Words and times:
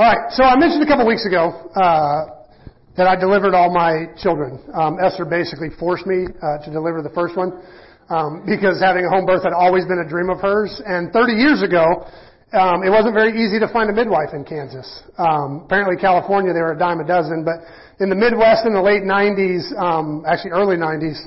All 0.00 0.08
right. 0.08 0.32
So 0.32 0.44
I 0.44 0.56
mentioned 0.56 0.80
a 0.80 0.88
couple 0.88 1.04
weeks 1.04 1.28
ago 1.28 1.52
uh, 1.76 2.48
that 2.96 3.04
I 3.04 3.20
delivered 3.20 3.52
all 3.52 3.68
my 3.68 4.08
children. 4.16 4.56
Um, 4.72 4.96
Esther 4.96 5.28
basically 5.28 5.68
forced 5.76 6.08
me 6.08 6.24
uh, 6.40 6.56
to 6.64 6.72
deliver 6.72 7.04
the 7.04 7.12
first 7.12 7.36
one 7.36 7.60
um, 8.08 8.40
because 8.48 8.80
having 8.80 9.04
a 9.04 9.10
home 9.12 9.28
birth 9.28 9.44
had 9.44 9.52
always 9.52 9.84
been 9.84 10.00
a 10.00 10.08
dream 10.08 10.32
of 10.32 10.40
hers. 10.40 10.72
And 10.88 11.12
30 11.12 11.36
years 11.36 11.60
ago, 11.60 12.08
um, 12.56 12.80
it 12.80 12.88
wasn't 12.88 13.12
very 13.12 13.44
easy 13.44 13.60
to 13.60 13.68
find 13.68 13.92
a 13.92 13.92
midwife 13.92 14.32
in 14.32 14.40
Kansas. 14.40 14.88
Um, 15.20 15.68
apparently, 15.68 16.00
California 16.00 16.56
they 16.56 16.64
were 16.64 16.72
a 16.72 16.80
dime 16.80 17.04
a 17.04 17.06
dozen, 17.06 17.44
but 17.44 17.60
in 18.00 18.08
the 18.08 18.16
Midwest 18.16 18.64
in 18.64 18.72
the 18.72 18.80
late 18.80 19.04
90s, 19.04 19.68
um, 19.76 20.24
actually 20.24 20.56
early 20.56 20.80
90s, 20.80 21.20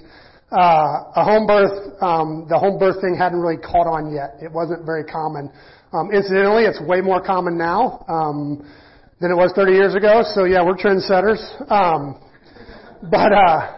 uh, 0.49 1.13
a 1.13 1.21
home 1.21 1.45
birth, 1.45 2.01
um, 2.01 2.49
the 2.49 2.57
home 2.57 2.81
birth 2.81 2.97
thing 3.05 3.13
hadn't 3.13 3.37
really 3.37 3.61
caught 3.61 3.85
on 3.85 4.09
yet. 4.09 4.41
It 4.41 4.51
wasn't 4.51 4.81
very 4.81 5.05
common. 5.05 5.53
Um, 5.93 6.09
incidentally, 6.11 6.63
it's 6.63 6.81
way 6.81 7.01
more 7.01 7.21
common 7.21 7.55
now 7.55 8.03
um, 8.09 8.65
than 9.21 9.29
it 9.29 9.35
was 9.35 9.53
30 9.55 9.73
years 9.73 9.93
ago. 9.93 10.23
So 10.33 10.45
yeah, 10.45 10.65
we're 10.65 10.75
trendsetters. 10.75 11.37
Um, 11.71 12.19
but 13.11 13.31
uh, 13.31 13.77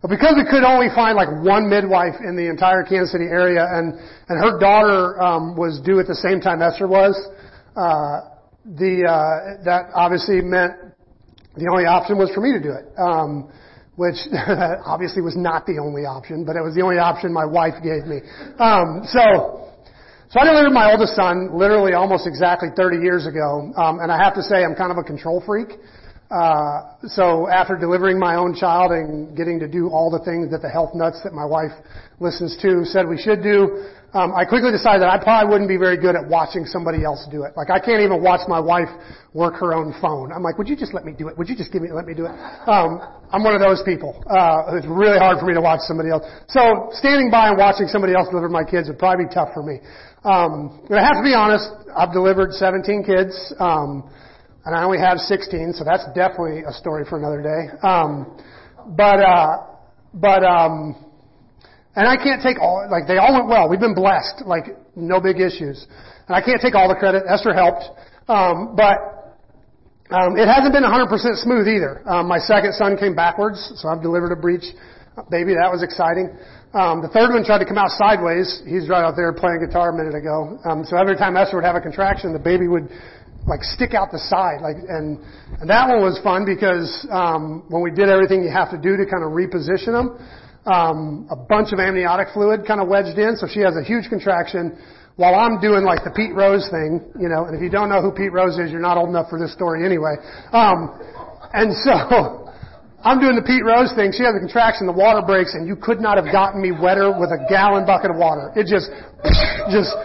but 0.00 0.08
because 0.08 0.34
we 0.36 0.48
could 0.48 0.64
only 0.64 0.88
find 0.94 1.16
like 1.16 1.28
one 1.44 1.68
midwife 1.68 2.16
in 2.24 2.34
the 2.34 2.48
entire 2.48 2.82
Kansas 2.82 3.12
City 3.12 3.26
area, 3.28 3.66
and 3.68 3.92
and 4.28 4.40
her 4.40 4.58
daughter 4.58 5.20
um, 5.20 5.54
was 5.54 5.80
due 5.84 6.00
at 6.00 6.06
the 6.06 6.14
same 6.14 6.40
time 6.40 6.62
Esther 6.62 6.88
was, 6.88 7.12
uh, 7.76 8.32
the 8.64 9.04
uh, 9.04 9.62
that 9.64 9.92
obviously 9.94 10.40
meant 10.40 10.72
the 11.56 11.68
only 11.70 11.84
option 11.84 12.16
was 12.16 12.30
for 12.32 12.40
me 12.40 12.56
to 12.56 12.62
do 12.62 12.72
it. 12.72 12.88
Um, 12.96 13.52
which 13.96 14.16
obviously 14.86 15.20
was 15.20 15.36
not 15.36 15.66
the 15.66 15.76
only 15.76 16.08
option, 16.08 16.46
but 16.46 16.56
it 16.56 16.64
was 16.64 16.74
the 16.74 16.80
only 16.80 16.96
option 16.96 17.30
my 17.34 17.44
wife 17.44 17.74
gave 17.84 18.08
me. 18.08 18.24
Um, 18.56 19.04
so, 19.04 19.69
so 20.30 20.38
I 20.38 20.44
delivered 20.44 20.70
my 20.70 20.92
oldest 20.92 21.16
son 21.16 21.50
literally 21.52 21.92
almost 21.92 22.24
exactly 22.24 22.68
30 22.76 23.02
years 23.02 23.26
ago, 23.26 23.72
um, 23.76 23.98
and 23.98 24.12
I 24.12 24.16
have 24.22 24.32
to 24.34 24.42
say 24.42 24.62
I'm 24.62 24.76
kind 24.76 24.92
of 24.92 24.98
a 24.98 25.02
control 25.02 25.42
freak. 25.44 25.74
Uh, 26.30 26.94
so 27.10 27.48
after 27.48 27.76
delivering 27.76 28.16
my 28.16 28.36
own 28.36 28.54
child 28.54 28.92
and 28.92 29.36
getting 29.36 29.58
to 29.58 29.66
do 29.66 29.88
all 29.88 30.08
the 30.08 30.24
things 30.24 30.48
that 30.52 30.62
the 30.62 30.68
health 30.68 30.94
nuts 30.94 31.18
that 31.24 31.32
my 31.32 31.44
wife 31.44 31.74
listens 32.20 32.56
to 32.62 32.84
said 32.84 33.08
we 33.08 33.18
should 33.18 33.42
do, 33.42 33.90
um, 34.14 34.34
I 34.34 34.44
quickly 34.44 34.70
decided 34.70 35.02
that 35.02 35.10
I 35.10 35.22
probably 35.22 35.50
wouldn't 35.50 35.70
be 35.70 35.78
very 35.78 35.98
good 35.98 36.14
at 36.14 36.26
watching 36.26 36.66
somebody 36.66 37.02
else 37.02 37.26
do 37.30 37.42
it. 37.42 37.54
Like 37.56 37.70
I 37.70 37.78
can't 37.78 38.02
even 38.02 38.22
watch 38.22 38.46
my 38.46 38.58
wife 38.58 38.90
work 39.34 39.54
her 39.58 39.74
own 39.74 39.94
phone. 40.02 40.30
I'm 40.30 40.42
like, 40.42 40.58
would 40.58 40.66
you 40.66 40.74
just 40.74 40.94
let 40.94 41.04
me 41.04 41.10
do 41.10 41.26
it? 41.26 41.38
Would 41.38 41.48
you 41.48 41.54
just 41.54 41.70
give 41.70 41.82
me 41.82 41.90
let 41.90 42.06
me 42.06 42.14
do 42.14 42.26
it? 42.26 42.34
Um, 42.66 42.98
I'm 43.30 43.42
one 43.46 43.54
of 43.54 43.62
those 43.62 43.82
people. 43.86 44.18
Uh, 44.26 44.74
it's 44.74 44.86
really 44.86 45.18
hard 45.18 45.38
for 45.38 45.46
me 45.46 45.54
to 45.54 45.60
watch 45.62 45.78
somebody 45.86 46.10
else. 46.10 46.26
So 46.50 46.90
standing 46.98 47.30
by 47.30 47.54
and 47.54 47.58
watching 47.58 47.86
somebody 47.86 48.14
else 48.14 48.26
deliver 48.30 48.48
my 48.48 48.66
kids 48.66 48.88
would 48.90 48.98
probably 48.98 49.26
be 49.26 49.34
tough 49.34 49.54
for 49.54 49.62
me. 49.62 49.78
Um, 50.24 50.84
but 50.88 50.98
I 50.98 51.02
have 51.02 51.16
to 51.16 51.22
be 51.22 51.34
honest. 51.34 51.68
I've 51.96 52.12
delivered 52.12 52.52
17 52.52 53.04
kids. 53.04 53.54
Um, 53.58 54.10
and 54.64 54.76
I 54.76 54.84
only 54.84 54.98
have 54.98 55.18
16, 55.18 55.72
so 55.72 55.84
that's 55.84 56.04
definitely 56.14 56.62
a 56.68 56.72
story 56.72 57.04
for 57.08 57.18
another 57.18 57.42
day. 57.42 57.72
Um, 57.82 58.38
but 58.96 59.20
uh, 59.20 59.66
but 60.14 60.44
um, 60.44 60.96
and 61.96 62.06
I 62.06 62.16
can't 62.16 62.42
take 62.42 62.60
all 62.60 62.86
like 62.90 63.06
they 63.06 63.16
all 63.16 63.32
went 63.32 63.48
well. 63.48 63.68
We've 63.68 63.80
been 63.80 63.94
blessed, 63.94 64.42
like 64.44 64.76
no 64.96 65.20
big 65.20 65.40
issues, 65.40 65.86
and 66.28 66.36
I 66.36 66.42
can't 66.42 66.60
take 66.60 66.74
all 66.74 66.88
the 66.88 66.94
credit. 66.94 67.24
Esther 67.26 67.54
helped, 67.54 67.84
um, 68.28 68.76
but 68.76 68.98
um, 70.10 70.36
it 70.36 70.46
hasn't 70.46 70.74
been 70.74 70.82
100% 70.82 71.06
smooth 71.40 71.68
either. 71.68 72.02
Um, 72.08 72.26
my 72.26 72.38
second 72.38 72.74
son 72.74 72.96
came 72.98 73.14
backwards, 73.14 73.72
so 73.76 73.88
I've 73.88 74.02
delivered 74.02 74.32
a 74.32 74.36
breech 74.36 74.64
baby. 75.28 75.52
That 75.58 75.68
was 75.68 75.82
exciting. 75.82 76.32
Um, 76.72 77.02
the 77.02 77.10
third 77.10 77.34
one 77.34 77.42
tried 77.42 77.58
to 77.58 77.66
come 77.66 77.76
out 77.76 77.90
sideways. 77.98 78.62
He's 78.62 78.88
right 78.88 79.02
out 79.02 79.18
there 79.18 79.34
playing 79.34 79.66
guitar 79.66 79.90
a 79.90 79.96
minute 79.96 80.14
ago. 80.14 80.56
Um, 80.62 80.86
so 80.86 80.96
every 80.96 81.18
time 81.18 81.36
Esther 81.36 81.58
would 81.58 81.66
have 81.66 81.74
a 81.74 81.82
contraction, 81.82 82.32
the 82.32 82.38
baby 82.38 82.70
would 82.70 82.86
like 83.50 83.60
stick 83.66 83.92
out 83.92 84.14
the 84.14 84.22
side. 84.30 84.62
Like, 84.62 84.78
and, 84.86 85.18
and 85.58 85.66
that 85.66 85.90
one 85.90 85.98
was 85.98 86.20
fun 86.22 86.46
because, 86.46 86.86
um, 87.10 87.66
when 87.68 87.82
we 87.82 87.90
did 87.90 88.08
everything 88.08 88.46
you 88.46 88.54
have 88.54 88.70
to 88.70 88.78
do 88.78 88.94
to 88.94 89.04
kind 89.04 89.26
of 89.26 89.34
reposition 89.34 89.98
them, 89.98 90.14
um, 90.70 91.26
a 91.30 91.36
bunch 91.36 91.72
of 91.72 91.80
amniotic 91.80 92.30
fluid 92.32 92.62
kind 92.66 92.80
of 92.80 92.86
wedged 92.86 93.18
in. 93.18 93.34
So 93.34 93.50
she 93.50 93.60
has 93.66 93.74
a 93.74 93.82
huge 93.82 94.06
contraction 94.08 94.78
while 95.20 95.34
I'm 95.34 95.60
doing 95.60 95.84
like 95.84 96.00
the 96.04 96.10
Pete 96.14 96.32
Rose 96.32 96.64
thing, 96.70 97.04
you 97.20 97.28
know, 97.28 97.44
and 97.44 97.56
if 97.56 97.60
you 97.60 97.68
don't 97.68 97.88
know 97.88 98.00
who 98.00 98.12
Pete 98.12 98.32
Rose 98.32 98.56
is, 98.56 98.70
you're 98.70 98.80
not 98.80 98.96
old 98.96 99.10
enough 99.10 99.28
for 99.28 99.38
this 99.38 99.52
story 99.52 99.84
anyway. 99.84 100.16
Um, 100.52 100.96
and 101.52 101.74
so, 101.76 101.92
I'm 103.00 103.16
doing 103.16 103.32
the 103.32 103.46
Pete 103.46 103.64
Rose 103.64 103.96
thing. 103.96 104.12
She 104.12 104.28
has 104.28 104.36
a 104.36 104.42
contraction. 104.44 104.84
The 104.84 104.92
water 104.92 105.24
breaks, 105.24 105.56
and 105.56 105.64
you 105.64 105.72
could 105.72 106.04
not 106.04 106.20
have 106.20 106.28
gotten 106.28 106.60
me 106.60 106.68
wetter 106.68 107.08
with 107.08 107.32
a 107.32 107.40
gallon 107.48 107.88
bucket 107.88 108.12
of 108.12 108.20
water. 108.20 108.52
It 108.52 108.68
just, 108.68 108.92
just 109.72 109.96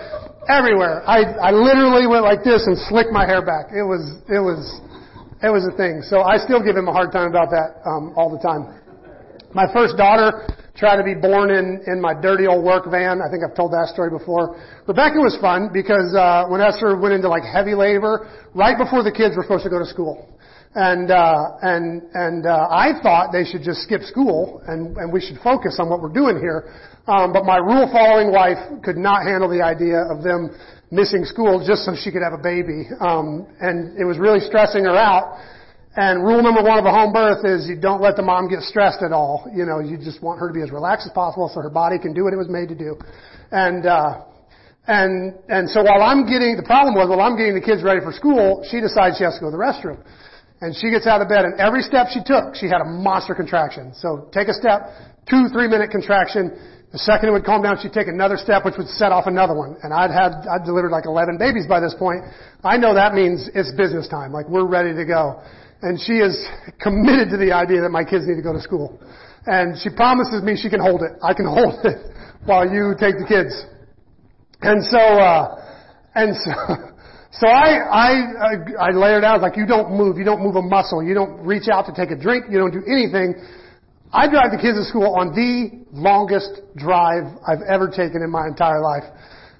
everywhere. 0.47 1.03
I, 1.03 1.51
I 1.51 1.51
literally 1.51 2.07
went 2.07 2.23
like 2.23 2.47
this 2.47 2.63
and 2.63 2.79
slicked 2.87 3.11
my 3.11 3.27
hair 3.27 3.43
back. 3.43 3.75
It 3.75 3.83
was, 3.83 3.99
it 4.31 4.39
was, 4.39 4.63
it 5.43 5.51
was 5.51 5.67
a 5.67 5.75
thing. 5.75 6.07
So 6.07 6.23
I 6.23 6.39
still 6.39 6.63
give 6.63 6.79
him 6.79 6.87
a 6.87 6.95
hard 6.95 7.11
time 7.11 7.27
about 7.27 7.51
that, 7.51 7.83
um, 7.83 8.15
all 8.15 8.31
the 8.31 8.39
time. 8.39 8.79
My 9.51 9.67
first 9.75 9.99
daughter 9.99 10.47
tried 10.75 10.95
to 10.95 11.03
be 11.03 11.15
born 11.15 11.51
in, 11.51 11.83
in 11.87 11.99
my 11.99 12.15
dirty 12.15 12.47
old 12.47 12.63
work 12.63 12.87
van. 12.87 13.19
I 13.19 13.27
think 13.31 13.43
I've 13.43 13.55
told 13.55 13.71
that 13.71 13.91
story 13.91 14.11
before. 14.11 14.55
Rebecca 14.87 15.19
was 15.19 15.35
fun 15.39 15.67
because, 15.71 16.15
uh, 16.15 16.47
when 16.47 16.59
Esther 16.59 16.95
went 16.99 17.15
into 17.15 17.27
like 17.27 17.43
heavy 17.43 17.75
labor, 17.75 18.27
right 18.55 18.79
before 18.79 19.03
the 19.03 19.11
kids 19.11 19.35
were 19.35 19.43
supposed 19.43 19.63
to 19.63 19.71
go 19.71 19.79
to 19.79 19.87
school. 19.87 20.34
And, 20.75 21.09
uh, 21.09 21.55
and, 21.61 22.03
and, 22.13 22.45
uh, 22.45 22.67
I 22.69 22.99
thought 23.01 23.31
they 23.31 23.45
should 23.45 23.63
just 23.63 23.81
skip 23.87 24.01
school 24.03 24.61
and, 24.67 24.97
and 24.97 25.07
we 25.11 25.21
should 25.21 25.39
focus 25.39 25.79
on 25.79 25.89
what 25.89 26.01
we're 26.01 26.11
doing 26.11 26.35
here. 26.35 26.67
Um, 27.07 27.31
but 27.31 27.45
my 27.45 27.57
rule 27.57 27.87
following 27.91 28.31
wife 28.31 28.59
could 28.83 28.97
not 28.97 29.23
handle 29.23 29.47
the 29.47 29.63
idea 29.63 30.03
of 30.03 30.21
them 30.21 30.51
missing 30.91 31.23
school 31.23 31.63
just 31.65 31.85
so 31.85 31.95
she 31.95 32.11
could 32.11 32.21
have 32.21 32.33
a 32.33 32.43
baby. 32.43 32.91
Um, 32.99 33.47
and 33.61 33.95
it 33.97 34.03
was 34.03 34.19
really 34.19 34.41
stressing 34.41 34.83
her 34.83 34.99
out. 34.99 35.39
And 35.95 36.27
rule 36.27 36.43
number 36.43 36.61
one 36.61 36.77
of 36.77 36.83
a 36.83 36.91
home 36.91 37.13
birth 37.13 37.45
is 37.45 37.71
you 37.71 37.79
don't 37.79 38.01
let 38.01 38.17
the 38.17 38.23
mom 38.23 38.49
get 38.49 38.59
stressed 38.59 38.99
at 38.99 39.13
all. 39.13 39.47
You 39.55 39.63
know, 39.63 39.79
you 39.79 39.95
just 39.95 40.21
want 40.21 40.41
her 40.41 40.49
to 40.49 40.53
be 40.53 40.61
as 40.61 40.71
relaxed 40.71 41.07
as 41.07 41.13
possible 41.13 41.47
so 41.47 41.61
her 41.61 41.69
body 41.69 41.97
can 41.99 42.13
do 42.13 42.25
what 42.25 42.33
it 42.33 42.37
was 42.37 42.49
made 42.49 42.67
to 42.67 42.75
do. 42.75 42.99
And, 43.51 43.85
uh, 43.85 44.27
and, 44.87 45.33
and 45.47 45.69
so 45.69 45.83
while 45.83 46.03
I'm 46.03 46.27
getting, 46.27 46.57
the 46.57 46.67
problem 46.67 46.95
was 46.95 47.07
while 47.07 47.21
I'm 47.21 47.37
getting 47.37 47.55
the 47.55 47.63
kids 47.63 47.81
ready 47.81 48.01
for 48.03 48.11
school, 48.11 48.67
she 48.69 48.81
decides 48.81 49.17
she 49.17 49.23
has 49.23 49.39
to 49.39 49.47
go 49.47 49.47
to 49.47 49.55
the 49.55 49.63
restroom. 49.63 50.03
And 50.61 50.75
she 50.75 50.89
gets 50.89 51.05
out 51.05 51.21
of 51.21 51.27
bed 51.27 51.43
and 51.43 51.59
every 51.59 51.81
step 51.81 52.07
she 52.11 52.23
took, 52.23 52.55
she 52.55 52.67
had 52.67 52.79
a 52.79 52.87
monster 52.87 53.35
contraction. 53.35 53.93
So 53.93 54.29
take 54.31 54.47
a 54.47 54.53
step, 54.53 54.87
two, 55.29 55.47
three 55.51 55.67
minute 55.67 55.91
contraction, 55.91 56.55
the 56.95 56.99
second 56.99 57.27
it 57.27 57.31
would 57.33 57.43
calm 57.43 57.61
down, 57.61 57.75
she'd 57.81 57.91
take 57.91 58.07
another 58.07 58.37
step, 58.37 58.63
which 58.63 58.75
would 58.77 58.87
set 58.87 59.11
off 59.11 59.27
another 59.27 59.53
one. 59.53 59.75
And 59.83 59.91
I'd 59.93 60.11
had, 60.15 60.47
I'd 60.47 60.63
delivered 60.63 60.95
like 60.95 61.03
11 61.05 61.37
babies 61.37 61.67
by 61.67 61.81
this 61.81 61.93
point. 61.93 62.23
I 62.63 62.77
know 62.77 62.95
that 62.95 63.13
means 63.13 63.49
it's 63.53 63.75
business 63.75 64.07
time. 64.07 64.31
Like 64.31 64.47
we're 64.47 64.63
ready 64.65 64.95
to 64.95 65.03
go. 65.03 65.43
And 65.81 65.99
she 65.99 66.23
is 66.23 66.39
committed 66.79 67.29
to 67.31 67.37
the 67.37 67.51
idea 67.51 67.81
that 67.81 67.91
my 67.91 68.05
kids 68.05 68.23
need 68.25 68.39
to 68.39 68.41
go 68.41 68.53
to 68.53 68.61
school. 68.61 68.97
And 69.45 69.75
she 69.77 69.89
promises 69.89 70.41
me 70.41 70.55
she 70.55 70.69
can 70.69 70.79
hold 70.79 71.03
it. 71.03 71.19
I 71.21 71.33
can 71.33 71.45
hold 71.51 71.83
it 71.83 71.99
while 72.45 72.63
you 72.63 72.95
take 72.95 73.19
the 73.19 73.27
kids. 73.27 73.51
And 74.61 74.79
so, 74.87 74.97
uh, 74.97 75.59
and 76.15 76.31
so, 76.31 76.51
so 77.39 77.47
I, 77.47 77.83
I, 77.91 78.51
I 78.79 78.89
lay 78.91 79.11
her 79.11 79.21
down 79.21 79.41
like 79.41 79.57
you 79.57 79.65
don't 79.65 79.91
move, 79.91 80.17
you 80.17 80.23
don't 80.23 80.41
move 80.41 80.55
a 80.55 80.61
muscle, 80.61 81.03
you 81.03 81.13
don't 81.13 81.45
reach 81.45 81.67
out 81.67 81.85
to 81.87 81.93
take 81.93 82.11
a 82.11 82.19
drink, 82.19 82.45
you 82.49 82.57
don't 82.57 82.71
do 82.71 82.83
anything 82.87 83.35
I 84.15 84.31
drive 84.31 84.55
the 84.55 84.61
kids 84.63 84.79
to 84.79 84.85
school 84.87 85.11
on 85.19 85.35
the 85.35 85.75
longest 85.91 86.63
drive 86.79 87.27
I've 87.43 87.59
ever 87.67 87.91
taken 87.91 88.23
in 88.23 88.31
my 88.31 88.47
entire 88.47 88.79
life. 88.79 89.03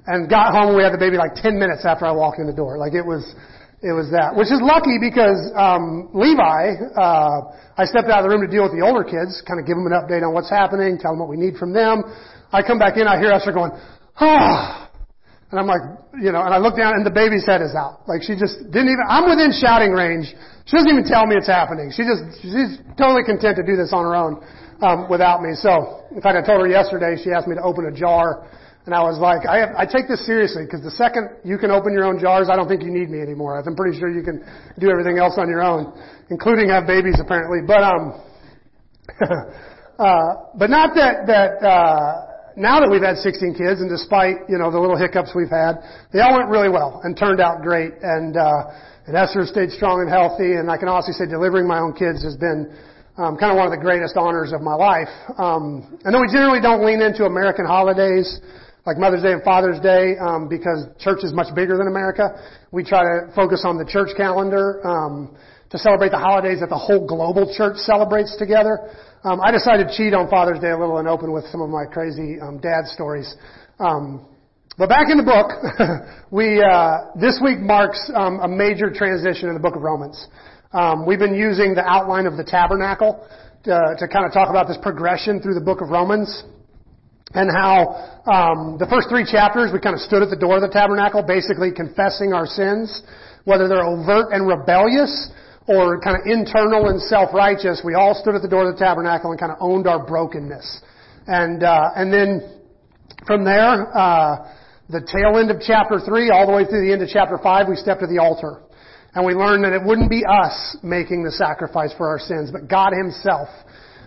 And 0.08 0.30
got 0.32 0.56
home 0.56 0.80
we 0.80 0.84
had 0.84 0.96
the 0.96 1.02
baby 1.02 1.20
like 1.20 1.36
10 1.36 1.60
minutes 1.60 1.84
after 1.84 2.08
I 2.08 2.16
walked 2.16 2.40
in 2.40 2.48
the 2.48 2.56
door. 2.56 2.80
Like 2.80 2.96
it 2.96 3.04
was, 3.04 3.36
it 3.84 3.92
was 3.92 4.08
that. 4.16 4.32
Which 4.32 4.48
is 4.48 4.64
lucky 4.64 4.96
because, 4.96 5.36
um, 5.60 6.08
Levi, 6.16 6.88
uh, 6.96 7.52
I 7.76 7.84
stepped 7.84 8.08
out 8.08 8.24
of 8.24 8.30
the 8.30 8.32
room 8.32 8.48
to 8.48 8.52
deal 8.52 8.64
with 8.64 8.72
the 8.72 8.80
older 8.80 9.04
kids, 9.04 9.44
kind 9.44 9.60
of 9.60 9.68
give 9.68 9.76
them 9.76 9.92
an 9.92 9.98
update 9.98 10.24
on 10.24 10.32
what's 10.32 10.50
happening, 10.50 10.96
tell 11.02 11.12
them 11.12 11.20
what 11.20 11.28
we 11.28 11.36
need 11.36 11.60
from 11.60 11.76
them. 11.76 12.08
I 12.56 12.64
come 12.64 12.80
back 12.80 12.96
in, 12.96 13.12
I 13.12 13.20
hear 13.20 13.36
Esther 13.36 13.52
going, 13.52 13.76
ah. 14.24 14.85
And 15.56 15.60
I'm 15.64 15.72
like, 15.72 15.80
you 16.20 16.36
know, 16.36 16.44
and 16.44 16.52
I 16.52 16.60
look 16.60 16.76
down 16.76 17.00
and 17.00 17.08
the 17.08 17.16
baby's 17.16 17.48
head 17.48 17.64
is 17.64 17.72
out. 17.72 18.04
Like 18.12 18.28
she 18.28 18.36
just 18.36 18.60
didn't 18.76 18.92
even, 18.92 19.08
I'm 19.08 19.24
within 19.24 19.56
shouting 19.56 19.96
range 19.96 20.36
she 20.66 20.74
doesn't 20.78 20.90
even 20.90 21.06
tell 21.06 21.30
me 21.30 21.38
it's 21.38 21.48
happening. 21.48 21.94
She 21.94 22.02
just, 22.02 22.42
she's 22.42 22.82
totally 22.98 23.22
content 23.22 23.62
to 23.62 23.64
do 23.64 23.78
this 23.78 23.94
on 23.94 24.02
her 24.02 24.18
own, 24.18 24.42
um, 24.82 25.06
without 25.10 25.46
me. 25.46 25.54
So, 25.54 26.10
in 26.10 26.22
fact, 26.22 26.34
I 26.34 26.42
told 26.42 26.62
her 26.62 26.68
yesterday, 26.68 27.22
she 27.22 27.30
asked 27.30 27.48
me 27.48 27.54
to 27.54 27.62
open 27.62 27.86
a 27.86 27.94
jar, 27.94 28.50
and 28.90 28.94
I 28.94 29.06
was 29.06 29.22
like, 29.22 29.46
I, 29.46 29.62
have, 29.62 29.70
I 29.78 29.86
take 29.86 30.10
this 30.10 30.26
seriously, 30.26 30.66
because 30.66 30.82
the 30.82 30.90
second 30.98 31.38
you 31.46 31.62
can 31.62 31.70
open 31.70 31.94
your 31.94 32.04
own 32.04 32.18
jars, 32.18 32.50
I 32.50 32.56
don't 32.58 32.68
think 32.68 32.82
you 32.82 32.90
need 32.90 33.14
me 33.14 33.22
anymore. 33.22 33.62
I'm 33.62 33.76
pretty 33.78 34.00
sure 34.00 34.10
you 34.10 34.26
can 34.26 34.42
do 34.82 34.90
everything 34.90 35.20
else 35.20 35.38
on 35.38 35.50
your 35.50 35.62
own, 35.62 35.94
including 36.34 36.70
have 36.70 36.90
babies 36.90 37.22
apparently. 37.22 37.62
But, 37.62 37.86
um, 37.86 38.04
uh, 40.02 40.50
but 40.58 40.74
not 40.74 40.98
that, 40.98 41.30
that, 41.30 41.62
uh, 41.62 42.35
now 42.56 42.80
that 42.80 42.88
we've 42.88 43.04
had 43.04 43.20
16 43.20 43.56
kids, 43.56 43.84
and 43.84 43.92
despite, 43.92 44.48
you 44.48 44.58
know, 44.58 44.72
the 44.72 44.80
little 44.80 44.96
hiccups 44.96 45.36
we've 45.36 45.52
had, 45.52 45.84
they 46.16 46.24
all 46.24 46.36
went 46.40 46.48
really 46.48 46.70
well 46.70 47.02
and 47.04 47.16
turned 47.16 47.40
out 47.44 47.62
great. 47.62 47.92
And, 48.02 48.36
uh, 48.36 49.08
and 49.08 49.16
Esther 49.16 49.44
stayed 49.46 49.72
strong 49.72 50.00
and 50.00 50.10
healthy, 50.10 50.56
and 50.56 50.72
I 50.72 50.78
can 50.78 50.88
honestly 50.88 51.14
say 51.14 51.28
delivering 51.28 51.68
my 51.68 51.80
own 51.80 51.94
kids 51.94 52.24
has 52.24 52.36
been 52.40 52.72
um, 53.18 53.38
kind 53.38 53.52
of 53.52 53.58
one 53.60 53.68
of 53.68 53.76
the 53.76 53.84
greatest 53.84 54.16
honors 54.18 54.52
of 54.52 54.62
my 54.62 54.76
life. 54.76 55.12
Um, 55.38 56.00
I 56.04 56.12
know 56.12 56.20
we 56.20 56.32
generally 56.32 56.60
don't 56.60 56.84
lean 56.84 57.02
into 57.04 57.24
American 57.24 57.66
holidays, 57.66 58.40
like 58.86 58.98
Mother's 58.98 59.24
Day 59.24 59.32
and 59.32 59.44
Father's 59.44 59.80
Day, 59.80 60.16
um, 60.20 60.48
because 60.48 60.88
church 61.00 61.24
is 61.24 61.34
much 61.34 61.54
bigger 61.56 61.78
than 61.78 61.88
America. 61.88 62.36
We 62.72 62.84
try 62.84 63.04
to 63.04 63.32
focus 63.36 63.64
on 63.64 63.78
the 63.78 63.86
church 63.86 64.16
calendar 64.16 64.80
um, 64.86 65.36
to 65.72 65.78
celebrate 65.78 66.12
the 66.12 66.20
holidays 66.20 66.60
that 66.60 66.70
the 66.70 66.78
whole 66.78 67.08
global 67.08 67.52
church 67.56 67.78
celebrates 67.78 68.36
together. 68.38 68.92
Um, 69.26 69.42
I 69.42 69.50
decided 69.50 69.88
to 69.90 69.94
cheat 69.98 70.14
on 70.14 70.30
Father's 70.30 70.60
Day 70.60 70.70
a 70.70 70.78
little 70.78 71.00
and 71.00 71.08
open 71.08 71.34
with 71.34 71.50
some 71.50 71.60
of 71.60 71.68
my 71.68 71.90
crazy 71.90 72.38
um, 72.40 72.62
dad 72.62 72.86
stories. 72.86 73.26
Um, 73.80 74.30
but 74.78 74.88
back 74.88 75.10
in 75.10 75.18
the 75.18 75.26
book, 75.26 75.50
we 76.30 76.62
uh, 76.62 77.10
this 77.18 77.42
week 77.42 77.58
marks 77.58 77.98
um, 78.14 78.38
a 78.46 78.48
major 78.48 78.94
transition 78.94 79.50
in 79.50 79.56
the 79.56 79.60
book 79.60 79.76
of 79.76 79.82
Romans. 79.82 80.14
Um, 80.74 81.08
we've 81.08 81.18
been 81.18 81.34
using 81.34 81.74
the 81.74 81.82
outline 81.82 82.28
of 82.28 82.38
the 82.38 82.44
tabernacle 82.44 83.26
to, 83.64 83.98
to 83.98 84.06
kind 84.08 84.30
of 84.30 84.32
talk 84.32 84.54
about 84.54 84.68
this 84.68 84.78
progression 84.78 85.42
through 85.42 85.56
the 85.56 85.66
book 85.66 85.82
of 85.82 85.90
Romans 85.90 86.30
and 87.34 87.50
how 87.50 88.22
um, 88.30 88.78
the 88.78 88.86
first 88.86 89.10
three 89.10 89.26
chapters 89.26 89.74
we 89.74 89.82
kind 89.82 89.96
of 89.96 90.02
stood 90.06 90.22
at 90.22 90.30
the 90.30 90.38
door 90.38 90.58
of 90.58 90.62
the 90.62 90.70
tabernacle, 90.70 91.26
basically 91.26 91.74
confessing 91.74 92.30
our 92.30 92.46
sins, 92.46 93.02
whether 93.46 93.68
they're 93.68 93.90
overt 93.90 94.30
and 94.38 94.46
rebellious 94.46 95.34
or 95.68 96.00
kind 96.02 96.16
of 96.16 96.24
internal 96.26 96.90
and 96.90 97.02
self-righteous. 97.02 97.82
We 97.84 97.96
all 97.96 98.14
stood 98.14 98.36
at 98.36 98.42
the 98.42 98.48
door 98.48 98.70
of 98.70 98.78
the 98.78 98.80
tabernacle 98.84 99.32
and 99.32 99.40
kind 99.40 99.52
of 99.52 99.58
owned 99.60 99.88
our 99.88 100.06
brokenness, 100.06 100.82
and 101.28 101.64
uh, 101.64 101.90
and 101.96 102.14
then 102.14 102.62
from 103.26 103.44
there. 103.44 103.96
Uh, 103.96 104.52
the 104.88 105.02
tail 105.02 105.42
end 105.42 105.50
of 105.50 105.58
chapter 105.66 105.98
3 106.00 106.30
all 106.30 106.46
the 106.46 106.54
way 106.54 106.64
through 106.64 106.86
the 106.86 106.94
end 106.94 107.02
of 107.02 107.10
chapter 107.10 107.40
5, 107.42 107.68
we 107.68 107.76
stepped 107.76 108.02
to 108.02 108.08
the 108.08 108.22
altar. 108.22 108.62
And 109.16 109.26
we 109.26 109.34
learned 109.34 109.64
that 109.64 109.74
it 109.74 109.82
wouldn't 109.82 110.10
be 110.10 110.24
us 110.28 110.78
making 110.84 111.24
the 111.24 111.32
sacrifice 111.32 111.94
for 111.98 112.08
our 112.08 112.20
sins, 112.20 112.52
but 112.52 112.68
God 112.68 112.92
Himself 112.94 113.48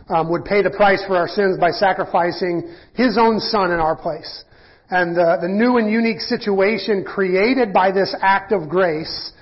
um, 0.08 0.31
would 0.31 0.44
pay 0.44 0.62
the 0.62 0.70
price 0.70 1.02
for 1.06 1.16
our 1.16 1.26
sins 1.26 1.58
by 1.58 1.70
sacrificing 1.70 2.70
His 2.94 3.19
own 3.19 3.40
Son 3.40 3.72
in 3.72 3.81
our 3.81 3.96
place. 3.96 4.44
And 4.90 5.16
the, 5.16 5.38
the 5.40 5.49
new 5.49 5.78
and 5.78 5.90
unique 5.90 6.20
situation 6.20 7.04
created 7.04 7.72
by 7.72 7.90
this 7.90 8.14
act 8.20 8.52
of 8.52 8.69
grace 8.69 9.32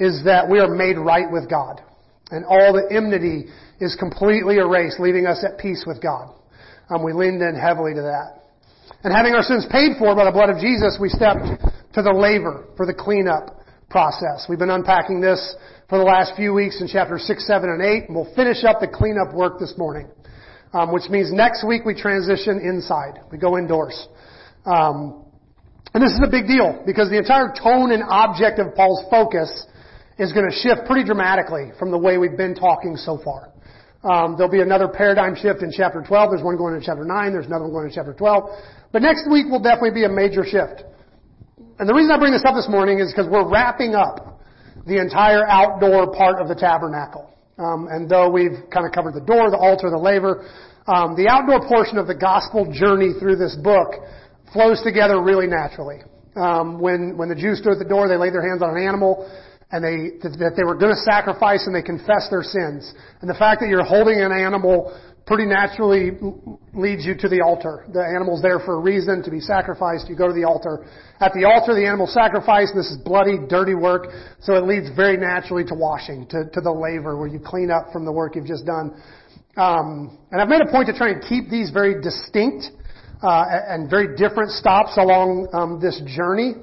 is 0.00 0.24
that 0.24 0.48
we 0.48 0.58
are 0.58 0.66
made 0.68 0.96
right 0.96 1.30
with 1.30 1.48
God. 1.48 1.80
And 2.30 2.44
all 2.46 2.72
the 2.72 2.88
enmity 2.94 3.46
is 3.80 3.94
completely 4.00 4.56
erased, 4.56 4.98
leaving 4.98 5.26
us 5.26 5.44
at 5.44 5.58
peace 5.58 5.84
with 5.86 6.02
God. 6.02 6.34
Um, 6.88 7.04
we 7.04 7.12
leaned 7.12 7.42
in 7.42 7.54
heavily 7.54 7.92
to 7.94 8.02
that. 8.02 8.40
And 9.04 9.12
having 9.14 9.34
our 9.34 9.42
sins 9.42 9.66
paid 9.70 9.96
for 9.98 10.16
by 10.16 10.24
the 10.24 10.32
blood 10.32 10.50
of 10.50 10.58
Jesus, 10.58 10.98
we 11.00 11.08
stepped 11.08 11.44
to 11.94 12.02
the 12.02 12.12
laver 12.12 12.64
for 12.76 12.86
the 12.86 12.94
cleanup 12.94 13.60
process. 13.88 14.46
We've 14.48 14.58
been 14.58 14.70
unpacking 14.70 15.20
this 15.20 15.54
for 15.88 15.98
the 15.98 16.04
last 16.04 16.34
few 16.36 16.54
weeks 16.54 16.80
in 16.80 16.88
chapters 16.88 17.24
6, 17.26 17.46
7, 17.46 17.68
and 17.68 17.82
8, 17.82 18.08
and 18.08 18.16
we'll 18.16 18.32
finish 18.34 18.64
up 18.64 18.80
the 18.80 18.88
cleanup 18.88 19.34
work 19.34 19.58
this 19.58 19.74
morning. 19.76 20.08
Um, 20.72 20.92
which 20.92 21.10
means 21.10 21.32
next 21.32 21.66
week 21.66 21.84
we 21.84 22.00
transition 22.00 22.60
inside. 22.60 23.18
We 23.32 23.38
go 23.38 23.58
indoors. 23.58 24.06
Um, 24.64 25.24
and 25.92 26.00
this 26.00 26.12
is 26.12 26.20
a 26.22 26.30
big 26.30 26.46
deal 26.46 26.80
because 26.86 27.10
the 27.10 27.18
entire 27.18 27.50
tone 27.50 27.90
and 27.90 28.04
object 28.06 28.60
of 28.60 28.76
Paul's 28.76 29.02
focus 29.10 29.66
is 30.20 30.32
going 30.32 30.44
to 30.44 30.54
shift 30.54 30.84
pretty 30.84 31.02
dramatically 31.02 31.72
from 31.78 31.90
the 31.90 31.98
way 31.98 32.18
we've 32.18 32.36
been 32.36 32.54
talking 32.54 32.94
so 32.94 33.18
far. 33.24 33.48
Um, 34.04 34.36
there'll 34.36 34.52
be 34.52 34.60
another 34.60 34.86
paradigm 34.86 35.34
shift 35.34 35.62
in 35.62 35.72
chapter 35.72 36.04
12. 36.04 36.30
There's 36.30 36.44
one 36.44 36.56
going 36.56 36.76
in 36.76 36.82
chapter 36.84 37.04
9. 37.04 37.32
There's 37.32 37.46
another 37.46 37.64
one 37.64 37.72
going 37.72 37.86
in 37.88 37.92
chapter 37.92 38.12
12. 38.12 38.92
But 38.92 39.00
next 39.02 39.24
week 39.30 39.48
will 39.48 39.64
definitely 39.64 39.96
be 39.96 40.04
a 40.04 40.12
major 40.12 40.44
shift. 40.44 40.84
And 41.80 41.88
the 41.88 41.94
reason 41.96 42.12
I 42.12 42.18
bring 42.18 42.32
this 42.32 42.44
up 42.44 42.54
this 42.54 42.68
morning 42.68 43.00
is 43.00 43.12
because 43.12 43.32
we're 43.32 43.48
wrapping 43.48 43.94
up 43.94 44.40
the 44.86 45.00
entire 45.00 45.48
outdoor 45.48 46.12
part 46.12 46.40
of 46.40 46.48
the 46.48 46.54
tabernacle. 46.54 47.32
Um, 47.56 47.88
and 47.90 48.08
though 48.08 48.28
we've 48.28 48.56
kind 48.72 48.84
of 48.84 48.92
covered 48.92 49.12
the 49.16 49.24
door, 49.24 49.50
the 49.50 49.60
altar, 49.60 49.88
the 49.88 50.00
laver, 50.00 50.44
um, 50.86 51.16
the 51.16 51.28
outdoor 51.28 51.66
portion 51.68 51.96
of 51.96 52.06
the 52.06 52.14
gospel 52.14 52.68
journey 52.72 53.12
through 53.20 53.36
this 53.36 53.56
book 53.56 54.00
flows 54.52 54.80
together 54.82 55.22
really 55.22 55.46
naturally. 55.46 56.00
Um, 56.36 56.80
when 56.80 57.16
when 57.18 57.28
the 57.28 57.34
Jews 57.34 57.58
stood 57.58 57.72
at 57.72 57.78
the 57.78 57.88
door, 57.88 58.08
they 58.08 58.16
laid 58.16 58.32
their 58.32 58.46
hands 58.46 58.62
on 58.62 58.70
an 58.76 58.80
animal, 58.80 59.28
and 59.72 59.84
they 59.84 60.18
that 60.22 60.54
they 60.56 60.64
were 60.64 60.74
going 60.74 60.94
to 60.94 61.02
sacrifice, 61.02 61.66
and 61.66 61.74
they 61.74 61.82
confessed 61.82 62.30
their 62.30 62.42
sins. 62.42 62.92
And 63.20 63.30
the 63.30 63.38
fact 63.38 63.60
that 63.60 63.68
you're 63.68 63.84
holding 63.84 64.20
an 64.20 64.32
animal 64.32 64.90
pretty 65.30 65.46
naturally 65.46 66.10
leads 66.74 67.06
you 67.06 67.14
to 67.14 67.28
the 67.28 67.40
altar. 67.40 67.86
The 67.92 68.02
animal's 68.02 68.42
there 68.42 68.58
for 68.58 68.74
a 68.74 68.80
reason, 68.80 69.22
to 69.22 69.30
be 69.30 69.38
sacrificed. 69.38 70.08
You 70.08 70.16
go 70.16 70.26
to 70.26 70.34
the 70.34 70.42
altar. 70.42 70.86
At 71.20 71.32
the 71.34 71.46
altar, 71.46 71.72
the 71.74 71.86
animal 71.86 72.08
sacrificed. 72.08 72.74
This 72.74 72.90
is 72.90 72.98
bloody, 72.98 73.38
dirty 73.48 73.74
work, 73.74 74.10
so 74.40 74.54
it 74.54 74.64
leads 74.64 74.90
very 74.96 75.16
naturally 75.16 75.62
to 75.70 75.74
washing, 75.74 76.26
to, 76.34 76.50
to 76.50 76.60
the 76.60 76.72
laver, 76.72 77.16
where 77.16 77.28
you 77.28 77.38
clean 77.38 77.70
up 77.70 77.92
from 77.92 78.04
the 78.04 78.10
work 78.10 78.34
you've 78.34 78.50
just 78.50 78.66
done. 78.66 78.90
Um, 79.56 80.18
and 80.32 80.40
I've 80.40 80.48
made 80.48 80.62
a 80.62 80.70
point 80.70 80.88
to 80.88 80.96
try 80.98 81.10
and 81.10 81.22
keep 81.22 81.48
these 81.48 81.70
very 81.70 82.02
distinct 82.02 82.66
uh, 83.22 83.44
and 83.68 83.88
very 83.88 84.16
different 84.16 84.50
stops 84.50 84.96
along 84.96 85.46
um, 85.52 85.78
this 85.80 86.00
journey, 86.06 86.54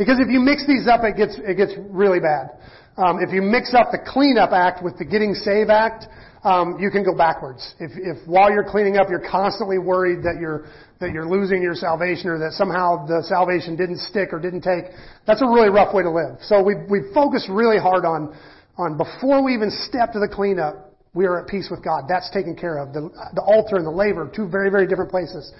because 0.00 0.16
if 0.16 0.32
you 0.32 0.40
mix 0.40 0.64
these 0.66 0.88
up, 0.88 1.04
it 1.04 1.20
gets 1.20 1.36
it 1.36 1.60
gets 1.60 1.76
really 1.76 2.20
bad. 2.24 2.56
Um, 2.96 3.20
if 3.20 3.36
you 3.36 3.42
mix 3.42 3.76
up 3.76 3.92
the 3.92 4.00
cleanup 4.00 4.48
act 4.48 4.82
with 4.82 4.96
the 4.96 5.04
getting 5.04 5.34
save 5.34 5.68
act, 5.68 6.08
um, 6.42 6.80
you 6.80 6.90
can 6.90 7.04
go 7.04 7.14
backwards. 7.14 7.74
If, 7.78 7.92
if 8.00 8.16
while 8.26 8.50
you're 8.50 8.64
cleaning 8.64 8.96
up, 8.96 9.08
you're 9.10 9.28
constantly 9.28 9.76
worried 9.76 10.24
that 10.24 10.40
you're 10.40 10.72
that 11.00 11.12
you're 11.12 11.28
losing 11.28 11.60
your 11.60 11.74
salvation 11.74 12.30
or 12.30 12.38
that 12.38 12.52
somehow 12.52 13.04
the 13.04 13.22
salvation 13.28 13.76
didn't 13.76 14.00
stick 14.00 14.32
or 14.32 14.40
didn't 14.40 14.62
take, 14.62 14.88
that's 15.26 15.42
a 15.42 15.46
really 15.46 15.68
rough 15.68 15.92
way 15.92 16.02
to 16.02 16.10
live. 16.10 16.40
So 16.40 16.64
we 16.64 16.76
we 16.88 17.12
focus 17.12 17.46
really 17.52 17.78
hard 17.78 18.06
on 18.06 18.34
on 18.78 18.96
before 18.96 19.44
we 19.44 19.52
even 19.52 19.70
step 19.70 20.12
to 20.12 20.18
the 20.18 20.28
cleanup, 20.32 20.96
we 21.12 21.26
are 21.26 21.44
at 21.44 21.46
peace 21.46 21.68
with 21.70 21.84
God. 21.84 22.04
That's 22.08 22.30
taken 22.30 22.56
care 22.56 22.78
of. 22.78 22.94
The, 22.94 23.12
the 23.36 23.42
altar 23.44 23.76
and 23.76 23.84
the 23.84 23.92
laver, 23.92 24.32
two 24.34 24.48
very 24.48 24.70
very 24.70 24.88
different 24.88 25.10
places. 25.10 25.52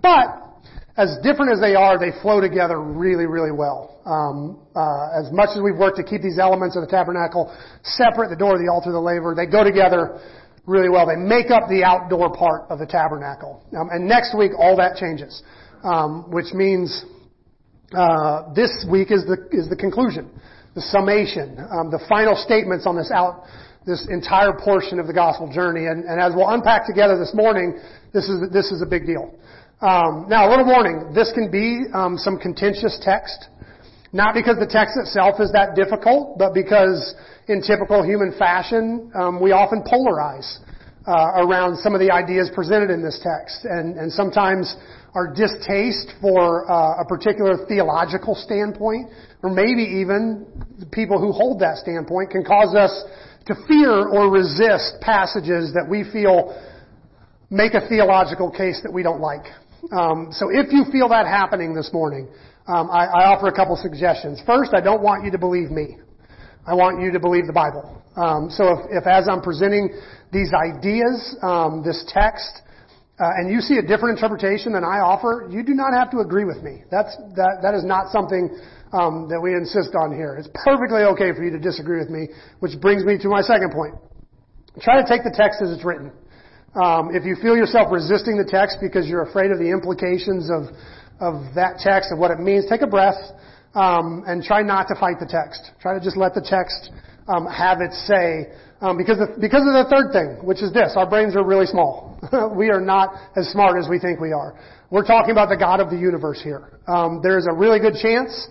But 0.00 0.47
as 0.96 1.16
different 1.22 1.52
as 1.52 1.60
they 1.60 1.74
are, 1.74 1.98
they 1.98 2.10
flow 2.22 2.40
together 2.40 2.80
really, 2.80 3.26
really 3.26 3.52
well. 3.52 4.02
Um, 4.04 4.58
uh, 4.74 5.14
as 5.14 5.30
much 5.32 5.50
as 5.54 5.62
we've 5.62 5.76
worked 5.78 5.96
to 5.98 6.02
keep 6.02 6.22
these 6.22 6.38
elements 6.38 6.74
of 6.76 6.82
the 6.82 6.90
tabernacle 6.90 7.54
separate, 7.84 8.30
the 8.30 8.36
door, 8.36 8.58
the 8.58 8.70
altar, 8.70 8.90
the 8.90 8.98
laver, 8.98 9.34
they 9.34 9.46
go 9.46 9.62
together 9.62 10.18
really 10.66 10.88
well. 10.88 11.06
They 11.06 11.16
make 11.16 11.50
up 11.50 11.68
the 11.68 11.84
outdoor 11.84 12.34
part 12.34 12.66
of 12.68 12.78
the 12.78 12.86
tabernacle. 12.86 13.64
Um, 13.78 13.88
and 13.90 14.08
next 14.08 14.36
week, 14.36 14.52
all 14.58 14.76
that 14.76 14.96
changes, 14.96 15.42
um, 15.84 16.30
which 16.30 16.52
means 16.52 17.04
uh, 17.94 18.52
this 18.54 18.84
week 18.90 19.12
is 19.12 19.24
the 19.24 19.48
is 19.52 19.68
the 19.70 19.76
conclusion, 19.76 20.28
the 20.74 20.82
summation, 20.82 21.56
um, 21.70 21.90
the 21.90 22.04
final 22.08 22.34
statements 22.34 22.86
on 22.86 22.96
this 22.96 23.10
out 23.14 23.44
this 23.86 24.06
entire 24.10 24.52
portion 24.52 25.00
of 25.00 25.06
the 25.06 25.14
gospel 25.14 25.50
journey. 25.50 25.86
And, 25.86 26.04
and 26.04 26.20
as 26.20 26.34
we'll 26.36 26.50
unpack 26.50 26.86
together 26.86 27.18
this 27.18 27.32
morning, 27.32 27.80
this 28.12 28.28
is 28.28 28.50
this 28.52 28.70
is 28.70 28.82
a 28.82 28.86
big 28.86 29.06
deal. 29.06 29.34
Um, 29.80 30.26
now, 30.28 30.48
a 30.48 30.50
little 30.50 30.66
warning. 30.66 31.14
This 31.14 31.30
can 31.32 31.52
be 31.52 31.86
um, 31.94 32.18
some 32.18 32.36
contentious 32.36 32.98
text. 33.00 33.46
Not 34.12 34.34
because 34.34 34.56
the 34.58 34.66
text 34.66 34.98
itself 34.98 35.38
is 35.38 35.52
that 35.52 35.76
difficult, 35.76 36.36
but 36.36 36.52
because 36.52 37.14
in 37.46 37.62
typical 37.62 38.02
human 38.02 38.34
fashion, 38.36 39.12
um, 39.14 39.40
we 39.40 39.52
often 39.52 39.84
polarize 39.86 40.58
uh, 41.06 41.46
around 41.46 41.78
some 41.78 41.94
of 41.94 42.00
the 42.00 42.10
ideas 42.10 42.50
presented 42.52 42.90
in 42.90 43.04
this 43.04 43.22
text. 43.22 43.64
And, 43.70 43.96
and 43.96 44.10
sometimes 44.10 44.74
our 45.14 45.32
distaste 45.32 46.10
for 46.20 46.66
uh, 46.66 47.02
a 47.02 47.04
particular 47.06 47.64
theological 47.68 48.34
standpoint, 48.34 49.06
or 49.44 49.50
maybe 49.50 49.86
even 50.02 50.44
people 50.90 51.20
who 51.20 51.30
hold 51.30 51.60
that 51.60 51.76
standpoint, 51.78 52.30
can 52.30 52.42
cause 52.42 52.74
us 52.74 53.04
to 53.46 53.54
fear 53.68 54.08
or 54.08 54.28
resist 54.28 54.98
passages 55.02 55.70
that 55.74 55.86
we 55.88 56.02
feel 56.10 56.58
make 57.48 57.74
a 57.74 57.88
theological 57.88 58.50
case 58.50 58.80
that 58.82 58.92
we 58.92 59.04
don't 59.04 59.20
like. 59.20 59.46
Um, 59.92 60.28
so 60.32 60.50
if 60.50 60.72
you 60.72 60.84
feel 60.90 61.08
that 61.08 61.26
happening 61.26 61.74
this 61.74 61.90
morning, 61.92 62.28
um, 62.66 62.90
I, 62.90 63.06
I, 63.06 63.22
offer 63.32 63.48
a 63.48 63.54
couple 63.54 63.76
suggestions. 63.76 64.42
First, 64.44 64.74
I 64.74 64.80
don't 64.80 65.02
want 65.02 65.24
you 65.24 65.30
to 65.30 65.38
believe 65.38 65.70
me. 65.70 65.96
I 66.66 66.74
want 66.74 67.00
you 67.00 67.10
to 67.12 67.20
believe 67.20 67.46
the 67.46 67.56
Bible. 67.56 68.02
Um, 68.16 68.50
so 68.50 68.76
if, 68.90 69.02
if, 69.02 69.06
as 69.06 69.24
I'm 69.24 69.40
presenting 69.40 69.88
these 70.32 70.52
ideas, 70.52 71.36
um, 71.40 71.80
this 71.80 72.04
text, 72.12 72.60
uh, 73.16 73.40
and 73.40 73.50
you 73.50 73.60
see 73.60 73.78
a 73.78 73.82
different 73.82 74.18
interpretation 74.18 74.72
than 74.72 74.84
I 74.84 75.00
offer, 75.00 75.48
you 75.48 75.64
do 75.64 75.72
not 75.72 75.94
have 75.94 76.10
to 76.10 76.18
agree 76.18 76.44
with 76.44 76.62
me. 76.62 76.84
That's 76.90 77.16
that 77.40 77.64
that 77.64 77.74
is 77.74 77.84
not 77.84 78.12
something 78.12 78.52
um, 78.92 79.26
that 79.32 79.40
we 79.40 79.54
insist 79.54 79.96
on 79.96 80.12
here. 80.12 80.36
It's 80.36 80.50
perfectly 80.52 81.08
okay 81.16 81.32
for 81.32 81.42
you 81.42 81.50
to 81.50 81.58
disagree 81.58 81.98
with 81.98 82.10
me, 82.10 82.28
which 82.60 82.78
brings 82.80 83.04
me 83.04 83.16
to 83.18 83.28
my 83.28 83.40
second 83.40 83.72
point. 83.72 83.94
Try 84.82 85.00
to 85.00 85.08
take 85.08 85.24
the 85.24 85.34
text 85.34 85.62
as 85.62 85.72
it's 85.72 85.84
written. 85.84 86.12
Um, 86.74 87.10
if 87.14 87.24
you 87.24 87.36
feel 87.40 87.56
yourself 87.56 87.88
resisting 87.90 88.36
the 88.36 88.44
text 88.44 88.78
because 88.80 89.08
you're 89.08 89.22
afraid 89.22 89.50
of 89.50 89.58
the 89.58 89.70
implications 89.70 90.50
of, 90.50 90.68
of 91.20 91.54
that 91.54 91.78
text 91.80 92.10
and 92.10 92.20
what 92.20 92.30
it 92.30 92.40
means, 92.40 92.66
take 92.68 92.82
a 92.82 92.86
breath 92.86 93.18
um, 93.74 94.24
and 94.26 94.42
try 94.42 94.62
not 94.62 94.88
to 94.88 94.94
fight 94.94 95.16
the 95.18 95.26
text. 95.26 95.72
Try 95.80 95.94
to 95.94 96.04
just 96.04 96.16
let 96.16 96.34
the 96.34 96.44
text 96.44 96.92
um, 97.26 97.46
have 97.46 97.80
its 97.80 97.96
say. 98.06 98.52
Um, 98.80 98.96
because, 98.96 99.18
of, 99.18 99.40
because 99.40 99.66
of 99.66 99.74
the 99.74 99.86
third 99.90 100.12
thing, 100.12 100.46
which 100.46 100.62
is 100.62 100.72
this, 100.72 100.92
our 100.94 101.08
brains 101.08 101.34
are 101.36 101.44
really 101.44 101.66
small. 101.66 102.20
we 102.56 102.70
are 102.70 102.80
not 102.80 103.14
as 103.36 103.48
smart 103.48 103.78
as 103.78 103.88
we 103.88 103.98
think 103.98 104.20
we 104.20 104.32
are. 104.32 104.54
We're 104.90 105.06
talking 105.06 105.32
about 105.32 105.48
the 105.48 105.56
God 105.56 105.80
of 105.80 105.90
the 105.90 105.98
universe 105.98 106.40
here. 106.42 106.78
Um, 106.86 107.20
there 107.22 107.38
is 107.38 107.46
a 107.50 107.54
really 107.54 107.80
good 107.80 107.94
chance 108.00 108.48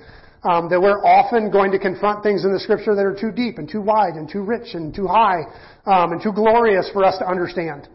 um, 0.47 0.69
that 0.71 0.79
we're 0.79 1.03
often 1.03 1.51
going 1.51 1.71
to 1.71 1.79
confront 1.79 2.23
things 2.23 2.45
in 2.45 2.53
the 2.53 2.59
scripture 2.59 2.95
that 2.95 3.03
are 3.03 3.15
too 3.15 3.35
deep 3.35 3.57
and 3.59 3.67
too 3.67 3.81
wide 3.81 4.15
and 4.15 4.31
too 4.31 4.41
rich 4.41 4.73
and 4.73 4.95
too 4.95 5.05
high 5.05 5.43
um, 5.83 6.15
and 6.15 6.23
too 6.23 6.31
glorious 6.31 6.89
for 6.93 7.03
us 7.03 7.17
to 7.19 7.27
understand. 7.27 7.87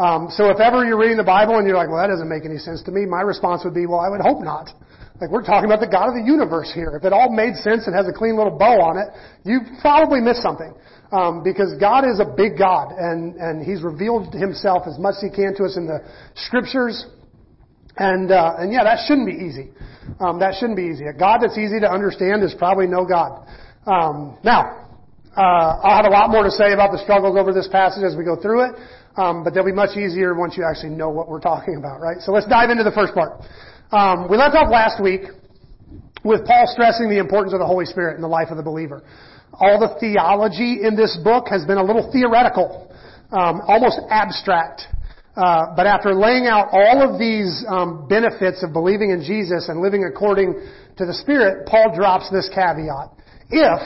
Um, 0.00 0.28
so 0.30 0.48
if 0.48 0.58
ever 0.58 0.86
you're 0.86 0.98
reading 0.98 1.18
the 1.18 1.26
Bible 1.26 1.58
and 1.58 1.66
you're 1.66 1.76
like, 1.76 1.90
well, 1.90 2.00
that 2.00 2.08
doesn't 2.08 2.28
make 2.28 2.46
any 2.48 2.56
sense 2.56 2.82
to 2.84 2.90
me, 2.90 3.04
my 3.04 3.20
response 3.20 3.60
would 3.64 3.74
be, 3.74 3.84
well, 3.84 4.00
I 4.00 4.08
would 4.08 4.22
hope 4.22 4.40
not. 4.40 4.72
Like 5.20 5.28
we're 5.28 5.42
talking 5.42 5.66
about 5.66 5.80
the 5.82 5.90
God 5.90 6.08
of 6.08 6.14
the 6.14 6.24
universe 6.24 6.70
here. 6.72 6.94
If 6.94 7.04
it 7.04 7.12
all 7.12 7.28
made 7.28 7.58
sense 7.60 7.90
and 7.90 7.92
has 7.92 8.06
a 8.06 8.14
clean 8.14 8.38
little 8.38 8.56
bow 8.56 8.78
on 8.78 8.96
it, 8.96 9.10
you 9.42 9.60
probably 9.82 10.20
missed 10.20 10.40
something. 10.40 10.72
Um, 11.10 11.42
because 11.42 11.74
God 11.80 12.04
is 12.06 12.20
a 12.20 12.28
big 12.28 12.56
God 12.56 12.92
and, 12.94 13.34
and 13.36 13.64
He's 13.64 13.82
revealed 13.82 14.32
Himself 14.32 14.84
as 14.86 14.98
much 14.98 15.18
as 15.18 15.28
He 15.28 15.32
can 15.34 15.56
to 15.56 15.64
us 15.64 15.76
in 15.76 15.88
the 15.88 16.04
scriptures. 16.36 17.04
And, 17.98 18.30
uh, 18.30 18.56
and 18.58 18.72
yeah, 18.72 18.84
that 18.84 19.04
shouldn't 19.06 19.26
be 19.26 19.44
easy. 19.44 19.70
Um, 20.20 20.38
that 20.40 20.54
shouldn't 20.58 20.76
be 20.76 20.86
easy. 20.86 21.06
A 21.06 21.12
God 21.12 21.38
that's 21.42 21.58
easy 21.58 21.80
to 21.80 21.90
understand 21.90 22.42
is 22.42 22.54
probably 22.54 22.86
no 22.86 23.04
God. 23.04 23.46
Um, 23.86 24.38
now, 24.44 24.88
uh, 25.36 25.82
I'll 25.82 25.96
have 26.02 26.06
a 26.06 26.14
lot 26.14 26.30
more 26.30 26.42
to 26.44 26.50
say 26.50 26.72
about 26.72 26.90
the 26.90 26.98
struggles 26.98 27.36
over 27.38 27.52
this 27.52 27.68
passage 27.68 28.02
as 28.02 28.16
we 28.16 28.24
go 28.24 28.34
through 28.40 28.70
it, 28.70 28.74
um, 29.16 29.44
but 29.44 29.54
they'll 29.54 29.66
be 29.66 29.72
much 29.72 29.96
easier 29.96 30.34
once 30.34 30.56
you 30.56 30.64
actually 30.64 30.90
know 30.90 31.10
what 31.10 31.28
we're 31.28 31.40
talking 31.40 31.76
about, 31.76 32.00
right? 32.00 32.18
So 32.20 32.32
let's 32.32 32.46
dive 32.46 32.70
into 32.70 32.82
the 32.82 32.94
first 32.94 33.14
part. 33.14 33.42
Um, 33.90 34.28
we 34.28 34.36
left 34.36 34.56
off 34.56 34.70
last 34.70 35.02
week 35.02 35.22
with 36.24 36.44
Paul 36.44 36.66
stressing 36.66 37.08
the 37.08 37.18
importance 37.18 37.52
of 37.52 37.60
the 37.60 37.66
Holy 37.66 37.86
Spirit 37.86 38.16
in 38.16 38.22
the 38.22 38.28
life 38.28 38.48
of 38.50 38.56
the 38.56 38.62
believer. 38.62 39.02
All 39.54 39.78
the 39.78 39.98
theology 39.98 40.82
in 40.82 40.94
this 40.94 41.18
book 41.22 41.46
has 41.50 41.64
been 41.64 41.78
a 41.78 41.84
little 41.84 42.10
theoretical, 42.12 42.92
um, 43.32 43.62
almost 43.66 44.00
abstract. 44.10 44.82
Uh, 45.38 45.72
but 45.76 45.86
after 45.86 46.14
laying 46.14 46.46
out 46.46 46.66
all 46.72 46.98
of 46.98 47.16
these 47.16 47.64
um, 47.68 48.08
benefits 48.08 48.64
of 48.64 48.72
believing 48.72 49.10
in 49.10 49.22
Jesus 49.22 49.68
and 49.68 49.80
living 49.80 50.02
according 50.02 50.54
to 50.96 51.06
the 51.06 51.14
Spirit, 51.14 51.64
Paul 51.64 51.94
drops 51.94 52.28
this 52.28 52.50
caveat: 52.52 53.14
if 53.48 53.80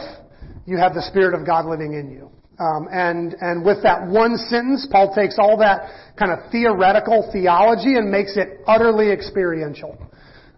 you 0.65 0.79
have 0.79 0.95
the 0.95 1.03
Spirit 1.03 1.39
of 1.39 1.47
God 1.47 1.67
living 1.67 1.93
in 1.93 2.11
you. 2.11 2.31
Um, 2.59 2.89
and 2.91 3.37
and 3.41 3.65
with 3.65 3.83
that 3.83 4.07
one 4.09 4.39
sentence, 4.39 4.87
Paul 4.91 5.15
takes 5.15 5.37
all 5.39 5.59
that 5.59 5.91
kind 6.19 6.33
of 6.33 6.51
theoretical 6.51 7.29
theology 7.33 7.97
and 7.97 8.11
makes 8.11 8.39
it 8.39 8.61
utterly 8.67 9.11
experiential. 9.11 9.99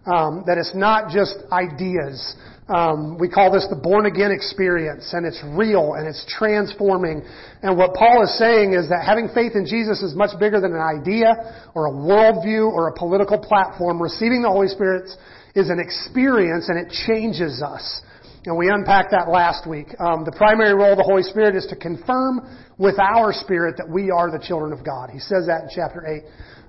Um, 0.05 0.43
that 0.45 0.57
it's 0.57 0.75
not 0.75 1.09
just 1.09 1.35
ideas. 1.51 2.35
Um, 2.67 3.19
we 3.19 3.29
call 3.29 3.53
this 3.53 3.67
the 3.69 3.77
born 3.77 4.07
again 4.07 4.31
experience, 4.31 5.13
and 5.13 5.23
it's 5.23 5.37
real 5.53 5.93
and 5.93 6.07
it's 6.07 6.25
transforming. 6.27 7.21
And 7.61 7.77
what 7.77 7.93
Paul 7.93 8.23
is 8.23 8.35
saying 8.39 8.73
is 8.73 8.89
that 8.89 9.05
having 9.05 9.29
faith 9.29 9.53
in 9.53 9.69
Jesus 9.69 10.01
is 10.01 10.15
much 10.15 10.33
bigger 10.39 10.59
than 10.59 10.73
an 10.73 10.81
idea 10.81 11.69
or 11.75 11.85
a 11.85 11.93
worldview 11.93 12.65
or 12.65 12.87
a 12.89 12.93
political 12.97 13.37
platform. 13.37 14.01
Receiving 14.01 14.41
the 14.41 14.49
Holy 14.49 14.67
Spirit 14.67 15.11
is 15.53 15.69
an 15.69 15.79
experience, 15.79 16.67
and 16.69 16.79
it 16.79 16.89
changes 17.05 17.61
us. 17.61 18.01
And 18.45 18.57
we 18.57 18.69
unpacked 18.69 19.11
that 19.11 19.29
last 19.29 19.69
week. 19.69 19.87
Um, 19.99 20.25
the 20.25 20.33
primary 20.33 20.73
role 20.73 20.91
of 20.93 20.97
the 20.97 21.03
Holy 21.03 21.23
Spirit 21.23 21.55
is 21.55 21.65
to 21.69 21.75
confirm 21.75 22.41
with 22.77 22.97
our 22.99 23.31
spirit 23.33 23.77
that 23.77 23.89
we 23.89 24.09
are 24.09 24.31
the 24.31 24.41
children 24.41 24.73
of 24.73 24.83
God. 24.83 25.09
He 25.11 25.19
says 25.19 25.45
that 25.47 25.63
in 25.63 25.69
chapter 25.73 26.01
8. 26.01 26.23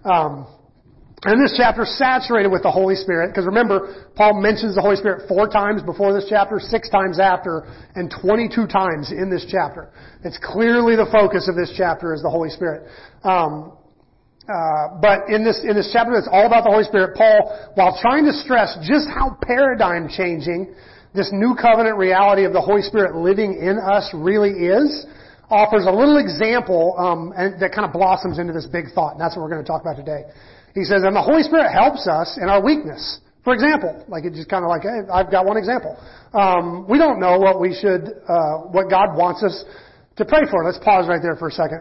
Um, 0.05 0.47
and 1.25 1.41
this 1.41 1.55
chapter 1.57 1.83
is 1.83 1.97
saturated 1.97 2.53
with 2.53 2.63
the 2.63 2.71
Holy 2.71 2.95
Spirit, 2.95 3.33
because 3.33 3.47
remember, 3.47 4.07
Paul 4.15 4.41
mentions 4.41 4.75
the 4.75 4.83
Holy 4.83 4.97
Spirit 4.97 5.27
four 5.27 5.49
times 5.49 5.81
before 5.83 6.13
this 6.13 6.27
chapter, 6.29 6.61
six 6.61 6.91
times 6.91 7.19
after, 7.19 7.65
and 7.95 8.13
22 8.21 8.67
times 8.67 9.11
in 9.11 9.31
this 9.31 9.47
chapter. 9.49 9.91
It's 10.25 10.37
clearly 10.37 10.95
the 10.95 11.09
focus 11.11 11.49
of 11.49 11.57
this 11.57 11.73
chapter 11.77 12.13
is 12.13 12.21
the 12.21 12.29
Holy 12.29 12.51
Spirit. 12.51 12.91
Um, 13.25 13.73
uh, 14.47 15.01
but 15.03 15.27
in 15.33 15.43
this 15.43 15.59
in 15.67 15.75
this 15.75 15.91
chapter 15.91 16.15
that's 16.15 16.29
all 16.31 16.47
about 16.47 16.63
the 16.63 16.71
Holy 16.71 16.85
Spirit, 16.85 17.17
Paul, 17.17 17.73
while 17.75 17.99
trying 17.99 18.27
to 18.27 18.33
stress 18.33 18.77
just 18.87 19.09
how 19.09 19.37
paradigm 19.43 20.07
changing 20.07 20.77
this 21.17 21.31
new 21.33 21.57
covenant 21.57 21.97
reality 21.97 22.45
of 22.45 22.53
the 22.53 22.61
Holy 22.61 22.83
Spirit 22.83 23.17
living 23.17 23.59
in 23.59 23.81
us 23.81 24.07
really 24.15 24.71
is, 24.71 25.07
offers 25.51 25.87
a 25.87 25.91
little 25.91 26.19
example 26.19 26.95
um, 26.99 27.33
and 27.35 27.59
that 27.59 27.73
kind 27.73 27.87
of 27.87 27.93
blossoms 27.93 28.39
into 28.39 28.53
this 28.53 28.67
big 28.67 28.93
thought, 28.95 29.13
and 29.13 29.21
that's 29.21 29.35
what 29.35 29.43
we're 29.43 29.51
going 29.51 29.65
to 29.65 29.67
talk 29.67 29.81
about 29.81 29.97
today. 29.97 30.23
He 30.77 30.85
says, 30.85 31.09
and 31.09 31.17
the 31.17 31.25
Holy 31.25 31.41
Spirit 31.41 31.73
helps 31.73 32.05
us 32.05 32.37
in 32.37 32.53
our 32.53 32.61
weakness. 32.61 33.01
For 33.49 33.57
example, 33.57 34.05
like 34.13 34.29
it's 34.29 34.37
just 34.37 34.53
kind 34.53 34.61
of 34.61 34.69
like, 34.69 34.85
hey, 34.85 35.09
I've 35.09 35.33
got 35.33 35.49
one 35.49 35.57
example. 35.57 35.97
Um, 36.37 36.85
we 36.85 36.99
don't 37.01 37.17
know 37.19 37.41
what 37.41 37.59
we 37.59 37.73
should, 37.73 38.13
uh, 38.29 38.69
what 38.69 38.93
God 38.93 39.17
wants 39.17 39.41
us 39.43 39.65
to 40.21 40.25
pray 40.29 40.45
for. 40.51 40.69
Let's 40.69 40.83
pause 40.85 41.09
right 41.09 41.23
there 41.23 41.37
for 41.41 41.49
a 41.49 41.57
second. 41.57 41.81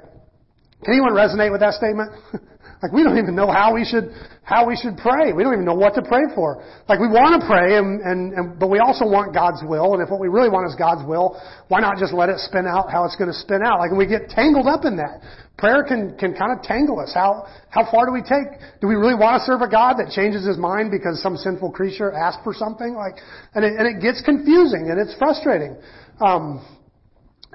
Can 0.87 0.95
anyone 0.95 1.11
resonate 1.11 1.51
with 1.51 1.59
that 1.59 1.73
statement? 1.75 2.15
Like 2.85 2.91
we 2.91 3.01
don't 3.01 3.17
even 3.17 3.35
know 3.35 3.49
how 3.49 3.73
we 3.73 3.85
should 3.85 4.11
how 4.43 4.67
we 4.67 4.75
should 4.75 4.97
pray. 4.97 5.33
We 5.33 5.41
don't 5.41 5.53
even 5.53 5.65
know 5.65 5.73
what 5.73 5.95
to 5.95 6.03
pray 6.03 6.29
for. 6.35 6.61
Like 6.87 6.99
we 6.99 7.07
want 7.07 7.41
to 7.41 7.47
pray, 7.47 7.77
and, 7.77 8.01
and, 8.01 8.33
and 8.33 8.59
but 8.59 8.69
we 8.69 8.77
also 8.77 9.09
want 9.09 9.33
God's 9.33 9.63
will. 9.65 9.95
And 9.95 10.03
if 10.03 10.11
what 10.11 10.19
we 10.19 10.27
really 10.27 10.49
want 10.49 10.69
is 10.69 10.75
God's 10.75 11.01
will, 11.07 11.39
why 11.67 11.79
not 11.79 11.97
just 11.97 12.13
let 12.13 12.29
it 12.29 12.37
spin 12.39 12.67
out 12.67 12.91
how 12.91 13.05
it's 13.05 13.15
going 13.15 13.31
to 13.31 13.37
spin 13.37 13.65
out? 13.65 13.79
Like 13.79 13.89
and 13.89 13.97
we 13.97 14.05
get 14.05 14.29
tangled 14.29 14.67
up 14.67 14.85
in 14.85 14.97
that. 14.97 15.23
Prayer 15.57 15.83
can 15.83 16.17
can 16.17 16.35
kind 16.35 16.51
of 16.51 16.61
tangle 16.63 16.99
us. 16.99 17.13
How 17.13 17.47
how 17.69 17.89
far 17.89 18.05
do 18.05 18.11
we 18.11 18.21
take? 18.21 18.59
Do 18.81 18.87
we 18.87 18.95
really 18.95 19.15
want 19.15 19.39
to 19.39 19.45
serve 19.45 19.61
a 19.61 19.69
God 19.69 19.95
that 19.99 20.11
changes 20.11 20.45
His 20.45 20.57
mind 20.57 20.91
because 20.91 21.21
some 21.23 21.37
sinful 21.37 21.71
creature 21.71 22.11
asked 22.11 22.39
for 22.43 22.53
something? 22.53 22.93
Like, 22.93 23.15
and 23.53 23.63
it, 23.63 23.73
and 23.79 23.87
it 23.87 24.01
gets 24.01 24.21
confusing 24.21 24.91
and 24.91 24.99
it's 24.99 25.15
frustrating. 25.17 25.77
Um, 26.19 26.59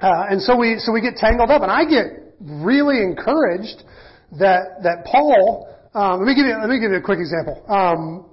uh, 0.01 0.33
and 0.33 0.41
so 0.41 0.57
we 0.57 0.79
so 0.79 0.91
we 0.91 1.01
get 1.01 1.15
tangled 1.15 1.51
up, 1.51 1.61
and 1.61 1.69
I 1.71 1.85
get 1.85 2.33
really 2.41 3.03
encouraged 3.03 3.83
that 4.39 4.81
that 4.81 5.05
Paul. 5.05 5.69
Um, 5.93 6.19
let 6.19 6.25
me 6.25 6.35
give 6.35 6.45
you 6.47 6.57
let 6.57 6.69
me 6.69 6.79
give 6.79 6.89
you 6.89 6.97
a 6.97 7.05
quick 7.05 7.19
example. 7.19 7.61
Um, 7.69 8.25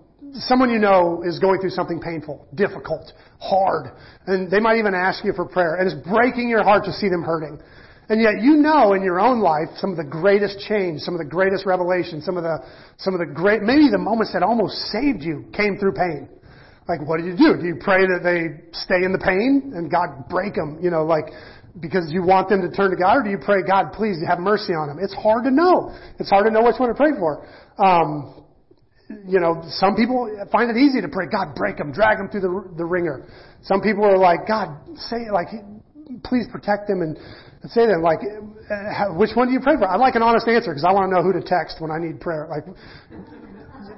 someone 0.48 0.70
you 0.70 0.78
know 0.78 1.22
is 1.26 1.38
going 1.38 1.60
through 1.60 1.76
something 1.76 2.00
painful, 2.00 2.46
difficult, 2.54 3.12
hard, 3.38 3.92
and 4.26 4.50
they 4.50 4.60
might 4.60 4.78
even 4.78 4.94
ask 4.94 5.24
you 5.24 5.32
for 5.34 5.44
prayer, 5.44 5.76
and 5.76 5.90
it's 5.90 6.08
breaking 6.08 6.48
your 6.48 6.62
heart 6.62 6.84
to 6.84 6.92
see 6.92 7.08
them 7.08 7.22
hurting. 7.22 7.60
And 8.08 8.22
yet 8.22 8.40
you 8.40 8.56
know 8.56 8.94
in 8.94 9.02
your 9.02 9.20
own 9.20 9.40
life 9.40 9.68
some 9.76 9.90
of 9.90 9.96
the 9.96 10.04
greatest 10.04 10.58
change, 10.66 11.00
some 11.00 11.14
of 11.14 11.18
the 11.18 11.28
greatest 11.28 11.66
revelation, 11.66 12.22
some 12.22 12.36
of 12.36 12.42
the 12.42 12.64
some 12.96 13.14
of 13.14 13.20
the 13.20 13.26
great 13.26 13.62
maybe 13.62 13.88
the 13.90 13.98
moments 13.98 14.32
that 14.32 14.42
almost 14.42 14.74
saved 14.88 15.22
you 15.22 15.44
came 15.52 15.76
through 15.76 15.92
pain. 15.92 16.28
Like 16.88 17.04
what 17.06 17.20
do 17.20 17.26
you 17.26 17.36
do? 17.36 17.60
Do 17.60 17.66
you 17.66 17.76
pray 17.80 18.08
that 18.08 18.24
they 18.24 18.64
stay 18.72 19.04
in 19.04 19.12
the 19.12 19.20
pain 19.20 19.72
and 19.76 19.90
God 19.90 20.28
break 20.28 20.54
them? 20.54 20.78
You 20.80 20.90
know, 20.90 21.04
like 21.04 21.28
because 21.80 22.10
you 22.10 22.22
want 22.22 22.48
them 22.48 22.62
to 22.62 22.70
turn 22.74 22.90
to 22.90 22.96
God, 22.96 23.18
or 23.18 23.22
do 23.22 23.30
you 23.30 23.38
pray, 23.38 23.62
God, 23.62 23.92
please 23.92 24.16
have 24.26 24.38
mercy 24.38 24.72
on 24.72 24.88
them? 24.88 24.98
It's 25.00 25.14
hard 25.14 25.44
to 25.44 25.50
know. 25.50 25.94
It's 26.18 26.30
hard 26.30 26.46
to 26.46 26.50
know 26.50 26.62
which 26.62 26.76
one 26.78 26.88
to 26.88 26.94
pray 26.94 27.12
for. 27.18 27.46
Um, 27.78 28.44
you 29.26 29.40
know, 29.40 29.62
some 29.68 29.96
people 29.96 30.28
find 30.52 30.70
it 30.70 30.76
easy 30.76 31.00
to 31.00 31.08
pray, 31.08 31.26
God, 31.30 31.54
break 31.54 31.78
them, 31.78 31.92
drag 31.92 32.18
them 32.18 32.28
through 32.28 32.42
the, 32.42 32.76
the 32.76 32.84
wringer. 32.84 33.28
Some 33.62 33.80
people 33.80 34.04
are 34.04 34.18
like, 34.18 34.46
God, 34.46 34.76
say, 34.96 35.30
like, 35.32 35.48
please 36.24 36.46
protect 36.50 36.88
them 36.88 37.00
and, 37.02 37.16
and 37.62 37.70
say 37.70 37.86
them, 37.86 38.02
like, 38.02 38.20
uh, 38.22 39.14
which 39.14 39.34
one 39.34 39.48
do 39.48 39.54
you 39.54 39.60
pray 39.60 39.74
for? 39.76 39.88
I 39.88 39.96
like 39.96 40.14
an 40.14 40.22
honest 40.22 40.46
answer 40.46 40.70
because 40.70 40.84
I 40.84 40.92
want 40.92 41.10
to 41.10 41.16
know 41.16 41.22
who 41.22 41.32
to 41.32 41.42
text 41.42 41.80
when 41.80 41.90
I 41.90 41.98
need 41.98 42.20
prayer. 42.20 42.46
Like, 42.48 42.64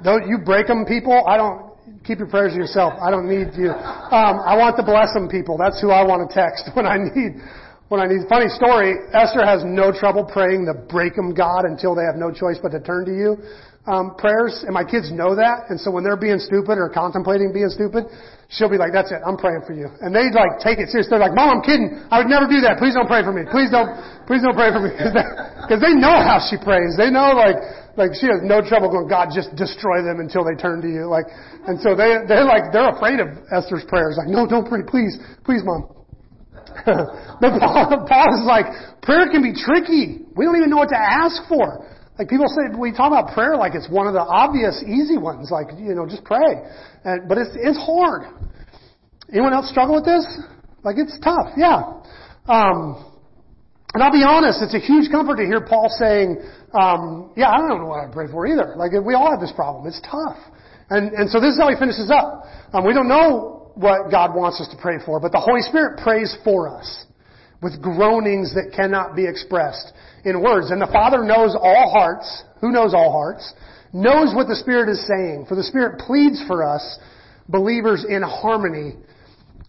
don't 0.03 0.29
you 0.29 0.39
break 0.39 0.67
them, 0.67 0.85
people? 0.85 1.25
I 1.27 1.37
don't, 1.37 1.71
keep 2.05 2.19
your 2.19 2.29
prayers 2.29 2.53
to 2.53 2.59
yourself. 2.59 2.95
I 2.97 3.11
don't 3.11 3.29
need 3.29 3.53
you. 3.59 3.71
Um, 3.71 4.41
I 4.41 4.57
want 4.57 4.77
to 4.79 4.83
bless 4.83 5.13
them 5.13 5.29
people. 5.29 5.59
That's 5.59 5.81
who 5.83 5.91
I 5.91 6.01
want 6.03 6.25
to 6.25 6.31
text 6.33 6.71
when 6.75 6.87
I 6.87 6.97
need 6.97 7.37
when 7.91 7.99
I 7.99 8.07
need, 8.07 8.23
funny 8.31 8.47
story, 8.55 8.95
Esther 9.13 9.43
has 9.45 9.67
no 9.67 9.91
trouble 9.91 10.23
praying 10.23 10.63
the 10.63 10.87
break 10.87 11.17
them 11.17 11.35
God 11.35 11.67
until 11.67 11.99
they 11.99 12.07
have 12.07 12.15
no 12.15 12.31
choice 12.31 12.55
but 12.63 12.71
to 12.71 12.79
turn 12.79 13.05
to 13.05 13.11
you 13.11 13.35
um, 13.91 14.15
prayers, 14.15 14.63
and 14.63 14.75
my 14.75 14.85
kids 14.85 15.11
know 15.11 15.35
that. 15.35 15.67
And 15.71 15.81
so 15.81 15.91
when 15.91 16.05
they're 16.05 16.17
being 16.17 16.39
stupid 16.39 16.79
or 16.79 16.89
contemplating 16.89 17.53
being 17.53 17.71
stupid, 17.71 18.07
she'll 18.51 18.69
be 18.69 18.77
like, 18.77 18.93
"That's 18.93 19.11
it, 19.15 19.23
I'm 19.25 19.39
praying 19.39 19.63
for 19.67 19.73
you." 19.73 19.89
And 20.03 20.11
they 20.15 20.29
like 20.35 20.59
take 20.61 20.83
it 20.83 20.91
serious. 20.91 21.09
They're 21.09 21.23
like, 21.23 21.35
"Mom, 21.35 21.59
I'm 21.59 21.63
kidding. 21.63 22.03
I 22.11 22.19
would 22.19 22.29
never 22.29 22.51
do 22.51 22.61
that. 22.67 22.77
Please 22.83 22.95
don't 22.99 23.09
pray 23.09 23.23
for 23.23 23.33
me. 23.33 23.47
Please 23.49 23.71
don't, 23.71 23.95
please 24.27 24.43
don't 24.43 24.59
pray 24.59 24.71
for 24.75 24.83
me." 24.83 24.93
Because 25.71 25.87
they, 25.87 25.95
they 25.95 26.03
know 26.03 26.19
how 26.19 26.43
she 26.43 26.59
prays. 26.59 26.99
They 26.99 27.15
know 27.15 27.31
like 27.31 27.55
like 27.95 28.11
she 28.19 28.27
has 28.27 28.43
no 28.43 28.59
trouble 28.59 28.91
going, 28.91 29.07
God, 29.07 29.31
just 29.31 29.55
destroy 29.55 30.03
them 30.03 30.19
until 30.19 30.43
they 30.43 30.59
turn 30.59 30.83
to 30.83 30.91
you. 30.91 31.07
Like, 31.07 31.31
and 31.67 31.79
so 31.79 31.95
they 31.95 32.27
they're 32.27 32.43
like 32.43 32.75
they're 32.75 32.91
afraid 32.91 33.23
of 33.23 33.31
Esther's 33.55 33.87
prayers. 33.87 34.19
Like, 34.19 34.27
no, 34.27 34.51
don't 34.51 34.67
pray, 34.67 34.83
please, 34.83 35.15
please, 35.47 35.63
mom. 35.63 36.01
but 36.87 37.55
Paul, 37.61 38.07
Paul 38.11 38.29
is 38.35 38.47
like, 38.47 38.67
prayer 39.03 39.31
can 39.31 39.43
be 39.43 39.55
tricky. 39.55 40.27
We 40.35 40.45
don't 40.45 40.57
even 40.57 40.71
know 40.71 40.79
what 40.79 40.91
to 40.91 40.99
ask 40.99 41.47
for. 41.49 41.87
Like 42.19 42.29
people 42.29 42.47
say, 42.49 42.77
we 42.77 42.93
talk 42.93 43.09
about 43.09 43.33
prayer 43.33 43.57
like 43.57 43.75
it's 43.75 43.89
one 43.89 44.07
of 44.07 44.13
the 44.13 44.21
obvious, 44.21 44.85
easy 44.85 45.17
ones. 45.17 45.49
Like, 45.51 45.73
you 45.79 45.95
know, 45.97 46.05
just 46.05 46.25
pray. 46.25 46.61
And, 47.05 47.29
but 47.29 47.39
it's, 47.39 47.51
it's 47.55 47.79
hard. 47.79 48.23
Anyone 49.33 49.53
else 49.53 49.71
struggle 49.71 49.97
with 49.97 50.05
this? 50.05 50.27
Like 50.83 50.97
it's 50.99 51.19
tough, 51.21 51.55
yeah. 51.57 52.01
Um, 52.49 53.05
and 53.93 54.03
I'll 54.03 54.13
be 54.13 54.23
honest, 54.27 54.63
it's 54.63 54.75
a 54.75 54.79
huge 54.79 55.11
comfort 55.11 55.37
to 55.37 55.47
hear 55.47 55.61
Paul 55.61 55.89
saying, 55.99 56.39
um, 56.73 57.33
yeah, 57.37 57.51
I 57.51 57.59
don't 57.59 57.81
know 57.81 57.87
what 57.87 58.09
I 58.09 58.13
pray 58.13 58.27
for 58.31 58.47
either. 58.47 58.75
Like 58.77 58.93
we 58.93 59.15
all 59.15 59.31
have 59.31 59.41
this 59.41 59.53
problem. 59.53 59.87
It's 59.87 60.01
tough. 60.03 60.39
And, 60.91 61.13
and 61.13 61.31
so 61.31 61.41
this 61.41 61.55
is 61.55 61.59
how 61.59 61.71
he 61.71 61.77
finishes 61.77 62.11
up. 62.11 62.45
Um, 62.73 62.87
we 62.87 62.95
don't 62.95 63.09
know 63.09 63.73
what 63.75 64.11
God 64.11 64.35
wants 64.35 64.61
us 64.61 64.69
to 64.69 64.77
pray 64.81 64.99
for, 65.05 65.21
but 65.21 65.33
the 65.33 65.41
Holy 65.41 65.63
Spirit 65.63 65.99
prays 66.03 66.37
for 66.45 66.69
us 66.69 67.07
with 67.63 67.81
groanings 67.83 68.55
that 68.55 68.73
cannot 68.75 69.15
be 69.15 69.27
expressed 69.27 69.93
in 70.25 70.43
words. 70.43 70.71
And 70.71 70.81
the 70.81 70.91
Father 70.91 71.25
knows 71.25 71.55
all 71.55 71.91
hearts. 71.93 72.45
Who 72.61 72.73
knows 72.73 72.95
all 72.95 73.13
hearts? 73.13 73.55
Knows 73.93 74.35
what 74.35 74.47
the 74.47 74.57
Spirit 74.57 74.89
is 74.89 75.05
saying. 75.07 75.47
For 75.49 75.57
the 75.57 75.65
Spirit 75.65 75.99
pleads 75.99 76.43
for 76.47 76.63
us, 76.63 76.99
believers 77.49 78.07
in 78.09 78.23
harmony 78.23 78.95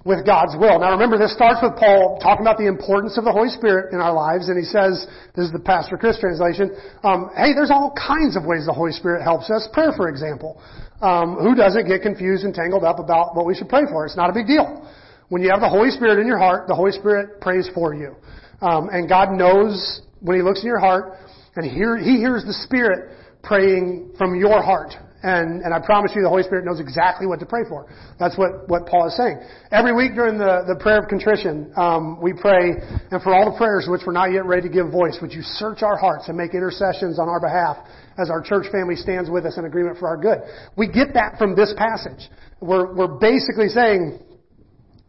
with 0.06 0.26
God's 0.26 0.58
will. 0.58 0.80
Now 0.82 0.92
remember, 0.94 1.18
this 1.18 1.34
starts 1.34 1.62
with 1.62 1.78
Paul 1.78 2.18
talking 2.22 2.42
about 2.42 2.58
the 2.58 2.66
importance 2.66 3.18
of 3.18 3.24
the 3.24 3.32
Holy 3.32 3.50
Spirit 3.50 3.94
in 3.94 4.02
our 4.02 4.14
lives, 4.14 4.50
and 4.50 4.58
he 4.58 4.66
says, 4.66 5.06
this 5.36 5.46
is 5.46 5.52
the 5.52 5.62
Pastor 5.62 5.98
Chris 5.98 6.20
translation, 6.20 6.74
um, 7.04 7.30
hey, 7.38 7.54
there's 7.54 7.70
all 7.70 7.94
kinds 7.94 8.36
of 8.36 8.46
ways 8.46 8.66
the 8.66 8.74
Holy 8.74 8.92
Spirit 8.92 9.22
helps 9.22 9.50
us. 9.50 9.70
Prayer, 9.74 9.94
for 9.96 10.10
example. 10.10 10.62
Um, 11.02 11.38
who 11.38 11.54
doesn't 11.54 11.88
get 11.88 12.02
confused 12.02 12.46
and 12.46 12.54
tangled 12.54 12.84
up 12.84 13.00
about 13.00 13.36
what 13.36 13.46
we 13.46 13.54
should 13.54 13.70
pray 13.70 13.86
for? 13.90 14.06
It's 14.06 14.18
not 14.18 14.30
a 14.30 14.34
big 14.34 14.46
deal. 14.46 14.86
When 15.30 15.42
you 15.42 15.50
have 15.50 15.62
the 15.62 15.70
Holy 15.70 15.90
Spirit 15.90 16.20
in 16.20 16.28
your 16.28 16.38
heart, 16.38 16.68
the 16.68 16.76
Holy 16.76 16.92
Spirit 16.92 17.42
prays 17.42 17.70
for 17.74 17.94
you. 17.94 18.16
Um, 18.62 18.90
and 18.90 19.10
God 19.10 19.32
knows 19.32 20.02
when 20.20 20.38
He 20.38 20.44
looks 20.44 20.62
in 20.62 20.68
your 20.68 20.80
heart, 20.80 21.18
and 21.56 21.70
hear, 21.70 21.98
he 21.98 22.18
hears 22.18 22.46
the 22.46 22.54
Spirit 22.54 23.12
praying 23.44 24.14
from 24.18 24.36
your 24.36 24.62
heart. 24.62 24.94
And, 25.24 25.62
and 25.62 25.72
I 25.72 25.78
promise 25.78 26.14
you 26.16 26.24
the 26.24 26.30
Holy 26.30 26.42
Spirit 26.42 26.66
knows 26.66 26.80
exactly 26.80 27.28
what 27.28 27.40
to 27.42 27.46
pray 27.46 27.62
for. 27.70 27.86
That's 28.18 28.36
what, 28.38 28.68
what 28.68 28.88
Paul 28.88 29.06
is 29.08 29.16
saying. 29.16 29.38
Every 29.70 29.94
week 29.94 30.16
during 30.16 30.40
the, 30.40 30.66
the 30.66 30.82
prayer 30.82 30.98
of 30.98 31.10
contrition, 31.10 31.72
um, 31.78 32.20
we 32.20 32.34
pray, 32.34 32.74
and 33.12 33.22
for 33.22 33.30
all 33.30 33.54
the 33.54 33.58
prayers 33.58 33.86
which 33.88 34.02
we're 34.06 34.18
not 34.18 34.34
yet 34.34 34.46
ready 34.46 34.68
to 34.68 34.74
give 34.74 34.90
voice, 34.90 35.20
would 35.22 35.32
you 35.32 35.44
search 35.44 35.84
our 35.84 35.96
hearts 35.96 36.28
and 36.28 36.36
make 36.36 36.56
intercessions 36.56 37.20
on 37.20 37.30
our 37.30 37.40
behalf 37.40 37.78
as 38.18 38.32
our 38.32 38.42
church 38.42 38.66
family 38.72 38.96
stands 38.96 39.30
with 39.30 39.46
us 39.46 39.58
in 39.58 39.66
agreement 39.66 40.00
for 40.00 40.08
our 40.08 40.18
good. 40.18 40.42
We 40.76 40.88
get 40.88 41.14
that 41.14 41.38
from 41.38 41.56
this 41.56 41.74
passage. 41.78 42.28
We're, 42.60 42.94
we're 42.94 43.20
basically 43.20 43.70
saying, 43.70 44.26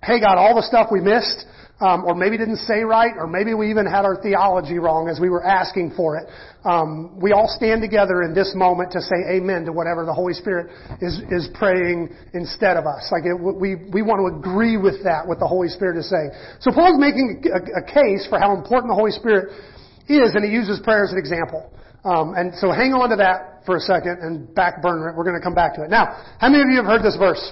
hey 0.03 0.21
God, 0.21 0.37
all 0.37 0.55
the 0.55 0.63
stuff 0.63 0.89
we 0.93 1.01
missed, 1.01 1.47
um, 1.81 2.05
or 2.05 2.15
maybe 2.15 2.39
didn't 2.39 2.63
say 2.63 2.83
right, 2.83 3.13
or 3.17 3.27
maybe 3.27 3.55
we 3.55 3.71
even 3.71 3.87
had 3.87 4.05
our 4.05 4.21
theology 4.23 4.79
wrong 4.79 5.09
as 5.09 5.19
we 5.19 5.29
were 5.29 5.43
asking 5.43 5.93
for 5.97 6.17
it. 6.17 6.29
Um, 6.65 7.19
we 7.21 7.33
all 7.33 7.51
stand 7.51 7.83
together 7.83 8.23
in 8.23 8.35
this 8.35 8.53
moment 8.55 8.93
to 8.93 9.01
say 9.03 9.19
amen 9.35 9.65
to 9.67 9.73
whatever 9.73 10.07
the 10.07 10.15
Holy 10.15 10.33
Spirit 10.33 10.71
is 11.01 11.19
is 11.31 11.51
praying 11.55 12.15
instead 12.35 12.77
of 12.77 12.87
us. 12.87 13.11
Like 13.11 13.27
it, 13.27 13.35
we 13.35 13.91
we 13.91 14.03
want 14.03 14.23
to 14.23 14.31
agree 14.39 14.77
with 14.77 15.03
that 15.03 15.27
what 15.27 15.41
the 15.41 15.49
Holy 15.49 15.69
Spirit 15.69 15.99
is 15.99 16.09
saying. 16.09 16.31
So 16.61 16.71
Paul's 16.71 17.01
making 17.03 17.43
a, 17.51 17.83
a 17.83 17.85
case 17.85 18.31
for 18.31 18.39
how 18.39 18.55
important 18.55 18.91
the 18.91 18.99
Holy 18.99 19.13
Spirit 19.13 19.51
is, 20.07 20.35
and 20.39 20.45
he 20.45 20.51
uses 20.51 20.79
prayer 20.85 21.03
as 21.03 21.11
an 21.11 21.19
example. 21.19 21.67
Um, 22.05 22.35
and 22.35 22.55
so 22.59 22.71
hang 22.71 22.95
on 22.95 23.11
to 23.11 23.17
that 23.17 23.63
for 23.65 23.77
a 23.77 23.81
second 23.81 24.19
and 24.23 24.53
back 24.55 24.83
burner 24.83 25.11
it. 25.11 25.17
We're 25.17 25.25
going 25.25 25.39
to 25.39 25.43
come 25.43 25.55
back 25.55 25.75
to 25.77 25.85
it. 25.85 25.91
Now, 25.91 26.35
how 26.39 26.49
many 26.49 26.63
of 26.63 26.71
you 26.71 26.77
have 26.77 26.87
heard 26.87 27.03
this 27.03 27.17
verse? 27.17 27.43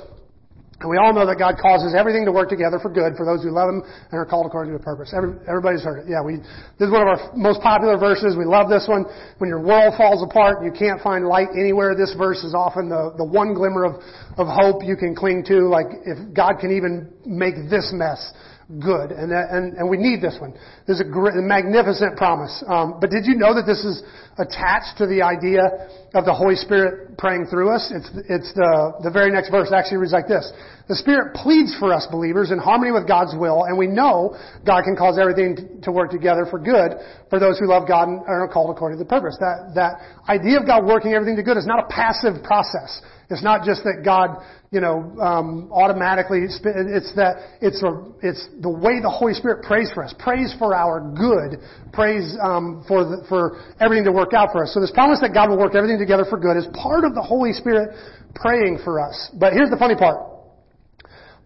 And 0.80 0.88
we 0.88 0.96
all 0.96 1.12
know 1.12 1.28
that 1.28 1.36
God 1.36 1.60
causes 1.60 1.92
everything 1.92 2.24
to 2.24 2.32
work 2.32 2.48
together 2.48 2.80
for 2.80 2.88
good 2.88 3.12
for 3.12 3.28
those 3.28 3.44
who 3.44 3.52
love 3.52 3.68
Him 3.68 3.84
and 3.84 4.16
are 4.16 4.24
called 4.24 4.48
according 4.48 4.72
to 4.72 4.80
a 4.80 4.82
purpose. 4.82 5.12
Every, 5.12 5.36
everybody's 5.44 5.84
heard 5.84 6.00
it. 6.00 6.06
Yeah, 6.08 6.24
we, 6.24 6.40
this 6.80 6.88
is 6.88 6.92
one 6.92 7.04
of 7.04 7.12
our 7.12 7.20
most 7.36 7.60
popular 7.60 8.00
verses. 8.00 8.32
We 8.32 8.48
love 8.48 8.72
this 8.72 8.88
one. 8.88 9.04
When 9.36 9.52
your 9.52 9.60
world 9.60 9.92
falls 10.00 10.24
apart, 10.24 10.64
and 10.64 10.66
you 10.66 10.72
can't 10.72 10.96
find 11.04 11.28
light 11.28 11.52
anywhere. 11.52 11.92
This 11.92 12.16
verse 12.16 12.40
is 12.40 12.56
often 12.56 12.88
the, 12.88 13.12
the 13.20 13.24
one 13.24 13.52
glimmer 13.52 13.84
of, 13.84 14.00
of 14.40 14.48
hope 14.48 14.80
you 14.80 14.96
can 14.96 15.14
cling 15.14 15.44
to. 15.52 15.68
Like, 15.68 16.00
if 16.08 16.16
God 16.32 16.56
can 16.56 16.72
even 16.72 17.12
make 17.28 17.68
this 17.68 17.92
mess 17.92 18.32
good. 18.78 19.10
And, 19.10 19.32
that, 19.32 19.50
and, 19.50 19.74
and 19.74 19.90
we 19.90 19.96
need 19.96 20.22
this 20.22 20.38
one. 20.38 20.54
This 20.86 21.00
is 21.00 21.02
a, 21.02 21.10
great, 21.10 21.34
a 21.34 21.42
magnificent 21.42 22.16
promise. 22.16 22.62
Um, 22.68 22.98
but 23.00 23.10
did 23.10 23.26
you 23.26 23.34
know 23.34 23.50
that 23.54 23.66
this 23.66 23.82
is 23.82 24.02
attached 24.38 24.98
to 25.02 25.10
the 25.10 25.26
idea 25.26 25.90
of 26.14 26.22
the 26.22 26.34
Holy 26.34 26.54
Spirit 26.54 27.18
praying 27.18 27.50
through 27.50 27.74
us? 27.74 27.90
It's, 27.90 28.06
it's 28.30 28.54
the, 28.54 29.02
the 29.02 29.10
very 29.10 29.30
next 29.34 29.50
verse 29.50 29.74
actually 29.74 29.98
reads 29.98 30.14
like 30.14 30.28
this. 30.28 30.46
The 30.86 30.94
Spirit 30.94 31.34
pleads 31.34 31.74
for 31.78 31.94
us 31.94 32.06
believers 32.10 32.50
in 32.50 32.58
harmony 32.58 32.90
with 32.90 33.06
God's 33.06 33.34
will, 33.34 33.64
and 33.64 33.78
we 33.78 33.86
know 33.86 34.34
God 34.66 34.82
can 34.82 34.94
cause 34.94 35.18
everything 35.18 35.82
to 35.82 35.90
work 35.90 36.10
together 36.10 36.46
for 36.50 36.58
good 36.58 36.98
for 37.30 37.38
those 37.38 37.58
who 37.58 37.66
love 37.66 37.86
God 37.86 38.06
and 38.08 38.22
are 38.26 38.50
called 38.50 38.74
according 38.74 38.98
to 38.98 39.04
the 39.04 39.08
purpose. 39.08 39.38
That, 39.38 39.74
that 39.74 40.02
idea 40.30 40.58
of 40.58 40.66
God 40.66 40.86
working 40.86 41.14
everything 41.14 41.36
to 41.36 41.42
good 41.42 41.58
is 41.58 41.66
not 41.66 41.78
a 41.82 41.88
passive 41.90 42.42
process. 42.42 43.02
It's 43.30 43.42
not 43.42 43.62
just 43.62 43.86
that 43.86 44.02
God, 44.04 44.42
you 44.70 44.80
know, 44.80 45.18
um, 45.18 45.68
automatically. 45.72 46.46
It's 46.46 46.60
that 46.62 47.58
it's 47.60 47.82
a, 47.82 48.06
it's 48.22 48.48
the 48.62 48.70
way 48.70 49.02
the 49.02 49.10
Holy 49.10 49.34
Spirit 49.34 49.64
prays 49.64 49.90
for 49.92 50.04
us, 50.04 50.14
prays 50.18 50.54
for 50.58 50.74
our 50.76 51.02
good, 51.02 51.58
prays 51.92 52.36
um, 52.40 52.84
for 52.86 53.02
the, 53.02 53.26
for 53.28 53.58
everything 53.80 54.04
to 54.04 54.12
work 54.12 54.32
out 54.32 54.50
for 54.52 54.62
us. 54.62 54.72
So 54.72 54.80
this 54.80 54.92
promise 54.92 55.18
that 55.22 55.34
God 55.34 55.50
will 55.50 55.58
work 55.58 55.74
everything 55.74 55.98
together 55.98 56.24
for 56.28 56.38
good 56.38 56.56
is 56.56 56.66
part 56.72 57.02
of 57.02 57.14
the 57.14 57.22
Holy 57.22 57.52
Spirit 57.52 57.98
praying 58.34 58.78
for 58.84 59.02
us. 59.02 59.30
But 59.34 59.54
here's 59.54 59.70
the 59.70 59.76
funny 59.76 59.96
part. 59.96 60.30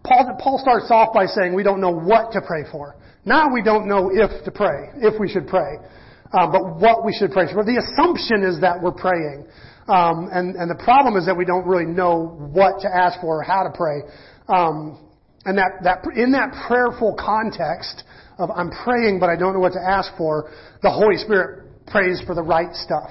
Paul, 0.05 0.37
Paul 0.37 0.59
starts 0.61 0.85
off 0.91 1.09
by 1.11 1.25
saying 1.25 1.55
we 1.55 1.63
don't 1.63 1.81
know 1.81 1.93
what 1.93 2.31
to 2.33 2.41
pray 2.45 2.61
for. 2.71 2.95
Now 3.25 3.51
we 3.51 3.63
don't 3.63 3.87
know 3.87 4.13
if 4.13 4.45
to 4.45 4.51
pray, 4.51 4.93
if 5.01 5.19
we 5.19 5.27
should 5.27 5.47
pray, 5.47 5.81
uh, 6.29 6.45
but 6.45 6.77
what 6.77 7.03
we 7.03 7.11
should 7.17 7.31
pray 7.31 7.51
for. 7.51 7.65
The 7.65 7.81
assumption 7.81 8.45
is 8.45 8.61
that 8.61 8.77
we're 8.77 8.93
praying. 8.93 9.49
Um, 9.87 10.29
and, 10.33 10.55
and 10.55 10.69
the 10.69 10.81
problem 10.83 11.15
is 11.15 11.27
that 11.27 11.37
we 11.37 11.45
don't 11.45 11.65
really 11.65 11.85
know 11.85 12.37
what 12.51 12.81
to 12.81 12.89
ask 12.89 13.21
for 13.21 13.41
or 13.41 13.43
how 13.43 13.63
to 13.63 13.71
pray. 13.75 14.01
Um, 14.47 14.97
and 15.45 15.57
that, 15.57 15.83
that 15.83 16.01
in 16.15 16.31
that 16.31 16.49
prayerful 16.67 17.15
context 17.19 18.03
of 18.39 18.49
I'm 18.49 18.71
praying 18.83 19.19
but 19.19 19.29
I 19.29 19.35
don't 19.35 19.53
know 19.53 19.59
what 19.59 19.73
to 19.73 19.83
ask 19.83 20.11
for, 20.17 20.49
the 20.81 20.89
Holy 20.89 21.17
Spirit 21.17 21.85
prays 21.85 22.21
for 22.25 22.33
the 22.33 22.41
right 22.41 22.73
stuff. 22.73 23.09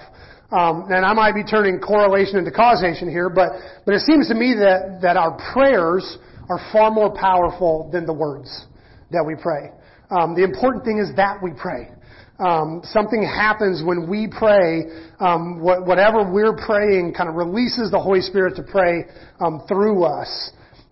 Um, 0.50 0.86
and 0.90 1.06
I 1.06 1.14
might 1.14 1.34
be 1.34 1.44
turning 1.44 1.78
correlation 1.78 2.38
into 2.38 2.50
causation 2.50 3.08
here, 3.08 3.30
but 3.30 3.50
but 3.86 3.94
it 3.94 4.02
seems 4.02 4.28
to 4.28 4.34
me 4.34 4.54
that 4.54 4.98
that 5.02 5.16
our 5.16 5.38
prayers 5.52 6.18
are 6.48 6.60
far 6.72 6.90
more 6.90 7.14
powerful 7.14 7.88
than 7.92 8.04
the 8.04 8.12
words 8.12 8.66
that 9.10 9.24
we 9.24 9.34
pray. 9.40 9.70
Um, 10.10 10.34
the 10.34 10.44
important 10.44 10.84
thing 10.84 10.98
is 10.98 11.14
that 11.16 11.42
we 11.42 11.50
pray. 11.56 11.88
Um, 12.38 12.80
something 12.84 13.22
happens 13.22 13.82
when 13.84 14.10
we 14.10 14.26
pray. 14.26 14.90
Um, 15.20 15.62
what, 15.62 15.86
whatever 15.86 16.28
we're 16.28 16.56
praying 16.56 17.14
kind 17.16 17.28
of 17.28 17.36
releases 17.36 17.90
the 17.90 18.00
Holy 18.00 18.20
Spirit 18.20 18.56
to 18.56 18.62
pray 18.62 19.04
um, 19.38 19.62
through 19.68 20.02
us. 20.02 20.50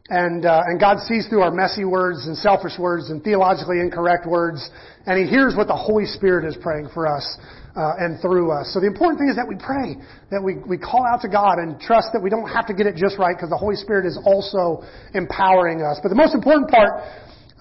And, 0.09 0.45
uh, 0.45 0.63
and 0.67 0.79
God 0.79 0.99
sees 1.01 1.27
through 1.29 1.43
our 1.43 1.51
messy 1.51 1.85
words 1.85 2.27
and 2.27 2.37
selfish 2.37 2.79
words 2.79 3.11
and 3.11 3.25
theologically 3.25 3.81
incorrect 3.81 4.27
words, 4.27 4.69
and 5.07 5.19
He 5.19 5.27
hears 5.27 5.55
what 5.57 5.69
the 5.69 5.77
Holy 5.77 6.07
Spirit 6.07 6.45
is 6.45 6.57
praying 6.61 6.89
for 6.93 7.09
us 7.09 7.25
uh, 7.75 7.95
and 7.99 8.21
through 8.21 8.53
us. 8.53 8.71
So 8.75 8.81
the 8.81 8.87
important 8.87 9.19
thing 9.19 9.31
is 9.31 9.37
that 9.37 9.49
we 9.49 9.57
pray, 9.57 9.97
that 10.31 10.43
we, 10.43 10.59
we 10.69 10.77
call 10.77 11.07
out 11.07 11.23
to 11.23 11.29
God 11.29 11.59
and 11.59 11.81
trust 11.81 12.13
that 12.13 12.21
we 12.23 12.31
don't 12.31 12.49
have 12.49 12.67
to 12.67 12.75
get 12.75 12.87
it 12.87 12.95
just 12.95 13.19
right 13.19 13.35
because 13.35 13.51
the 13.51 13.57
Holy 13.57 13.77
Spirit 13.77 14.05
is 14.05 14.19
also 14.21 14.85
empowering 15.15 15.83
us. 15.83 15.99
But 16.03 16.11
the 16.11 16.19
most 16.19 16.35
important 16.35 16.69
part 16.69 17.03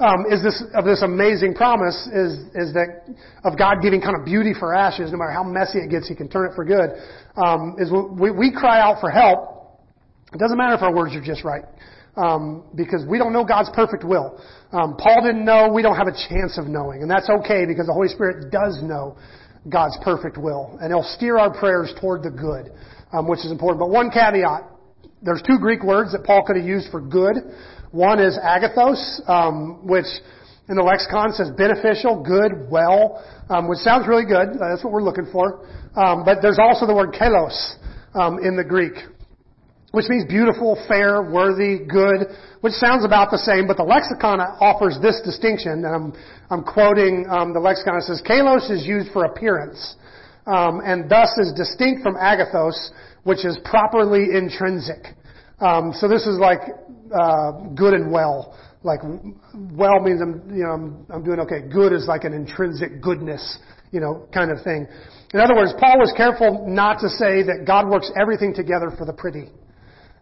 um, 0.01 0.25
is 0.31 0.41
this 0.41 0.63
of 0.73 0.83
this 0.83 1.03
amazing 1.03 1.53
promise 1.53 1.95
is 2.11 2.33
is 2.57 2.73
that 2.73 3.05
of 3.43 3.57
God 3.57 3.77
giving 3.81 4.01
kind 4.01 4.17
of 4.17 4.25
beauty 4.25 4.53
for 4.57 4.73
ashes, 4.73 5.11
no 5.11 5.17
matter 5.17 5.31
how 5.31 5.43
messy 5.43 5.77
it 5.77 5.89
gets, 5.91 6.09
He 6.09 6.15
can 6.15 6.27
turn 6.27 6.49
it 6.49 6.55
for 6.55 6.65
good. 6.65 6.89
Um, 7.37 7.75
is 7.77 7.91
we, 7.91 8.31
we 8.31 8.51
cry 8.51 8.81
out 8.81 8.99
for 8.99 9.11
help. 9.11 9.77
It 10.33 10.39
doesn't 10.39 10.57
matter 10.57 10.75
if 10.75 10.81
our 10.81 10.93
words 10.93 11.15
are 11.15 11.21
just 11.21 11.43
right. 11.43 11.63
Um, 12.17 12.65
because 12.75 13.05
we 13.07 13.17
don't 13.17 13.31
know 13.31 13.45
God's 13.45 13.69
perfect 13.73 14.03
will. 14.03 14.41
Um, 14.73 14.97
Paul 14.97 15.21
didn't 15.23 15.45
know. 15.45 15.71
We 15.71 15.81
don't 15.81 15.95
have 15.95 16.07
a 16.07 16.17
chance 16.27 16.57
of 16.57 16.65
knowing, 16.67 17.03
and 17.03 17.09
that's 17.09 17.29
okay 17.29 17.65
because 17.65 17.85
the 17.87 17.93
Holy 17.93 18.09
Spirit 18.09 18.51
does 18.51 18.81
know 18.83 19.15
God's 19.69 19.97
perfect 20.03 20.37
will, 20.37 20.77
and 20.81 20.91
He'll 20.91 21.07
steer 21.15 21.37
our 21.37 21.53
prayers 21.53 21.93
toward 22.01 22.23
the 22.23 22.31
good, 22.31 22.73
um, 23.13 23.29
which 23.29 23.45
is 23.45 23.51
important. 23.51 23.79
But 23.79 23.91
one 23.91 24.09
caveat: 24.09 24.65
there's 25.21 25.43
two 25.45 25.59
Greek 25.59 25.83
words 25.83 26.11
that 26.11 26.25
Paul 26.25 26.43
could 26.45 26.57
have 26.57 26.65
used 26.65 26.89
for 26.89 26.99
good. 26.99 27.37
One 27.91 28.19
is 28.19 28.39
agathos, 28.39 29.27
um, 29.27 29.85
which 29.85 30.07
in 30.69 30.77
the 30.77 30.83
lexicon 30.83 31.33
says 31.33 31.51
beneficial, 31.57 32.23
good, 32.23 32.71
well, 32.71 33.19
um, 33.49 33.67
which 33.67 33.79
sounds 33.79 34.07
really 34.07 34.23
good. 34.23 34.55
Uh, 34.55 34.71
that's 34.71 34.83
what 34.83 34.93
we're 34.93 35.03
looking 35.03 35.27
for. 35.29 35.67
Um, 35.99 36.23
but 36.23 36.39
there's 36.41 36.59
also 36.59 36.87
the 36.87 36.95
word 36.95 37.11
kalos 37.11 37.75
um, 38.15 38.39
in 38.39 38.55
the 38.55 38.63
Greek, 38.63 38.95
which 39.91 40.07
means 40.07 40.23
beautiful, 40.23 40.79
fair, 40.87 41.21
worthy, 41.21 41.83
good, 41.83 42.31
which 42.61 42.71
sounds 42.79 43.03
about 43.03 43.29
the 43.29 43.37
same. 43.37 43.67
But 43.67 43.75
the 43.75 43.83
lexicon 43.83 44.39
offers 44.39 44.97
this 45.01 45.19
distinction, 45.25 45.83
and 45.83 45.91
I'm, 45.91 46.13
I'm 46.49 46.63
quoting 46.63 47.27
um, 47.27 47.51
the 47.51 47.59
lexicon. 47.59 47.97
It 47.97 48.03
says 48.03 48.23
kalos 48.23 48.71
is 48.71 48.87
used 48.87 49.11
for 49.11 49.25
appearance, 49.25 49.97
um, 50.47 50.79
and 50.85 51.11
thus 51.11 51.35
is 51.37 51.51
distinct 51.51 52.03
from 52.03 52.15
agathos, 52.15 52.91
which 53.23 53.43
is 53.43 53.59
properly 53.65 54.31
intrinsic. 54.31 55.11
Um, 55.59 55.91
so 55.91 56.07
this 56.07 56.25
is 56.25 56.39
like 56.39 56.61
uh, 57.13 57.51
good 57.75 57.93
and 57.93 58.11
well. 58.11 58.57
Like 58.83 59.01
well 59.53 59.99
means 60.01 60.21
I'm 60.21 60.41
you 60.49 60.63
know 60.63 60.71
I'm, 60.71 61.05
I'm 61.09 61.23
doing 61.23 61.39
okay. 61.41 61.61
Good 61.71 61.93
is 61.93 62.05
like 62.07 62.23
an 62.23 62.33
intrinsic 62.33 63.01
goodness, 63.01 63.59
you 63.91 63.99
know, 63.99 64.27
kind 64.33 64.49
of 64.51 64.63
thing. 64.63 64.87
In 65.33 65.39
other 65.39 65.55
words, 65.55 65.73
Paul 65.79 65.99
was 65.99 66.13
careful 66.17 66.65
not 66.67 66.99
to 67.01 67.09
say 67.09 67.43
that 67.43 67.63
God 67.65 67.87
works 67.87 68.11
everything 68.19 68.53
together 68.53 68.91
for 68.97 69.05
the 69.05 69.13
pretty. 69.13 69.49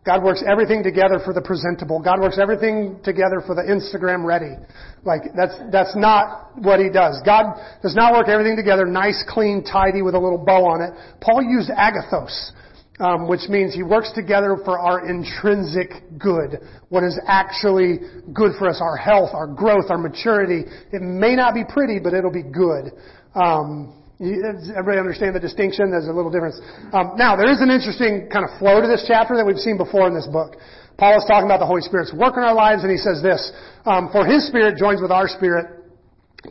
God 0.06 0.24
works 0.24 0.44
everything 0.48 0.82
together 0.82 1.20
for 1.24 1.34
the 1.34 1.42
presentable. 1.42 2.02
God 2.02 2.20
works 2.20 2.40
everything 2.42 3.00
together 3.04 3.44
for 3.46 3.54
the 3.54 3.62
Instagram 3.62 4.26
ready. 4.26 4.56
Like 5.04 5.22
that's 5.36 5.56
that's 5.72 5.96
not 5.96 6.52
what 6.58 6.80
he 6.80 6.90
does. 6.90 7.22
God 7.26 7.56
does 7.82 7.96
not 7.96 8.14
work 8.14 8.28
everything 8.28 8.56
together 8.56 8.86
nice, 8.86 9.24
clean, 9.28 9.64
tidy 9.64 10.02
with 10.02 10.16
a 10.16 10.20
little 10.20 10.38
bow 10.38 10.66
on 10.66 10.82
it. 10.82 10.92
Paul 11.22 11.44
used 11.44 11.70
agathos 11.70 12.52
um, 13.00 13.28
which 13.28 13.48
means 13.50 13.74
He 13.74 13.84
works 13.84 14.12
together 14.14 14.58
for 14.66 14.78
our 14.80 15.08
intrinsic 15.10 15.92
good, 16.18 16.60
what 16.90 17.04
is 17.04 17.20
actually 17.28 18.00
good 18.34 18.52
for 18.58 18.70
us, 18.70 18.80
our 18.82 18.98
health, 18.98 19.30
our 19.34 19.48
growth, 19.48 19.86
our 19.90 19.98
maturity. 19.98 20.64
It 20.92 21.02
may 21.02 21.36
not 21.36 21.54
be 21.54 21.64
pretty, 21.68 22.00
but 22.00 22.14
it'll 22.14 22.32
be 22.32 22.44
good. 22.44 22.92
Um, 23.36 23.96
everybody 24.20 25.00
understand 25.00 25.34
the 25.34 25.40
distinction? 25.40 25.92
There's 25.92 26.08
a 26.08 26.14
little 26.14 26.32
difference. 26.32 26.60
Um, 26.92 27.16
now, 27.16 27.36
there 27.36 27.50
is 27.50 27.62
an 27.62 27.72
interesting 27.72 28.28
kind 28.28 28.44
of 28.44 28.52
flow 28.60 28.82
to 28.82 28.88
this 28.88 29.06
chapter 29.08 29.38
that 29.38 29.46
we've 29.46 29.64
seen 29.64 29.78
before 29.78 30.08
in 30.08 30.14
this 30.14 30.28
book. 30.28 30.60
Paul 31.00 31.16
is 31.16 31.24
talking 31.24 31.48
about 31.48 31.64
the 31.64 31.66
Holy 31.66 31.82
Spirit's 31.82 32.12
work 32.12 32.36
in 32.36 32.44
our 32.44 32.54
lives, 32.54 32.84
and 32.84 32.92
he 32.92 32.98
says 33.00 33.24
this, 33.24 33.40
um, 33.86 34.10
for 34.12 34.28
his 34.28 34.46
Spirit 34.48 34.76
joins 34.76 35.02
with 35.02 35.12
our 35.12 35.30
Spirit 35.30 35.80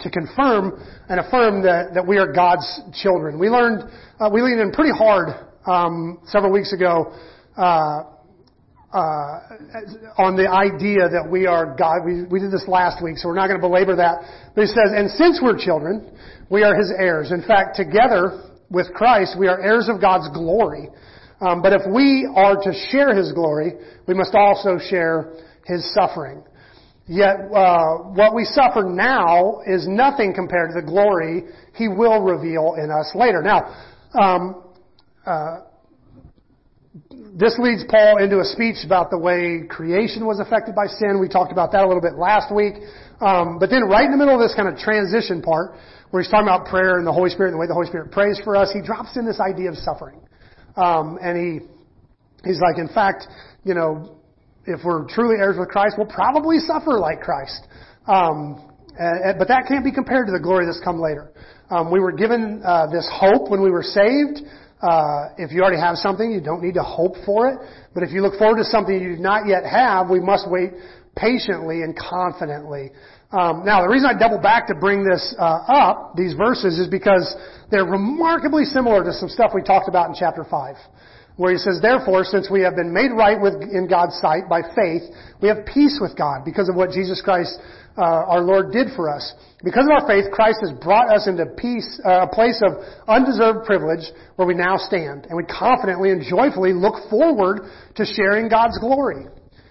to 0.00 0.08
confirm 0.10 0.80
and 1.08 1.20
affirm 1.20 1.62
that, 1.62 1.92
that 1.92 2.06
we 2.06 2.16
are 2.16 2.32
God's 2.32 2.64
children. 2.96 3.38
We 3.38 3.48
learned, 3.48 3.84
uh, 4.18 4.30
we 4.32 4.40
leaned 4.40 4.60
in 4.60 4.72
pretty 4.72 4.96
hard 4.96 5.36
um, 5.68 6.18
several 6.26 6.52
weeks 6.52 6.72
ago 6.72 7.12
uh, 7.56 8.04
uh, 8.92 8.96
on 10.16 10.34
the 10.34 10.48
idea 10.48 11.08
that 11.12 11.28
we 11.30 11.46
are 11.46 11.76
God. 11.76 12.06
We, 12.06 12.24
we 12.24 12.40
did 12.40 12.50
this 12.50 12.64
last 12.66 13.04
week, 13.04 13.18
so 13.18 13.28
we're 13.28 13.36
not 13.36 13.48
going 13.48 13.60
to 13.60 13.66
belabor 13.66 13.96
that. 13.96 14.52
But 14.54 14.62
he 14.62 14.66
says, 14.68 14.96
and 14.96 15.10
since 15.10 15.40
we're 15.42 15.58
children, 15.58 16.10
we 16.48 16.62
are 16.62 16.74
His 16.74 16.90
heirs. 16.96 17.30
In 17.30 17.42
fact, 17.42 17.76
together 17.76 18.48
with 18.70 18.92
Christ, 18.94 19.36
we 19.38 19.46
are 19.46 19.60
heirs 19.60 19.88
of 19.92 20.00
God's 20.00 20.28
glory. 20.32 20.88
Um, 21.40 21.60
but 21.60 21.72
if 21.74 21.82
we 21.92 22.26
are 22.34 22.56
to 22.56 22.72
share 22.90 23.14
His 23.14 23.32
glory, 23.32 23.74
we 24.06 24.14
must 24.14 24.34
also 24.34 24.78
share 24.78 25.34
His 25.66 25.84
suffering. 25.92 26.42
Yet, 27.06 27.36
uh, 27.54 28.08
what 28.16 28.34
we 28.34 28.44
suffer 28.44 28.84
now 28.84 29.60
is 29.66 29.86
nothing 29.86 30.32
compared 30.34 30.70
to 30.70 30.80
the 30.80 30.86
glory 30.86 31.44
He 31.74 31.88
will 31.88 32.22
reveal 32.22 32.76
in 32.82 32.90
us 32.90 33.12
later. 33.14 33.42
Now, 33.42 33.76
um, 34.18 34.64
uh, 35.28 35.68
this 37.36 37.54
leads 37.60 37.84
Paul 37.88 38.18
into 38.18 38.40
a 38.40 38.44
speech 38.44 38.80
about 38.84 39.10
the 39.10 39.18
way 39.18 39.68
creation 39.68 40.24
was 40.24 40.40
affected 40.40 40.74
by 40.74 40.86
sin. 40.86 41.20
We 41.20 41.28
talked 41.28 41.52
about 41.52 41.70
that 41.72 41.84
a 41.84 41.86
little 41.86 42.02
bit 42.02 42.16
last 42.16 42.48
week. 42.54 42.74
Um, 43.20 43.58
but 43.60 43.68
then 43.68 43.84
right 43.84 44.04
in 44.04 44.10
the 44.10 44.16
middle 44.16 44.34
of 44.34 44.40
this 44.40 44.54
kind 44.56 44.68
of 44.68 44.78
transition 44.78 45.42
part, 45.42 45.76
where 46.10 46.22
he's 46.22 46.30
talking 46.30 46.48
about 46.48 46.66
prayer 46.66 46.96
and 46.96 47.06
the 47.06 47.12
Holy 47.12 47.28
Spirit 47.28 47.52
and 47.52 47.56
the 47.56 47.60
way 47.60 47.68
the 47.68 47.76
Holy 47.76 47.86
Spirit 47.86 48.10
prays 48.10 48.40
for 48.42 48.56
us, 48.56 48.72
he 48.72 48.80
drops 48.80 49.16
in 49.16 49.26
this 49.26 49.38
idea 49.40 49.68
of 49.68 49.76
suffering. 49.76 50.20
Um, 50.76 51.18
and 51.20 51.36
he, 51.36 51.68
he's 52.48 52.60
like, 52.60 52.78
in 52.78 52.88
fact, 52.88 53.28
you 53.64 53.74
know, 53.74 54.16
if 54.64 54.80
we're 54.84 55.06
truly 55.08 55.36
heirs 55.36 55.56
with 55.58 55.68
Christ, 55.68 55.96
we'll 55.98 56.10
probably 56.10 56.58
suffer 56.58 56.98
like 56.98 57.20
Christ. 57.20 57.68
Um, 58.06 58.72
and, 58.98 59.38
but 59.38 59.48
that 59.48 59.66
can't 59.68 59.84
be 59.84 59.92
compared 59.92 60.26
to 60.26 60.32
the 60.32 60.40
glory 60.40 60.66
that's 60.66 60.80
come 60.82 61.00
later. 61.00 61.30
Um, 61.70 61.92
we 61.92 62.00
were 62.00 62.12
given 62.12 62.62
uh, 62.64 62.86
this 62.90 63.08
hope 63.12 63.50
when 63.50 63.62
we 63.62 63.70
were 63.70 63.82
saved. 63.82 64.40
Uh, 64.80 65.34
if 65.38 65.50
you 65.50 65.60
already 65.62 65.80
have 65.80 65.96
something, 65.96 66.30
you 66.30 66.40
don't 66.40 66.62
need 66.62 66.74
to 66.74 66.82
hope 66.82 67.14
for 67.26 67.48
it. 67.48 67.58
But 67.94 68.02
if 68.02 68.10
you 68.12 68.22
look 68.22 68.38
forward 68.38 68.58
to 68.58 68.64
something 68.64 68.94
you 68.94 69.16
do 69.16 69.22
not 69.22 69.46
yet 69.46 69.64
have, 69.64 70.08
we 70.08 70.20
must 70.20 70.48
wait 70.48 70.70
patiently 71.16 71.82
and 71.82 71.98
confidently. 71.98 72.92
Um, 73.30 73.64
now, 73.64 73.82
the 73.82 73.88
reason 73.88 74.08
I 74.08 74.18
double 74.18 74.38
back 74.38 74.68
to 74.68 74.74
bring 74.74 75.04
this 75.04 75.34
uh, 75.38 75.66
up, 75.68 76.14
these 76.16 76.34
verses, 76.34 76.78
is 76.78 76.88
because 76.88 77.34
they're 77.70 77.84
remarkably 77.84 78.64
similar 78.64 79.04
to 79.04 79.12
some 79.12 79.28
stuff 79.28 79.50
we 79.54 79.62
talked 79.62 79.88
about 79.88 80.08
in 80.08 80.14
chapter 80.18 80.44
5 80.48 80.76
where 81.38 81.52
he 81.52 81.58
says, 81.58 81.78
Therefore, 81.80 82.24
since 82.24 82.50
we 82.50 82.60
have 82.62 82.74
been 82.74 82.92
made 82.92 83.14
right 83.14 83.40
with, 83.40 83.54
in 83.62 83.86
God's 83.88 84.18
sight 84.18 84.50
by 84.50 84.60
faith, 84.74 85.02
we 85.40 85.46
have 85.46 85.64
peace 85.64 85.98
with 86.02 86.18
God 86.18 86.44
because 86.44 86.68
of 86.68 86.74
what 86.74 86.90
Jesus 86.90 87.22
Christ, 87.22 87.56
uh, 87.98 88.30
our 88.30 88.40
Lord, 88.40 88.72
did 88.72 88.88
for 88.94 89.10
us. 89.10 89.34
Because 89.64 89.84
of 89.84 89.90
our 89.90 90.06
faith, 90.06 90.30
Christ 90.30 90.58
has 90.62 90.70
brought 90.78 91.10
us 91.10 91.26
into 91.26 91.44
peace, 91.46 92.00
uh, 92.06 92.22
a 92.22 92.28
place 92.32 92.62
of 92.62 92.78
undeserved 93.08 93.66
privilege 93.66 94.06
where 94.36 94.46
we 94.46 94.54
now 94.54 94.76
stand, 94.78 95.26
and 95.26 95.36
we 95.36 95.42
confidently 95.44 96.10
and 96.10 96.22
joyfully 96.22 96.72
look 96.72 97.10
forward 97.10 97.68
to 97.96 98.04
sharing 98.06 98.48
God's 98.48 98.78
glory. 98.78 99.26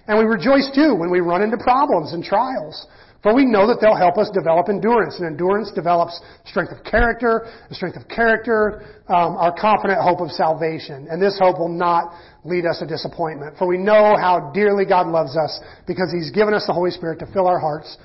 And 0.08 0.20
we 0.20 0.26
rejoice 0.26 0.70
too 0.76 0.96
when 0.96 1.10
we 1.10 1.20
run 1.20 1.42
into 1.42 1.58
problems 1.58 2.14
and 2.14 2.24
trials. 2.24 2.86
For 3.24 3.34
we 3.34 3.46
know 3.46 3.66
that 3.68 3.82
they'll 3.82 3.98
help 3.98 4.18
us 4.18 4.30
develop 4.30 4.70
endurance, 4.70 5.18
and 5.18 5.26
endurance 5.26 5.72
develops 5.74 6.22
strength 6.46 6.72
of 6.72 6.84
character, 6.84 7.50
and 7.68 7.76
strength 7.76 7.98
of 7.98 8.08
character, 8.08 8.86
um, 9.10 9.36
our 9.38 9.54
confident 9.58 10.00
hope 10.02 10.22
of 10.22 10.30
salvation. 10.32 11.08
And 11.10 11.22
this 11.22 11.38
hope 11.42 11.58
will 11.58 11.74
not 11.74 12.14
lead 12.46 12.66
us 12.66 12.80
to 12.80 12.86
disappointment. 12.86 13.58
For 13.58 13.68
we 13.68 13.78
know 13.78 14.16
how 14.22 14.52
dearly 14.54 14.86
God 14.86 15.08
loves 15.08 15.36
us 15.36 15.60
because 15.88 16.14
He's 16.14 16.32
given 16.32 16.54
us 16.54 16.66
the 16.68 16.74
Holy 16.74 16.92
Spirit 16.92 17.20
to 17.20 17.28
fill 17.34 17.48
our 17.48 17.60
hearts 17.60 17.98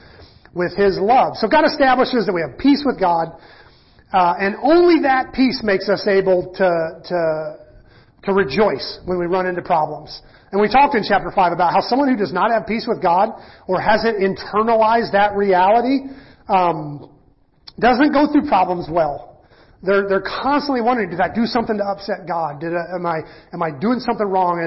with 0.54 0.74
His 0.76 0.98
love. 0.98 1.36
So 1.36 1.46
God 1.46 1.64
establishes 1.66 2.26
that 2.26 2.32
we 2.32 2.40
have 2.40 2.58
peace 2.58 2.82
with 2.84 2.98
God, 2.98 3.36
uh, 4.12 4.34
and 4.38 4.56
only 4.62 5.02
that 5.02 5.32
peace 5.34 5.60
makes 5.62 5.88
us 5.88 6.06
able 6.06 6.52
to, 6.56 7.00
to, 7.04 7.58
to 8.24 8.32
rejoice 8.32 9.00
when 9.04 9.18
we 9.18 9.26
run 9.26 9.46
into 9.46 9.62
problems. 9.62 10.20
And 10.52 10.60
we 10.60 10.68
talked 10.68 10.94
in 10.94 11.02
chapter 11.02 11.32
5 11.34 11.52
about 11.52 11.72
how 11.72 11.80
someone 11.80 12.08
who 12.08 12.16
does 12.16 12.32
not 12.32 12.50
have 12.50 12.66
peace 12.66 12.84
with 12.86 13.02
God 13.02 13.30
or 13.66 13.80
hasn't 13.80 14.20
internalized 14.20 15.12
that 15.12 15.34
reality 15.34 16.12
um, 16.46 17.10
doesn't 17.80 18.12
go 18.12 18.30
through 18.30 18.46
problems 18.48 18.86
well. 18.90 19.32
They're, 19.82 20.06
they're 20.06 20.22
constantly 20.22 20.80
wondering, 20.80 21.10
did 21.10 21.20
I 21.20 21.34
do 21.34 21.44
something 21.44 21.76
to 21.76 21.82
upset 21.82 22.28
God? 22.28 22.60
Did 22.60 22.70
I, 22.76 22.94
am 22.94 23.04
I, 23.04 23.18
am 23.52 23.62
I 23.64 23.70
doing 23.72 23.98
something 23.98 24.28
wrong? 24.28 24.60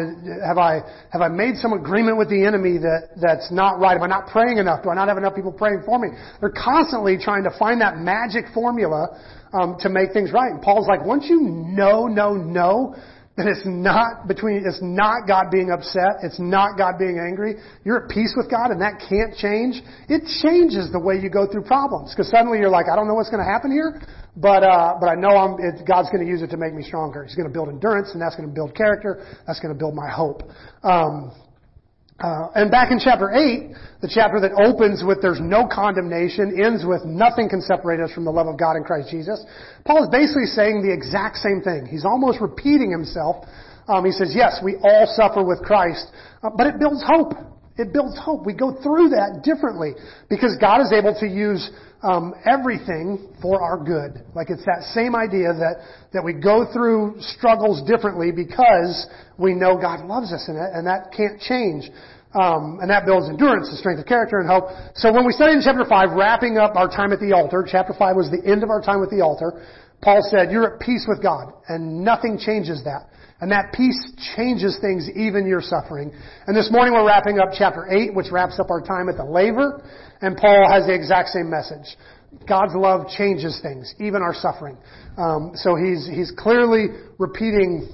Have 0.43 0.57
I, 0.57 0.81
have 1.13 1.21
I 1.21 1.29
made 1.29 1.55
some 1.55 1.71
agreement 1.71 2.17
with 2.17 2.29
the 2.29 2.43
enemy 2.43 2.77
that, 2.79 3.15
that's 3.21 3.49
not 3.49 3.79
right? 3.79 3.95
Am 3.95 4.03
I 4.03 4.07
not 4.07 4.27
praying 4.27 4.57
enough? 4.57 4.83
Do 4.83 4.89
I 4.89 4.95
not 4.95 5.07
have 5.07 5.17
enough 5.17 5.33
people 5.33 5.53
praying 5.53 5.83
for 5.85 5.99
me? 5.99 6.09
They're 6.41 6.51
constantly 6.51 7.15
trying 7.15 7.43
to 7.43 7.53
find 7.57 7.79
that 7.79 7.95
magic 7.95 8.51
formula, 8.53 9.15
um, 9.53 9.77
to 9.79 9.89
make 9.89 10.11
things 10.11 10.33
right. 10.33 10.51
And 10.51 10.61
Paul's 10.61 10.87
like, 10.87 11.05
once 11.05 11.27
you 11.29 11.39
know, 11.39 12.07
know, 12.07 12.33
know 12.33 12.95
that 13.35 13.47
it's 13.47 13.67
not 13.67 14.27
between, 14.27 14.63
it's 14.63 14.79
not 14.81 15.27
God 15.27 15.51
being 15.51 15.67
upset. 15.69 16.23
It's 16.23 16.39
not 16.39 16.77
God 16.77 16.95
being 16.97 17.19
angry. 17.19 17.59
You're 17.83 18.05
at 18.05 18.09
peace 18.09 18.33
with 18.35 18.49
God 18.49 18.71
and 18.71 18.79
that 18.79 19.03
can't 19.03 19.35
change. 19.35 19.83
It 20.07 20.23
changes 20.39 20.87
the 20.91 20.99
way 20.99 21.19
you 21.19 21.29
go 21.29 21.43
through 21.43 21.67
problems. 21.67 22.15
Cause 22.15 22.31
suddenly 22.31 22.59
you're 22.59 22.71
like, 22.71 22.87
I 22.87 22.95
don't 22.95 23.07
know 23.07 23.13
what's 23.13 23.29
going 23.29 23.43
to 23.43 23.51
happen 23.51 23.75
here, 23.75 23.99
but, 24.39 24.63
uh, 24.63 24.95
but 25.03 25.11
I 25.11 25.15
know 25.15 25.35
I'm, 25.35 25.59
it, 25.59 25.83
God's 25.83 26.07
going 26.15 26.23
to 26.23 26.29
use 26.31 26.41
it 26.41 26.49
to 26.55 26.57
make 26.57 26.73
me 26.73 26.83
stronger. 26.83 27.27
He's 27.27 27.35
going 27.35 27.47
to 27.47 27.53
build 27.53 27.67
endurance 27.67 28.15
and 28.15 28.21
that's 28.21 28.39
going 28.39 28.47
to 28.47 28.55
build 28.55 28.73
character. 28.73 29.27
That's 29.45 29.59
going 29.59 29.73
to 29.73 29.77
build 29.77 29.95
my 29.95 30.07
hope. 30.07 30.43
Um, 30.83 31.35
uh, 32.19 32.47
and 32.55 32.71
back 32.71 32.91
in 32.91 32.99
chapter 32.99 33.27
8, 33.27 33.75
the 34.01 34.07
chapter 34.07 34.39
that 34.39 34.55
opens 34.55 35.03
with 35.03 35.21
there's 35.21 35.41
no 35.43 35.67
condemnation, 35.67 36.55
ends 36.55 36.85
with 36.87 37.03
nothing 37.03 37.49
can 37.49 37.59
separate 37.59 37.99
us 37.99 38.11
from 38.13 38.23
the 38.23 38.31
love 38.31 38.47
of 38.47 38.57
God 38.57 38.77
in 38.77 38.83
Christ 38.83 39.09
Jesus. 39.11 39.43
Paul 39.83 40.03
is 40.03 40.09
basically 40.09 40.47
saying 40.47 40.79
the 40.79 40.93
exact 40.93 41.43
same 41.43 41.59
thing. 41.59 41.85
He's 41.85 42.05
almost 42.05 42.39
repeating 42.39 42.89
himself. 42.89 43.43
Um, 43.87 44.05
he 44.05 44.11
says, 44.11 44.31
yes, 44.31 44.63
we 44.63 44.77
all 44.81 45.11
suffer 45.11 45.43
with 45.43 45.59
Christ, 45.59 46.07
uh, 46.41 46.49
but 46.55 46.67
it 46.67 46.79
builds 46.79 47.03
hope. 47.03 47.35
It 47.77 47.91
builds 47.91 48.17
hope. 48.17 48.45
We 48.45 48.53
go 48.53 48.71
through 48.81 49.09
that 49.09 49.41
differently 49.43 49.93
because 50.29 50.55
God 50.61 50.79
is 50.79 50.93
able 50.95 51.13
to 51.19 51.27
use 51.27 51.69
um, 52.03 52.33
everything 52.45 53.33
for 53.41 53.61
our 53.61 53.83
good. 53.83 54.23
Like 54.33 54.49
it's 54.49 54.63
that 54.63 54.83
same 54.93 55.15
idea 55.15 55.51
that 55.51 55.83
that 56.13 56.23
we 56.23 56.33
go 56.33 56.71
through 56.71 57.15
struggles 57.19 57.83
differently 57.83 58.31
because 58.31 59.07
we 59.37 59.53
know 59.53 59.75
God 59.75 60.05
loves 60.05 60.31
us, 60.31 60.47
and 60.47 60.55
that, 60.55 60.71
and 60.71 60.87
that 60.87 61.11
can't 61.11 61.39
change. 61.41 61.91
Um, 62.35 62.79
and 62.81 62.89
that 62.91 63.05
builds 63.05 63.29
endurance, 63.29 63.69
and 63.69 63.77
strength 63.79 63.99
of 63.99 64.05
character, 64.05 64.39
and 64.39 64.47
hope. 64.47 64.67
So 64.95 65.11
when 65.11 65.25
we 65.25 65.31
studied 65.31 65.55
in 65.55 65.61
chapter 65.63 65.85
five, 65.87 66.11
wrapping 66.11 66.57
up 66.57 66.75
our 66.75 66.87
time 66.87 67.11
at 67.11 67.19
the 67.19 67.31
altar, 67.31 67.65
chapter 67.67 67.93
five 67.97 68.15
was 68.15 68.29
the 68.29 68.43
end 68.43 68.63
of 68.63 68.69
our 68.69 68.81
time 68.81 68.99
with 68.99 69.09
the 69.09 69.21
altar. 69.21 69.63
Paul 70.01 70.19
said, 70.31 70.51
"You're 70.51 70.75
at 70.75 70.79
peace 70.79 71.05
with 71.07 71.23
God, 71.23 71.51
and 71.67 72.03
nothing 72.03 72.37
changes 72.37 72.83
that." 72.83 73.07
And 73.41 73.51
that 73.51 73.73
peace 73.73 73.99
changes 74.35 74.77
things, 74.79 75.09
even 75.13 75.45
your 75.45 75.61
suffering. 75.61 76.13
And 76.47 76.55
this 76.55 76.71
morning 76.71 76.93
we're 76.93 77.05
wrapping 77.05 77.37
up 77.39 77.49
chapter 77.57 77.85
8, 77.91 78.15
which 78.15 78.27
wraps 78.31 78.59
up 78.59 78.69
our 78.69 78.79
time 78.79 79.09
at 79.09 79.17
the 79.17 79.25
laver. 79.25 79.83
And 80.21 80.37
Paul 80.37 80.71
has 80.71 80.87
the 80.87 80.93
exact 80.93 81.29
same 81.29 81.49
message. 81.49 81.97
God's 82.47 82.75
love 82.75 83.07
changes 83.17 83.59
things, 83.61 83.93
even 83.99 84.21
our 84.21 84.33
suffering. 84.33 84.77
Um, 85.17 85.51
so 85.55 85.75
he's, 85.75 86.07
he's 86.07 86.31
clearly 86.37 86.87
repeating 87.17 87.87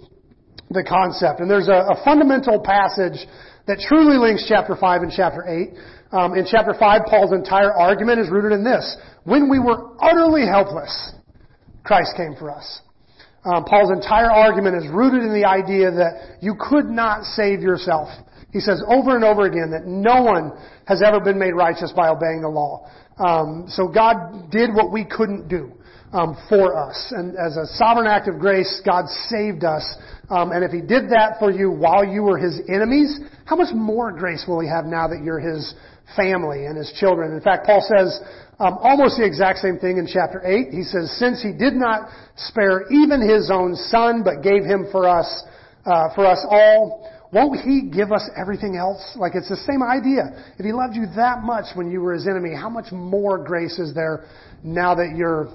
the 0.69 0.84
concept. 0.84 1.39
And 1.39 1.49
there's 1.49 1.67
a, 1.67 1.89
a, 1.89 2.01
fundamental 2.06 2.62
passage 2.62 3.27
that 3.67 3.80
truly 3.88 4.17
links 4.17 4.45
chapter 4.47 4.75
5 4.75 5.01
and 5.01 5.12
chapter 5.15 5.43
8. 5.47 5.69
Um, 6.12 6.34
in 6.36 6.45
chapter 6.49 6.73
5, 6.77 7.01
Paul's 7.10 7.34
entire 7.34 7.73
argument 7.73 8.19
is 8.19 8.30
rooted 8.30 8.51
in 8.51 8.63
this. 8.63 8.97
When 9.23 9.49
we 9.49 9.60
were 9.60 9.95
utterly 10.01 10.45
helpless, 10.45 11.13
Christ 11.84 12.13
came 12.15 12.36
for 12.38 12.51
us. 12.51 12.82
Um, 13.43 13.65
Paul's 13.65 13.91
entire 13.91 14.30
argument 14.30 14.75
is 14.75 14.89
rooted 14.91 15.23
in 15.23 15.34
the 15.34 15.45
idea 15.45 15.89
that 15.89 16.38
you 16.41 16.56
could 16.60 16.86
not 16.86 17.23
save 17.23 17.62
yourself. 17.62 18.10
He 18.51 18.60
says 18.60 18.84
over 18.88 19.15
and 19.15 19.23
over 19.23 19.43
again 19.43 19.71
that 19.71 19.88
no 19.88 20.21
one 20.21 20.51
has 20.86 21.01
ever 21.01 21.19
been 21.19 21.39
made 21.39 21.54
righteous 21.54 21.91
by 21.95 22.10
obeying 22.10 22.41
the 22.41 22.49
law. 22.49 22.88
Um, 23.17 23.65
so 23.67 23.88
God 23.88 24.51
did 24.51 24.73
what 24.73 24.91
we 24.91 25.06
couldn't 25.06 25.47
do 25.47 25.71
um, 26.12 26.38
for 26.49 26.77
us, 26.77 27.13
and 27.15 27.36
as 27.38 27.56
a 27.56 27.65
sovereign 27.77 28.08
act 28.08 28.27
of 28.27 28.39
grace, 28.39 28.82
God 28.86 29.06
saved 29.30 29.63
us. 29.63 29.86
Um, 30.30 30.51
and 30.51 30.63
if 30.63 30.71
He 30.71 30.82
did 30.82 31.10
that 31.12 31.39
for 31.39 31.51
you 31.51 31.71
while 31.71 32.04
you 32.06 32.23
were 32.23 32.38
His 32.38 32.60
enemies, 32.67 33.19
how 33.45 33.56
much 33.56 33.73
more 33.73 34.12
grace 34.12 34.43
will 34.47 34.60
He 34.60 34.67
have 34.67 34.86
now 34.86 35.08
that 35.08 35.23
you're 35.23 35.39
His 35.39 35.73
family 36.15 36.65
and 36.65 36.77
His 36.77 36.91
children? 36.99 37.34
In 37.34 37.41
fact, 37.41 37.65
Paul 37.65 37.82
says 37.88 38.19
um, 38.62 38.78
almost 38.78 39.17
the 39.17 39.26
exact 39.26 39.58
same 39.58 39.80
thing 39.80 39.97
in 39.97 40.06
chapter 40.06 40.38
8. 40.45 40.69
He 40.69 40.84
says, 40.84 41.10
since 41.17 41.41
he 41.41 41.52
did 41.52 41.74
not 41.74 42.10
spare 42.38 42.86
even 42.93 43.17
his 43.17 43.50
own 43.50 43.76
son, 43.76 44.21
but 44.21 44.43
gave 44.43 44.63
him 44.63 44.86
for 44.91 45.10
us, 45.10 45.26
uh, 45.86 46.13
for 46.13 46.28
us 46.28 46.45
all, 46.47 47.10
won't 47.34 47.60
he 47.62 47.89
give 47.89 48.12
us 48.12 48.30
everything 48.38 48.78
else? 48.78 49.02
Like 49.17 49.34
it's 49.34 49.50
the 49.50 49.58
same 49.65 49.82
idea. 49.82 50.54
If 50.60 50.65
he 50.65 50.74
loved 50.74 50.95
you 50.95 51.08
that 51.15 51.41
much 51.41 51.74
when 51.74 51.89
you 51.89 52.02
were 52.02 52.13
his 52.13 52.28
enemy, 52.28 52.54
how 52.54 52.69
much 52.69 52.91
more 52.91 53.43
grace 53.43 53.80
is 53.80 53.95
there 53.95 54.28
now 54.63 54.93
that 54.93 55.15
you're 55.15 55.50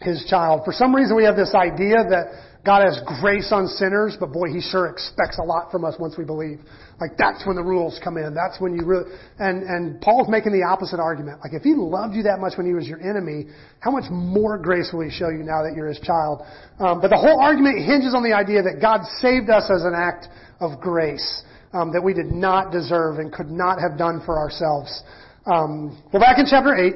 His 0.00 0.26
child. 0.28 0.62
For 0.64 0.72
some 0.72 0.92
reason 0.92 1.16
we 1.16 1.24
have 1.24 1.36
this 1.36 1.54
idea 1.54 2.02
that 2.02 2.60
God 2.66 2.82
has 2.82 2.98
grace 3.20 3.52
on 3.52 3.68
sinners, 3.68 4.16
but 4.18 4.32
boy, 4.32 4.48
He 4.48 4.60
sure 4.60 4.88
expects 4.88 5.38
a 5.38 5.44
lot 5.44 5.70
from 5.70 5.84
us 5.84 5.94
once 6.00 6.16
we 6.18 6.24
believe. 6.24 6.58
Like 7.00 7.18
that's 7.18 7.46
when 7.46 7.56
the 7.56 7.62
rules 7.62 8.00
come 8.02 8.16
in. 8.16 8.34
That's 8.34 8.60
when 8.60 8.74
you 8.74 8.84
really, 8.84 9.10
and, 9.38 9.62
and 9.64 10.00
Paul's 10.00 10.28
making 10.28 10.52
the 10.52 10.62
opposite 10.62 11.00
argument. 11.00 11.40
Like 11.42 11.52
if 11.52 11.62
He 11.62 11.74
loved 11.74 12.14
you 12.14 12.22
that 12.24 12.38
much 12.38 12.56
when 12.56 12.66
He 12.66 12.72
was 12.72 12.86
your 12.86 13.00
enemy, 13.00 13.46
how 13.80 13.90
much 13.90 14.04
more 14.10 14.58
grace 14.58 14.90
will 14.92 15.02
He 15.02 15.10
show 15.10 15.28
you 15.28 15.42
now 15.42 15.62
that 15.62 15.74
you're 15.76 15.88
His 15.88 16.00
child? 16.00 16.42
Um, 16.78 17.00
but 17.00 17.10
the 17.10 17.18
whole 17.18 17.40
argument 17.40 17.84
hinges 17.84 18.14
on 18.14 18.22
the 18.22 18.32
idea 18.32 18.62
that 18.62 18.78
God 18.80 19.02
saved 19.18 19.50
us 19.50 19.70
as 19.74 19.82
an 19.82 19.94
act 19.94 20.28
of 20.60 20.80
grace, 20.80 21.42
um, 21.72 21.92
that 21.92 22.02
we 22.02 22.14
did 22.14 22.30
not 22.30 22.70
deserve 22.70 23.18
and 23.18 23.32
could 23.32 23.50
not 23.50 23.78
have 23.80 23.98
done 23.98 24.22
for 24.24 24.38
ourselves. 24.38 25.02
Um, 25.46 26.00
well, 26.12 26.22
back 26.22 26.38
in 26.38 26.46
chapter 26.48 26.74
8, 26.74 26.94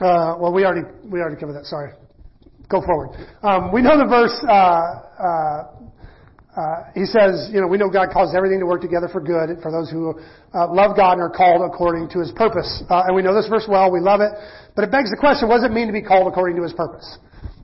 uh, 0.00 0.36
well, 0.38 0.52
we 0.52 0.64
already, 0.64 0.86
we 1.04 1.20
already 1.20 1.40
covered 1.40 1.54
that, 1.54 1.64
sorry 1.64 1.92
go 2.68 2.82
forward. 2.84 3.16
Um, 3.42 3.72
we 3.72 3.82
know 3.82 3.96
the 3.96 4.04
verse. 4.04 4.36
Uh, 4.46 4.52
uh, 4.52 5.87
uh, 6.58 6.90
he 6.92 7.06
says, 7.06 7.50
you 7.52 7.60
know, 7.60 7.68
we 7.68 7.78
know 7.78 7.88
God 7.88 8.10
causes 8.10 8.34
everything 8.34 8.58
to 8.58 8.66
work 8.66 8.82
together 8.82 9.06
for 9.06 9.20
good 9.20 9.62
for 9.62 9.70
those 9.70 9.88
who 9.90 10.18
uh, 10.54 10.66
love 10.74 10.96
God 10.96 11.12
and 11.12 11.22
are 11.22 11.30
called 11.30 11.62
according 11.62 12.10
to 12.10 12.18
His 12.18 12.32
purpose. 12.32 12.82
Uh, 12.90 13.06
and 13.06 13.14
we 13.14 13.22
know 13.22 13.34
this 13.34 13.46
verse 13.46 13.66
well. 13.68 13.92
We 13.92 14.00
love 14.00 14.20
it, 14.20 14.32
but 14.74 14.82
it 14.82 14.90
begs 14.90 15.10
the 15.10 15.16
question: 15.20 15.48
What 15.48 15.62
does 15.62 15.70
it 15.70 15.72
mean 15.72 15.86
to 15.86 15.92
be 15.92 16.02
called 16.02 16.26
according 16.26 16.56
to 16.56 16.64
His 16.64 16.72
purpose? 16.72 17.06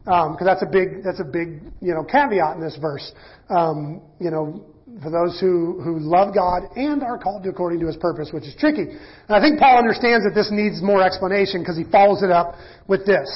Because 0.04 0.38
um, 0.38 0.46
that's 0.46 0.62
a 0.62 0.70
big 0.70 1.02
that's 1.02 1.18
a 1.18 1.26
big 1.26 1.59
you 1.83 1.90
know 1.90 2.04
caveat 2.04 2.54
in 2.54 2.62
this 2.62 2.78
verse. 2.80 3.11
Um, 3.50 4.00
you 4.20 4.30
know, 4.30 4.62
for 5.02 5.11
those 5.11 5.40
who, 5.40 5.80
who 5.83 5.98
love 5.98 6.35
God 6.35 6.62
and 6.76 7.02
are 7.02 7.18
called 7.18 7.42
to 7.44 7.48
according 7.48 7.80
to 7.80 7.87
his 7.87 7.96
purpose, 7.96 8.30
which 8.33 8.44
is 8.44 8.54
tricky. 8.59 8.83
And 8.83 9.35
I 9.35 9.40
think 9.40 9.59
Paul 9.59 9.78
understands 9.78 10.24
that 10.24 10.35
this 10.35 10.50
needs 10.52 10.83
more 10.83 11.02
explanation 11.02 11.62
because 11.62 11.76
he 11.76 11.85
follows 11.90 12.22
it 12.22 12.30
up 12.30 12.54
with 12.87 13.04
this. 13.07 13.26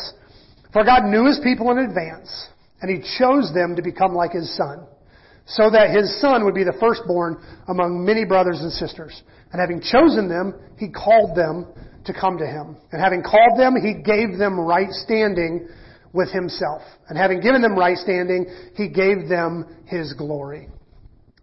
For 0.73 0.85
God 0.85 1.05
knew 1.05 1.27
his 1.27 1.41
people 1.43 1.71
in 1.73 1.79
advance, 1.79 2.31
and 2.81 2.91
he 2.91 3.03
chose 3.19 3.51
them 3.55 3.75
to 3.77 3.83
become 3.83 4.15
like 4.15 4.33
his 4.33 4.55
son, 4.57 4.87
so 5.49 5.71
that 5.71 5.91
his 5.91 6.21
son 6.21 6.45
would 6.45 6.55
be 6.55 6.65
the 6.65 6.77
firstborn 6.79 7.43
among 7.69 8.05
many 8.05 8.25
brothers 8.25 8.61
and 8.61 8.71
sisters. 8.71 9.23
And 9.51 9.61
having 9.61 9.81
chosen 9.81 10.29
them, 10.29 10.55
he 10.77 10.91
called 10.91 11.37
them 11.37 11.67
to 12.05 12.13
come 12.13 12.37
to 12.39 12.47
him. 12.47 12.77
And 12.93 13.01
having 13.01 13.23
called 13.23 13.59
them, 13.59 13.75
he 13.81 13.95
gave 13.95 14.39
them 14.39 14.61
right 14.61 14.91
standing 14.91 15.69
with 16.13 16.31
himself. 16.31 16.83
And 17.09 17.17
having 17.17 17.41
given 17.41 17.63
them 17.63 17.79
right 17.79 17.97
standing, 17.97 18.47
he 18.75 18.89
gave 18.89 19.29
them 19.29 19.65
his 19.87 20.13
glory. 20.13 20.69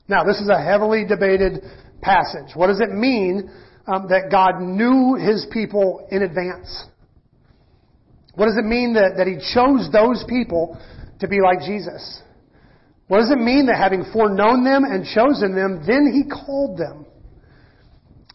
Now, 0.07 0.23
this 0.23 0.37
is 0.37 0.49
a 0.49 0.61
heavily 0.61 1.05
debated 1.07 1.63
passage. 2.01 2.53
What 2.53 2.67
does 2.67 2.79
it 2.79 2.91
mean 2.91 3.49
um, 3.87 4.07
that 4.09 4.29
God 4.29 4.61
knew 4.61 5.15
his 5.15 5.47
people 5.51 6.07
in 6.11 6.21
advance? 6.21 6.85
What 8.35 8.45
does 8.45 8.57
it 8.57 8.65
mean 8.65 8.93
that, 8.93 9.17
that 9.17 9.25
he 9.25 9.37
chose 9.53 9.89
those 9.91 10.23
people 10.29 10.79
to 11.21 11.27
be 11.27 11.37
like 11.41 11.65
Jesus? 11.65 12.21
What 13.07 13.19
does 13.19 13.31
it 13.31 13.37
mean 13.37 13.67
that 13.67 13.77
having 13.77 14.05
foreknown 14.11 14.63
them 14.63 14.83
and 14.83 15.05
chosen 15.05 15.55
them, 15.55 15.83
then 15.85 16.11
he 16.11 16.23
called 16.29 16.77
them? 16.77 17.05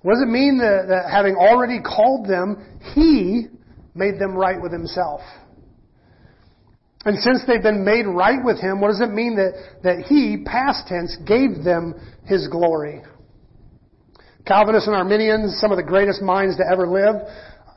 What 0.02 0.14
does 0.14 0.22
it 0.22 0.30
mean 0.30 0.58
that, 0.58 0.86
that 0.88 1.10
having 1.10 1.34
already 1.34 1.80
called 1.80 2.28
them, 2.28 2.78
he 2.94 3.48
made 3.94 4.18
them 4.18 4.34
right 4.34 4.60
with 4.60 4.72
himself? 4.72 5.20
And 7.04 7.18
since 7.18 7.42
they've 7.46 7.62
been 7.62 7.84
made 7.84 8.06
right 8.06 8.38
with 8.44 8.60
him, 8.60 8.80
what 8.80 8.88
does 8.88 9.00
it 9.00 9.10
mean 9.10 9.36
that, 9.36 9.80
that 9.82 10.04
he, 10.06 10.44
past 10.44 10.86
tense, 10.86 11.16
gave 11.26 11.64
them 11.64 11.94
his 12.26 12.46
glory? 12.48 13.02
Calvinists 14.46 14.86
and 14.86 14.96
Arminians, 14.96 15.58
some 15.60 15.70
of 15.70 15.76
the 15.76 15.82
greatest 15.82 16.22
minds 16.22 16.56
to 16.56 16.64
ever 16.70 16.86
live, 16.86 17.16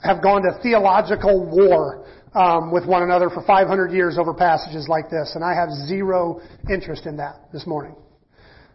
have 0.03 0.21
gone 0.21 0.43
to 0.43 0.59
theological 0.61 1.49
war 1.49 2.05
um, 2.35 2.71
with 2.71 2.85
one 2.85 3.03
another 3.03 3.29
for 3.29 3.43
500 3.45 3.91
years 3.91 4.17
over 4.17 4.33
passages 4.33 4.87
like 4.87 5.09
this, 5.09 5.33
and 5.35 5.43
I 5.43 5.53
have 5.53 5.69
zero 5.87 6.41
interest 6.69 7.05
in 7.05 7.17
that 7.17 7.51
this 7.51 7.67
morning. 7.67 7.95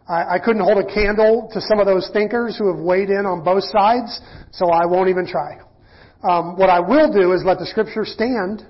I, 0.07 0.35
I 0.35 0.39
couldn't 0.39 0.63
hold 0.63 0.77
a 0.77 0.93
candle 0.93 1.49
to 1.53 1.61
some 1.61 1.79
of 1.79 1.85
those 1.85 2.09
thinkers 2.13 2.57
who 2.57 2.73
have 2.73 2.83
weighed 2.83 3.09
in 3.09 3.25
on 3.25 3.43
both 3.43 3.63
sides, 3.65 4.21
so 4.51 4.69
I 4.69 4.85
won't 4.85 5.09
even 5.09 5.27
try. 5.27 5.59
Um, 6.23 6.57
what 6.57 6.69
I 6.69 6.79
will 6.79 7.11
do 7.11 7.33
is 7.33 7.43
let 7.45 7.59
the 7.59 7.65
Scripture 7.65 8.05
stand, 8.05 8.65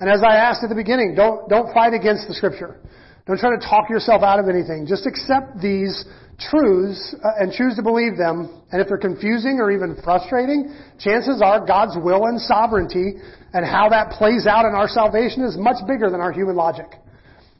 and 0.00 0.10
as 0.10 0.22
I 0.22 0.36
asked 0.36 0.62
at 0.64 0.68
the 0.68 0.74
beginning, 0.74 1.14
don't 1.14 1.48
don't 1.48 1.72
fight 1.72 1.94
against 1.94 2.26
the 2.26 2.34
Scripture. 2.34 2.80
Don't 3.26 3.38
try 3.38 3.50
to 3.50 3.62
talk 3.62 3.88
yourself 3.88 4.22
out 4.22 4.40
of 4.40 4.48
anything. 4.48 4.86
Just 4.86 5.06
accept 5.06 5.60
these 5.60 6.04
truths 6.50 7.14
uh, 7.22 7.38
and 7.38 7.52
choose 7.52 7.76
to 7.76 7.82
believe 7.82 8.16
them. 8.16 8.62
And 8.72 8.80
if 8.80 8.88
they're 8.88 8.98
confusing 8.98 9.58
or 9.60 9.70
even 9.70 9.96
frustrating, 10.02 10.74
chances 10.98 11.40
are 11.44 11.64
God's 11.64 11.96
will 12.02 12.26
and 12.26 12.40
sovereignty 12.40 13.14
and 13.52 13.64
how 13.64 13.88
that 13.90 14.10
plays 14.10 14.46
out 14.46 14.64
in 14.64 14.74
our 14.74 14.88
salvation 14.88 15.44
is 15.44 15.56
much 15.56 15.76
bigger 15.86 16.10
than 16.10 16.20
our 16.20 16.32
human 16.32 16.56
logic. 16.56 16.86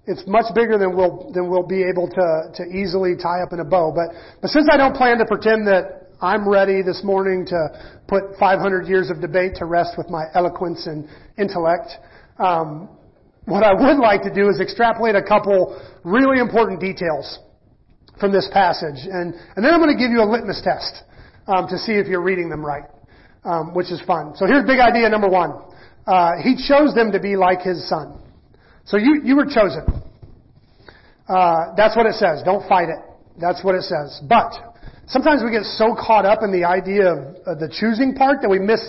It's 0.06 0.24
much 0.26 0.52
bigger 0.54 0.78
than 0.78 0.96
we'll, 0.96 1.30
than 1.32 1.48
we'll 1.48 1.66
be 1.66 1.84
able 1.84 2.08
to, 2.08 2.50
to 2.54 2.62
easily 2.74 3.14
tie 3.14 3.42
up 3.42 3.52
in 3.52 3.60
a 3.60 3.64
bow. 3.64 3.92
But, 3.94 4.16
but 4.40 4.50
since 4.50 4.68
I 4.72 4.76
don't 4.76 4.96
plan 4.96 5.18
to 5.18 5.26
pretend 5.26 5.68
that 5.68 6.10
I'm 6.20 6.48
ready 6.48 6.82
this 6.82 7.02
morning 7.04 7.46
to 7.46 7.68
put 8.08 8.36
500 8.38 8.88
years 8.88 9.10
of 9.10 9.20
debate 9.20 9.54
to 9.56 9.64
rest 9.64 9.94
with 9.96 10.10
my 10.10 10.24
eloquence 10.34 10.86
and 10.86 11.08
intellect, 11.38 11.90
um, 12.38 12.88
what 13.44 13.64
I 13.64 13.72
would 13.72 13.98
like 13.98 14.22
to 14.22 14.32
do 14.32 14.48
is 14.48 14.60
extrapolate 14.60 15.14
a 15.14 15.22
couple 15.22 15.80
really 16.04 16.38
important 16.38 16.80
details 16.80 17.38
from 18.20 18.32
this 18.32 18.48
passage. 18.52 19.02
And, 19.02 19.34
and 19.56 19.64
then 19.64 19.74
I'm 19.74 19.80
going 19.80 19.96
to 19.96 20.00
give 20.00 20.12
you 20.12 20.22
a 20.22 20.28
litmus 20.28 20.62
test 20.62 21.02
um, 21.46 21.66
to 21.68 21.78
see 21.78 21.92
if 21.92 22.06
you're 22.06 22.22
reading 22.22 22.48
them 22.48 22.64
right, 22.64 22.84
um, 23.44 23.74
which 23.74 23.90
is 23.90 24.00
fun. 24.06 24.34
So 24.36 24.46
here's 24.46 24.64
big 24.64 24.78
idea 24.78 25.08
number 25.08 25.28
one. 25.28 25.52
Uh, 26.06 26.32
he 26.42 26.56
chose 26.56 26.94
them 26.94 27.12
to 27.12 27.20
be 27.20 27.36
like 27.36 27.62
his 27.62 27.88
son. 27.88 28.20
So 28.84 28.96
you, 28.96 29.22
you 29.24 29.36
were 29.36 29.46
chosen. 29.46 29.86
Uh, 31.28 31.74
that's 31.76 31.96
what 31.96 32.06
it 32.06 32.14
says. 32.14 32.42
Don't 32.44 32.66
fight 32.68 32.88
it. 32.88 32.98
That's 33.40 33.64
what 33.64 33.74
it 33.74 33.82
says. 33.82 34.20
But 34.28 34.52
sometimes 35.06 35.42
we 35.44 35.50
get 35.50 35.64
so 35.64 35.94
caught 35.94 36.26
up 36.26 36.40
in 36.42 36.52
the 36.52 36.64
idea 36.64 37.06
of 37.06 37.18
uh, 37.46 37.54
the 37.54 37.68
choosing 37.68 38.14
part 38.14 38.42
that 38.42 38.48
we 38.48 38.58
miss 38.58 38.82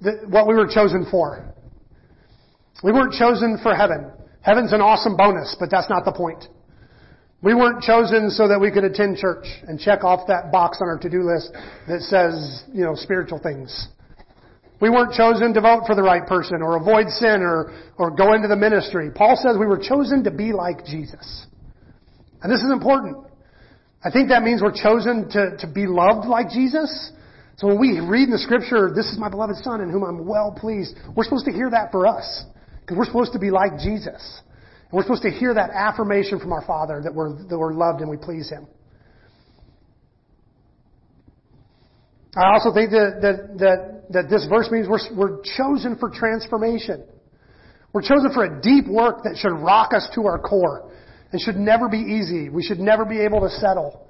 the, 0.00 0.24
what 0.28 0.46
we 0.46 0.54
were 0.54 0.68
chosen 0.68 1.06
for. 1.10 1.47
We 2.82 2.92
weren't 2.92 3.12
chosen 3.12 3.58
for 3.62 3.74
heaven. 3.74 4.10
Heaven's 4.40 4.72
an 4.72 4.80
awesome 4.80 5.16
bonus, 5.16 5.56
but 5.58 5.70
that's 5.70 5.90
not 5.90 6.04
the 6.04 6.12
point. 6.12 6.44
We 7.42 7.54
weren't 7.54 7.82
chosen 7.82 8.30
so 8.30 8.48
that 8.48 8.60
we 8.60 8.70
could 8.70 8.84
attend 8.84 9.18
church 9.18 9.46
and 9.66 9.78
check 9.78 10.02
off 10.02 10.26
that 10.26 10.50
box 10.50 10.78
on 10.80 10.88
our 10.88 10.98
to-do 10.98 11.22
list 11.22 11.52
that 11.86 12.02
says, 12.02 12.64
you 12.72 12.84
know, 12.84 12.94
spiritual 12.94 13.38
things. 13.38 13.88
We 14.80 14.90
weren't 14.90 15.12
chosen 15.12 15.54
to 15.54 15.60
vote 15.60 15.84
for 15.86 15.94
the 15.94 16.02
right 16.02 16.26
person 16.26 16.62
or 16.62 16.76
avoid 16.76 17.10
sin 17.10 17.42
or, 17.42 17.74
or 17.96 18.10
go 18.10 18.34
into 18.34 18.46
the 18.46 18.56
ministry. 18.56 19.10
Paul 19.14 19.36
says 19.36 19.56
we 19.58 19.66
were 19.66 19.78
chosen 19.78 20.22
to 20.24 20.30
be 20.30 20.52
like 20.52 20.84
Jesus. 20.84 21.46
And 22.42 22.52
this 22.52 22.60
is 22.60 22.70
important. 22.70 23.16
I 24.04 24.10
think 24.10 24.28
that 24.28 24.42
means 24.42 24.62
we're 24.62 24.70
chosen 24.70 25.28
to, 25.30 25.56
to 25.58 25.66
be 25.66 25.86
loved 25.86 26.26
like 26.26 26.50
Jesus. 26.50 27.12
So 27.56 27.66
when 27.66 27.80
we 27.80 27.98
read 27.98 28.24
in 28.24 28.30
the 28.30 28.38
scripture, 28.38 28.92
this 28.94 29.06
is 29.06 29.18
my 29.18 29.28
beloved 29.28 29.56
son 29.62 29.80
in 29.80 29.90
whom 29.90 30.04
I'm 30.04 30.26
well 30.26 30.54
pleased, 30.56 30.94
we're 31.16 31.24
supposed 31.24 31.46
to 31.46 31.52
hear 31.52 31.70
that 31.70 31.90
for 31.90 32.06
us. 32.06 32.44
Because 32.88 32.96
we're 32.96 33.04
supposed 33.04 33.34
to 33.34 33.38
be 33.38 33.50
like 33.50 33.72
Jesus. 33.78 34.40
And 34.88 34.92
we're 34.92 35.02
supposed 35.02 35.24
to 35.24 35.30
hear 35.30 35.52
that 35.52 35.68
affirmation 35.68 36.40
from 36.40 36.54
our 36.54 36.64
Father 36.66 37.02
that 37.04 37.14
we're, 37.14 37.36
that 37.36 37.58
we're 37.58 37.74
loved 37.74 38.00
and 38.00 38.08
we 38.08 38.16
please 38.16 38.48
Him. 38.48 38.66
I 42.34 42.54
also 42.54 42.72
think 42.72 42.90
that, 42.92 43.18
that, 43.20 43.58
that, 43.58 44.12
that 44.12 44.30
this 44.30 44.46
verse 44.48 44.70
means 44.70 44.88
we're, 44.88 45.04
we're 45.14 45.42
chosen 45.58 45.98
for 45.98 46.08
transformation. 46.08 47.04
We're 47.92 48.00
chosen 48.00 48.32
for 48.32 48.44
a 48.44 48.62
deep 48.62 48.86
work 48.88 49.24
that 49.24 49.36
should 49.36 49.52
rock 49.52 49.92
us 49.92 50.08
to 50.14 50.24
our 50.24 50.38
core 50.38 50.90
and 51.30 51.42
should 51.42 51.56
never 51.56 51.90
be 51.90 51.98
easy. 51.98 52.48
We 52.48 52.62
should 52.62 52.80
never 52.80 53.04
be 53.04 53.20
able 53.20 53.40
to 53.40 53.50
settle. 53.50 54.08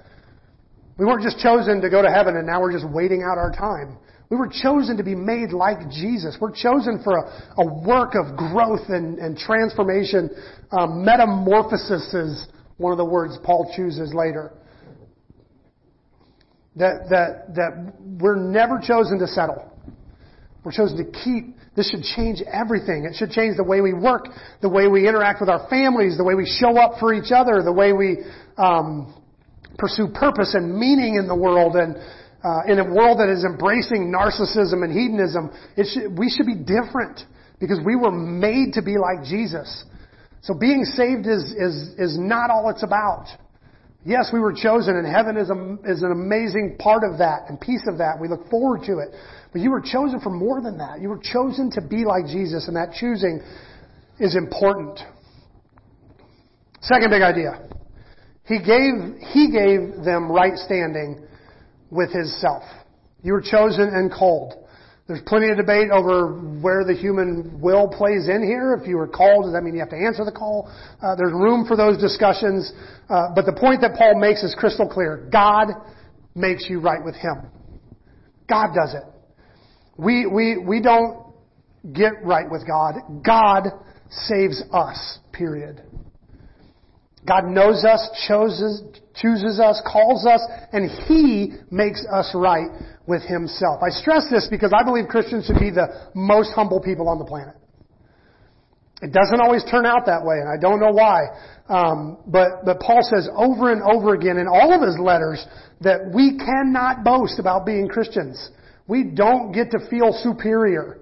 We 0.98 1.04
weren't 1.04 1.22
just 1.22 1.40
chosen 1.40 1.80
to 1.80 1.90
go 1.90 2.00
to 2.00 2.10
heaven 2.10 2.36
and 2.36 2.46
now 2.46 2.60
we're 2.60 2.72
just 2.72 2.88
waiting 2.88 3.22
out 3.22 3.38
our 3.38 3.50
time. 3.50 3.98
We 4.30 4.36
were 4.36 4.48
chosen 4.48 4.98
to 4.98 5.02
be 5.02 5.14
made 5.14 5.52
like 5.52 5.88
Jesus. 5.90 6.36
We're 6.38 6.52
chosen 6.54 7.00
for 7.02 7.16
a, 7.16 7.62
a 7.62 7.82
work 7.82 8.12
of 8.14 8.36
growth 8.36 8.88
and, 8.88 9.18
and 9.18 9.38
transformation. 9.38 10.30
Um, 10.70 11.02
metamorphosis 11.04 12.12
is 12.12 12.46
one 12.76 12.92
of 12.92 12.98
the 12.98 13.06
words 13.06 13.38
Paul 13.42 13.72
chooses 13.74 14.12
later. 14.12 14.52
That, 16.76 17.08
that, 17.08 17.54
that 17.54 17.94
we're 18.00 18.36
never 18.36 18.80
chosen 18.86 19.18
to 19.18 19.26
settle. 19.26 19.72
We're 20.62 20.72
chosen 20.72 20.98
to 20.98 21.10
keep. 21.24 21.56
This 21.74 21.90
should 21.90 22.02
change 22.02 22.42
everything. 22.52 23.08
It 23.10 23.16
should 23.16 23.30
change 23.30 23.56
the 23.56 23.64
way 23.64 23.80
we 23.80 23.94
work, 23.94 24.26
the 24.60 24.68
way 24.68 24.88
we 24.88 25.08
interact 25.08 25.40
with 25.40 25.48
our 25.48 25.68
families, 25.70 26.18
the 26.18 26.24
way 26.24 26.34
we 26.34 26.44
show 26.44 26.76
up 26.76 27.00
for 27.00 27.14
each 27.14 27.32
other, 27.34 27.62
the 27.62 27.72
way 27.72 27.92
we 27.92 28.18
um, 28.58 29.22
pursue 29.78 30.08
purpose 30.12 30.54
and 30.54 30.78
meaning 30.78 31.14
in 31.14 31.26
the 31.26 31.36
world, 31.36 31.76
and 31.76 31.96
uh, 32.44 32.62
in 32.68 32.78
a 32.78 32.84
world 32.84 33.18
that 33.18 33.28
is 33.28 33.44
embracing 33.44 34.14
narcissism 34.14 34.84
and 34.84 34.92
hedonism, 34.92 35.50
should, 35.76 36.16
we 36.16 36.30
should 36.30 36.46
be 36.46 36.54
different 36.54 37.20
because 37.58 37.80
we 37.84 37.96
were 37.96 38.12
made 38.12 38.74
to 38.74 38.82
be 38.82 38.96
like 38.96 39.26
Jesus. 39.26 39.84
So 40.42 40.54
being 40.54 40.84
saved 40.84 41.26
is, 41.26 41.42
is, 41.58 41.74
is 41.98 42.18
not 42.18 42.50
all 42.50 42.70
it's 42.70 42.84
about. 42.84 43.26
Yes, 44.04 44.30
we 44.32 44.38
were 44.38 44.54
chosen 44.54 44.96
and 44.96 45.06
heaven 45.06 45.36
is, 45.36 45.50
a, 45.50 45.76
is 45.90 46.02
an 46.02 46.12
amazing 46.12 46.76
part 46.78 47.02
of 47.02 47.18
that 47.18 47.50
and 47.50 47.60
piece 47.60 47.82
of 47.90 47.98
that. 47.98 48.18
We 48.20 48.28
look 48.28 48.48
forward 48.48 48.82
to 48.86 48.98
it. 48.98 49.08
But 49.52 49.60
you 49.60 49.70
were 49.70 49.82
chosen 49.82 50.20
for 50.20 50.30
more 50.30 50.62
than 50.62 50.78
that. 50.78 51.00
You 51.00 51.08
were 51.08 51.20
chosen 51.20 51.70
to 51.72 51.80
be 51.80 52.04
like 52.04 52.26
Jesus 52.26 52.68
and 52.68 52.76
that 52.76 52.92
choosing 52.92 53.42
is 54.20 54.36
important. 54.36 55.00
Second 56.80 57.10
big 57.10 57.22
idea. 57.22 57.68
He 58.44 58.58
gave, 58.58 59.18
he 59.34 59.50
gave 59.50 60.04
them 60.04 60.30
right 60.30 60.56
standing 60.56 61.26
with 61.90 62.12
his 62.12 62.40
self. 62.40 62.62
You 63.22 63.32
were 63.32 63.42
chosen 63.42 63.88
and 63.92 64.10
called. 64.10 64.54
There's 65.08 65.22
plenty 65.26 65.48
of 65.48 65.56
debate 65.56 65.90
over 65.90 66.38
where 66.60 66.84
the 66.84 66.92
human 66.92 67.60
will 67.62 67.88
plays 67.88 68.28
in 68.28 68.44
here. 68.44 68.78
If 68.78 68.86
you 68.86 68.96
were 68.96 69.08
called, 69.08 69.44
does 69.44 69.54
that 69.54 69.62
mean 69.62 69.72
you 69.72 69.80
have 69.80 69.88
to 69.90 69.96
answer 69.96 70.22
the 70.22 70.32
call? 70.32 70.70
Uh, 71.02 71.16
there's 71.16 71.32
room 71.32 71.64
for 71.66 71.76
those 71.76 71.96
discussions. 71.98 72.70
Uh, 73.08 73.28
but 73.34 73.46
the 73.46 73.56
point 73.58 73.80
that 73.80 73.94
Paul 73.96 74.20
makes 74.20 74.42
is 74.42 74.54
crystal 74.58 74.86
clear. 74.86 75.26
God 75.32 75.68
makes 76.34 76.66
you 76.68 76.80
right 76.80 77.02
with 77.02 77.14
Him. 77.14 77.48
God 78.50 78.74
does 78.74 78.94
it. 78.94 79.04
We, 79.96 80.26
we, 80.26 80.58
we 80.58 80.82
don't 80.82 81.26
get 81.92 82.12
right 82.22 82.48
with 82.50 82.66
God. 82.66 82.96
God 83.24 83.64
saves 84.10 84.62
us, 84.72 85.18
period. 85.32 85.82
God 87.26 87.46
knows 87.46 87.84
us, 87.84 88.08
chooses, 88.26 88.82
chooses 89.20 89.60
us, 89.60 89.80
calls 89.90 90.26
us, 90.26 90.40
and 90.72 90.90
He 91.06 91.54
makes 91.70 92.04
us 92.12 92.30
right 92.34 92.68
with 93.06 93.22
Himself. 93.22 93.82
I 93.82 93.90
stress 93.90 94.26
this 94.30 94.48
because 94.50 94.72
I 94.72 94.84
believe 94.84 95.08
Christians 95.08 95.46
should 95.46 95.58
be 95.58 95.70
the 95.70 96.10
most 96.14 96.52
humble 96.54 96.80
people 96.80 97.08
on 97.08 97.18
the 97.18 97.24
planet. 97.24 97.54
It 99.00 99.12
doesn't 99.12 99.40
always 99.40 99.62
turn 99.70 99.86
out 99.86 100.06
that 100.06 100.24
way, 100.24 100.38
and 100.40 100.48
I 100.48 100.60
don't 100.60 100.80
know 100.80 100.90
why. 100.90 101.26
Um, 101.68 102.18
but 102.26 102.64
but 102.64 102.80
Paul 102.80 103.00
says 103.02 103.28
over 103.36 103.70
and 103.70 103.82
over 103.82 104.14
again 104.14 104.38
in 104.38 104.48
all 104.48 104.74
of 104.74 104.82
his 104.82 104.98
letters 104.98 105.44
that 105.80 106.10
we 106.12 106.36
cannot 106.36 107.04
boast 107.04 107.38
about 107.38 107.64
being 107.64 107.86
Christians. 107.86 108.50
We 108.88 109.04
don't 109.04 109.52
get 109.52 109.70
to 109.72 109.78
feel 109.88 110.12
superior. 110.12 110.98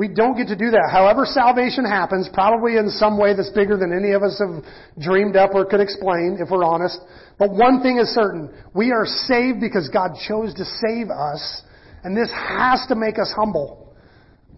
We 0.00 0.08
don't 0.08 0.34
get 0.34 0.48
to 0.48 0.56
do 0.56 0.70
that. 0.70 0.88
However 0.90 1.26
salvation 1.26 1.84
happens, 1.84 2.26
probably 2.32 2.78
in 2.80 2.88
some 2.88 3.20
way 3.20 3.36
that's 3.36 3.50
bigger 3.50 3.76
than 3.76 3.92
any 3.92 4.12
of 4.12 4.22
us 4.22 4.40
have 4.40 4.64
dreamed 4.96 5.36
up 5.36 5.50
or 5.52 5.66
could 5.66 5.84
explain, 5.84 6.38
if 6.40 6.48
we're 6.48 6.64
honest. 6.64 6.96
But 7.38 7.52
one 7.52 7.82
thing 7.82 7.98
is 8.00 8.08
certain. 8.08 8.48
We 8.72 8.92
are 8.92 9.04
saved 9.04 9.60
because 9.60 9.90
God 9.92 10.16
chose 10.26 10.54
to 10.54 10.64
save 10.64 11.10
us, 11.12 11.44
and 12.02 12.16
this 12.16 12.32
has 12.32 12.80
to 12.88 12.96
make 12.96 13.18
us 13.18 13.30
humble. 13.36 13.92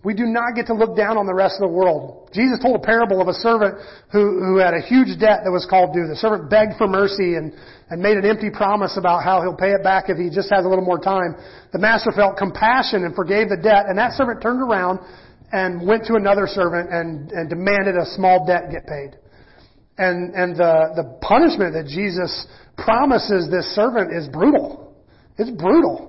We 0.04 0.14
do 0.14 0.26
not 0.26 0.54
get 0.54 0.66
to 0.66 0.74
look 0.74 0.96
down 0.96 1.18
on 1.18 1.26
the 1.26 1.34
rest 1.34 1.58
of 1.58 1.66
the 1.66 1.74
world. 1.74 2.30
Jesus 2.32 2.62
told 2.62 2.78
a 2.78 2.86
parable 2.86 3.20
of 3.20 3.26
a 3.26 3.34
servant 3.34 3.82
who, 4.12 4.38
who 4.38 4.58
had 4.58 4.74
a 4.74 4.82
huge 4.82 5.18
debt 5.18 5.42
that 5.42 5.50
was 5.50 5.66
called 5.66 5.90
due. 5.90 6.06
The 6.06 6.18
servant 6.22 6.50
begged 6.50 6.78
for 6.78 6.86
mercy 6.86 7.34
and, 7.34 7.50
and 7.90 7.98
made 7.98 8.14
an 8.14 8.26
empty 8.26 8.50
promise 8.50 8.94
about 8.94 9.26
how 9.26 9.42
he'll 9.42 9.58
pay 9.58 9.74
it 9.74 9.82
back 9.82 10.06
if 10.06 10.18
he 10.18 10.30
just 10.30 10.50
has 10.54 10.64
a 10.64 10.68
little 10.68 10.86
more 10.86 10.98
time. 10.98 11.34
The 11.74 11.82
master 11.82 12.10
felt 12.14 12.38
compassion 12.38 13.02
and 13.02 13.14
forgave 13.14 13.50
the 13.50 13.58
debt, 13.58 13.90
and 13.90 13.98
that 13.98 14.14
servant 14.14 14.38
turned 14.38 14.62
around 14.62 15.02
and 15.52 15.86
went 15.86 16.06
to 16.06 16.14
another 16.14 16.46
servant 16.46 16.90
and, 16.90 17.30
and 17.30 17.48
demanded 17.50 17.96
a 17.96 18.06
small 18.16 18.46
debt 18.46 18.70
get 18.72 18.86
paid. 18.86 19.18
And, 19.98 20.34
and 20.34 20.56
the, 20.56 20.92
the 20.96 21.18
punishment 21.20 21.74
that 21.74 21.86
Jesus 21.86 22.46
promises 22.78 23.50
this 23.50 23.66
servant 23.76 24.16
is 24.16 24.26
brutal. 24.28 24.96
It's 25.36 25.50
brutal. 25.50 26.08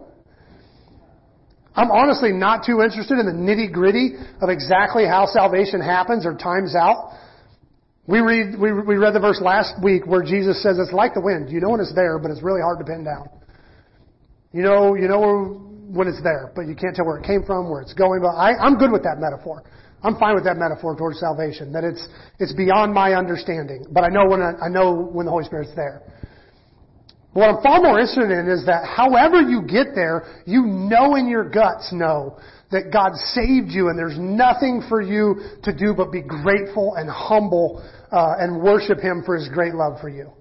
I'm 1.75 1.91
honestly 1.91 2.32
not 2.32 2.65
too 2.65 2.82
interested 2.82 3.19
in 3.19 3.25
the 3.25 3.34
nitty 3.34 3.73
gritty 3.73 4.13
of 4.41 4.49
exactly 4.49 5.06
how 5.06 5.25
salvation 5.25 5.82
happens 5.82 6.25
or 6.25 6.38
times 6.38 6.75
out. 6.75 7.17
We 8.08 8.19
read, 8.19 8.60
we, 8.60 8.71
we 8.71 8.95
read 8.95 9.13
the 9.13 9.19
verse 9.19 9.41
last 9.41 9.73
week 9.84 10.06
where 10.06 10.23
Jesus 10.23 10.62
says 10.63 10.77
it's 10.77 10.93
like 10.93 11.13
the 11.13 11.21
wind. 11.21 11.49
You 11.49 11.60
know 11.62 11.69
when 11.69 11.79
it's 11.79 11.93
there, 11.95 12.19
but 12.19 12.32
it's 12.32 12.43
really 12.43 12.62
hard 12.62 12.79
to 12.79 12.86
pin 12.86 13.03
down. 13.03 13.29
You 14.53 14.62
know, 14.62 14.95
you 14.95 15.08
know 15.08 15.72
when 15.93 16.08
it's 16.08 16.21
there, 16.23 16.51
but 16.56 16.65
you 16.65 16.75
can't 16.75 16.95
tell 16.95 17.06
where 17.06 17.17
it 17.17 17.25
came 17.25 17.43
from, 17.45 17.69
where 17.69 17.82
it's 17.82 17.93
going. 17.93 18.21
But 18.21 18.34
I, 18.34 18.58
I'm 18.58 18.77
good 18.77 18.91
with 18.91 19.03
that 19.03 19.17
metaphor. 19.19 19.63
I'm 20.01 20.17
fine 20.17 20.36
with 20.36 20.43
that 20.43 20.58
metaphor 20.58 20.97
towards 20.97 21.19
salvation. 21.19 21.71
That 21.71 21.84
it's 21.84 22.08
it's 22.39 22.51
beyond 22.53 22.93
my 22.93 23.13
understanding, 23.13 23.86
but 23.91 24.03
I 24.03 24.10
know 24.10 24.25
when 24.27 24.41
I, 24.41 24.53
I 24.65 24.69
know 24.69 24.93
when 24.93 25.25
the 25.25 25.32
Holy 25.32 25.45
Spirit's 25.45 25.73
there. 25.75 26.01
But 27.34 27.39
what 27.39 27.49
I'm 27.49 27.63
far 27.63 27.82
more 27.82 27.99
interested 27.99 28.29
in 28.29 28.49
is 28.49 28.65
that 28.65 28.86
however 28.86 29.41
you 29.41 29.62
get 29.62 29.95
there, 29.95 30.43
you 30.45 30.65
know 30.65 31.15
in 31.15 31.27
your 31.27 31.49
guts 31.49 31.93
know 31.93 32.38
that 32.71 32.91
God 32.91 33.13
saved 33.38 33.71
you, 33.71 33.89
and 33.89 33.97
there's 33.97 34.17
nothing 34.17 34.84
for 34.89 35.01
you 35.01 35.36
to 35.63 35.75
do 35.75 35.93
but 35.95 36.12
be 36.12 36.21
grateful 36.21 36.95
and 36.95 37.10
humble 37.10 37.82
uh, 38.12 38.36
and 38.39 38.62
worship 38.62 38.99
Him 38.99 39.21
for 39.25 39.38
His 39.38 39.47
great 39.49 39.73
love 39.73 40.01
for 40.01 40.10
you. 40.10 40.32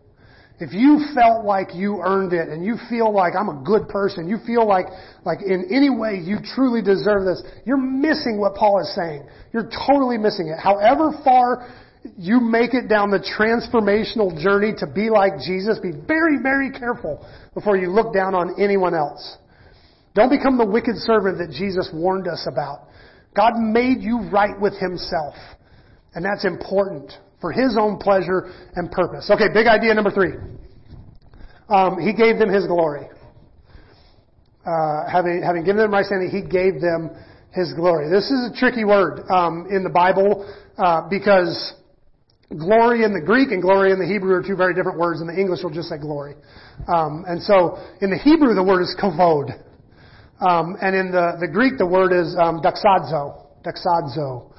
If 0.62 0.72
you 0.72 1.06
felt 1.12 1.44
like 1.44 1.74
you 1.74 2.00
earned 2.04 2.32
it 2.32 2.48
and 2.48 2.64
you 2.64 2.76
feel 2.88 3.12
like 3.12 3.32
I'm 3.34 3.48
a 3.48 3.64
good 3.64 3.88
person, 3.88 4.28
you 4.28 4.38
feel 4.46 4.64
like, 4.64 4.86
like 5.24 5.42
in 5.42 5.66
any 5.74 5.90
way 5.90 6.22
you 6.22 6.38
truly 6.54 6.80
deserve 6.80 7.24
this, 7.24 7.42
you're 7.66 7.82
missing 7.82 8.38
what 8.38 8.54
Paul 8.54 8.78
is 8.78 8.94
saying. 8.94 9.26
You're 9.52 9.68
totally 9.88 10.18
missing 10.18 10.46
it. 10.46 10.60
However 10.62 11.10
far 11.24 11.68
you 12.16 12.38
make 12.38 12.74
it 12.74 12.88
down 12.88 13.10
the 13.10 13.18
transformational 13.18 14.40
journey 14.40 14.72
to 14.78 14.86
be 14.86 15.10
like 15.10 15.32
Jesus, 15.44 15.80
be 15.82 15.90
very, 15.90 16.38
very 16.40 16.70
careful 16.70 17.26
before 17.54 17.76
you 17.76 17.90
look 17.90 18.14
down 18.14 18.36
on 18.36 18.54
anyone 18.60 18.94
else. 18.94 19.38
Don't 20.14 20.30
become 20.30 20.58
the 20.58 20.66
wicked 20.66 20.94
servant 20.98 21.38
that 21.38 21.50
Jesus 21.50 21.90
warned 21.92 22.28
us 22.28 22.46
about. 22.46 22.86
God 23.34 23.54
made 23.58 24.00
you 24.00 24.30
right 24.30 24.54
with 24.60 24.78
Himself. 24.78 25.34
And 26.14 26.24
that's 26.24 26.44
important 26.44 27.10
for 27.42 27.52
his 27.52 27.76
own 27.78 27.98
pleasure 27.98 28.50
and 28.74 28.90
purpose. 28.90 29.28
Okay, 29.28 29.52
big 29.52 29.66
idea 29.66 29.92
number 29.92 30.10
three. 30.10 30.32
Um, 31.68 32.00
he 32.00 32.14
gave 32.14 32.38
them 32.38 32.48
his 32.48 32.66
glory. 32.66 33.08
Uh, 34.64 35.10
having, 35.10 35.42
having 35.42 35.64
given 35.64 35.82
them 35.82 35.92
right 35.92 36.06
standing, 36.06 36.30
he 36.30 36.40
gave 36.40 36.80
them 36.80 37.10
his 37.52 37.74
glory. 37.74 38.08
This 38.08 38.30
is 38.30 38.50
a 38.50 38.56
tricky 38.56 38.84
word 38.84 39.28
um, 39.28 39.66
in 39.68 39.82
the 39.82 39.90
Bible 39.90 40.48
uh, 40.78 41.08
because 41.10 41.74
glory 42.48 43.04
in 43.04 43.12
the 43.12 43.20
Greek 43.20 43.50
and 43.50 43.60
glory 43.60 43.92
in 43.92 43.98
the 43.98 44.06
Hebrew 44.06 44.34
are 44.34 44.42
two 44.42 44.56
very 44.56 44.72
different 44.72 44.98
words. 44.98 45.20
In 45.20 45.26
the 45.26 45.38
English, 45.38 45.60
we'll 45.62 45.74
just 45.74 45.88
say 45.88 45.98
glory. 45.98 46.34
Um, 46.88 47.24
and 47.26 47.42
so, 47.42 47.76
in 48.00 48.10
the 48.10 48.18
Hebrew, 48.18 48.54
the 48.54 48.62
word 48.62 48.82
is 48.82 48.96
kavod, 49.00 49.50
um, 50.40 50.76
and 50.80 50.96
in 50.96 51.10
the, 51.10 51.36
the 51.40 51.48
Greek, 51.48 51.76
the 51.76 51.86
word 51.86 52.12
is 52.12 52.36
um. 52.38 52.60
Doxazo. 52.60 54.51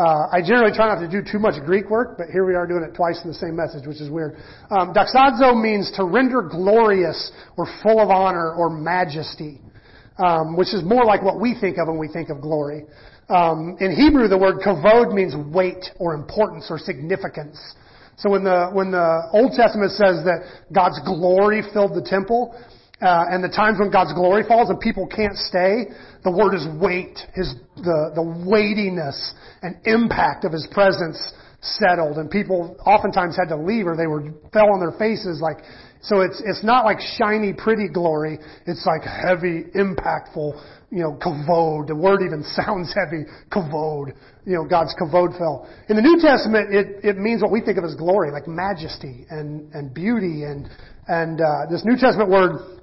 Uh, 0.00 0.32
I 0.32 0.40
generally 0.40 0.72
try 0.72 0.88
not 0.88 1.00
to 1.04 1.08
do 1.08 1.20
too 1.20 1.38
much 1.38 1.60
Greek 1.66 1.90
work, 1.90 2.16
but 2.16 2.28
here 2.32 2.46
we 2.46 2.54
are 2.54 2.66
doing 2.66 2.82
it 2.82 2.96
twice 2.96 3.20
in 3.22 3.28
the 3.28 3.36
same 3.36 3.54
message, 3.54 3.86
which 3.86 4.00
is 4.00 4.08
weird. 4.08 4.32
Um, 4.70 4.94
doxazo 4.94 5.52
means 5.60 5.92
to 5.96 6.04
render 6.04 6.40
glorious 6.40 7.30
or 7.58 7.66
full 7.82 8.00
of 8.00 8.08
honor 8.08 8.54
or 8.54 8.70
majesty, 8.70 9.60
um, 10.16 10.56
which 10.56 10.72
is 10.72 10.82
more 10.84 11.04
like 11.04 11.20
what 11.20 11.38
we 11.38 11.54
think 11.60 11.76
of 11.76 11.86
when 11.86 11.98
we 11.98 12.08
think 12.08 12.30
of 12.30 12.40
glory. 12.40 12.86
Um, 13.28 13.76
in 13.78 13.94
Hebrew, 13.94 14.26
the 14.26 14.38
word 14.38 14.64
kavod 14.64 15.12
means 15.12 15.36
weight 15.36 15.84
or 15.98 16.14
importance 16.14 16.68
or 16.70 16.78
significance. 16.78 17.60
So 18.16 18.30
when 18.30 18.42
the 18.42 18.70
when 18.72 18.90
the 18.92 19.28
Old 19.34 19.52
Testament 19.52 19.92
says 19.92 20.24
that 20.24 20.64
God's 20.72 20.98
glory 21.04 21.60
filled 21.74 21.92
the 21.92 22.08
temple, 22.08 22.56
uh, 23.02 23.24
and 23.30 23.44
the 23.44 23.48
times 23.48 23.78
when 23.78 23.90
God's 23.90 24.12
glory 24.12 24.44
falls 24.48 24.68
and 24.70 24.80
people 24.80 25.06
can't 25.06 25.36
stay, 25.36 25.92
the 26.22 26.30
word 26.30 26.54
is 26.54 26.66
weight, 26.80 27.18
his, 27.34 27.54
the, 27.76 28.12
the 28.14 28.44
weightiness 28.46 29.34
and 29.62 29.76
impact 29.84 30.44
of 30.44 30.52
his 30.52 30.66
presence 30.70 31.32
settled 31.62 32.16
and 32.16 32.30
people 32.30 32.76
oftentimes 32.86 33.36
had 33.36 33.48
to 33.48 33.56
leave 33.56 33.86
or 33.86 33.96
they 33.96 34.06
were, 34.06 34.32
fell 34.52 34.72
on 34.72 34.80
their 34.80 34.96
faces 34.98 35.40
like, 35.40 35.58
so 36.02 36.22
it's, 36.22 36.40
it's 36.46 36.64
not 36.64 36.86
like 36.86 36.98
shiny, 37.18 37.52
pretty 37.52 37.86
glory. 37.92 38.38
It's 38.66 38.86
like 38.86 39.02
heavy, 39.02 39.64
impactful, 39.76 40.88
you 40.90 41.02
know, 41.02 41.18
kavod. 41.20 41.88
The 41.88 41.94
word 41.94 42.22
even 42.24 42.42
sounds 42.56 42.94
heavy. 42.94 43.24
Kavod. 43.52 44.12
You 44.46 44.54
know, 44.54 44.64
God's 44.64 44.94
kavod 45.00 45.36
fell. 45.36 45.68
In 45.90 45.96
the 45.96 46.02
New 46.02 46.18
Testament, 46.18 46.74
it, 46.74 47.04
it 47.04 47.18
means 47.18 47.42
what 47.42 47.52
we 47.52 47.60
think 47.60 47.76
of 47.76 47.84
as 47.84 47.94
glory, 47.94 48.32
like 48.32 48.48
majesty 48.48 49.26
and, 49.28 49.70
and 49.74 49.92
beauty 49.92 50.44
and, 50.44 50.68
and, 51.06 51.40
uh, 51.40 51.66
this 51.70 51.84
New 51.84 51.98
Testament 51.98 52.30
word 52.30 52.80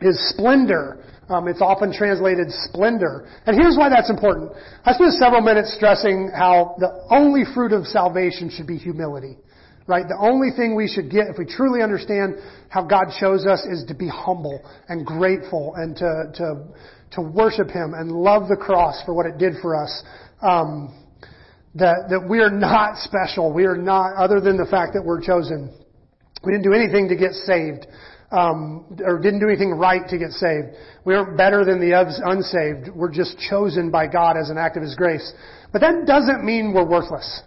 is 0.00 0.18
splendor. 0.30 1.04
Um, 1.30 1.46
it's 1.46 1.62
often 1.62 1.92
translated 1.92 2.48
splendor. 2.50 3.28
And 3.46 3.56
here's 3.56 3.76
why 3.78 3.88
that's 3.88 4.10
important. 4.10 4.50
I 4.84 4.92
spent 4.94 5.12
several 5.12 5.40
minutes 5.40 5.72
stressing 5.76 6.30
how 6.34 6.74
the 6.78 7.06
only 7.08 7.44
fruit 7.54 7.72
of 7.72 7.86
salvation 7.86 8.50
should 8.50 8.66
be 8.66 8.76
humility. 8.76 9.38
Right? 9.86 10.06
The 10.06 10.18
only 10.18 10.50
thing 10.56 10.74
we 10.74 10.88
should 10.88 11.10
get 11.10 11.28
if 11.28 11.38
we 11.38 11.46
truly 11.46 11.82
understand 11.82 12.34
how 12.68 12.84
God 12.84 13.06
shows 13.18 13.46
us 13.46 13.64
is 13.64 13.84
to 13.88 13.94
be 13.94 14.08
humble 14.08 14.60
and 14.88 15.06
grateful 15.06 15.74
and 15.76 15.96
to, 15.96 16.32
to, 16.34 16.64
to 17.12 17.22
worship 17.22 17.70
Him 17.70 17.94
and 17.94 18.10
love 18.10 18.48
the 18.48 18.56
cross 18.56 19.00
for 19.06 19.14
what 19.14 19.26
it 19.26 19.38
did 19.38 19.54
for 19.62 19.80
us. 19.80 20.02
Um, 20.42 20.96
that, 21.76 22.10
that 22.10 22.26
we 22.28 22.40
are 22.40 22.50
not 22.50 22.98
special. 22.98 23.52
We 23.52 23.64
are 23.66 23.76
not, 23.76 24.16
other 24.16 24.40
than 24.40 24.56
the 24.56 24.66
fact 24.66 24.94
that 24.94 25.02
we're 25.04 25.22
chosen. 25.22 25.72
We 26.42 26.52
didn't 26.52 26.64
do 26.64 26.72
anything 26.72 27.08
to 27.08 27.16
get 27.16 27.32
saved 27.32 27.86
um, 28.30 28.84
or 29.04 29.18
didn't 29.18 29.40
do 29.40 29.48
anything 29.48 29.72
right 29.72 30.08
to 30.08 30.18
get 30.18 30.30
saved. 30.30 30.68
We 31.04 31.14
aren't 31.14 31.36
better 31.36 31.64
than 31.64 31.80
the 31.80 31.92
unsaved. 32.24 32.94
We're 32.94 33.12
just 33.12 33.38
chosen 33.38 33.90
by 33.90 34.06
God 34.06 34.36
as 34.36 34.50
an 34.50 34.58
act 34.58 34.76
of 34.76 34.82
His 34.82 34.94
grace. 34.94 35.32
But 35.72 35.80
that 35.80 36.06
doesn't 36.06 36.44
mean 36.44 36.72
we're 36.72 36.86
worthless. 36.86 37.42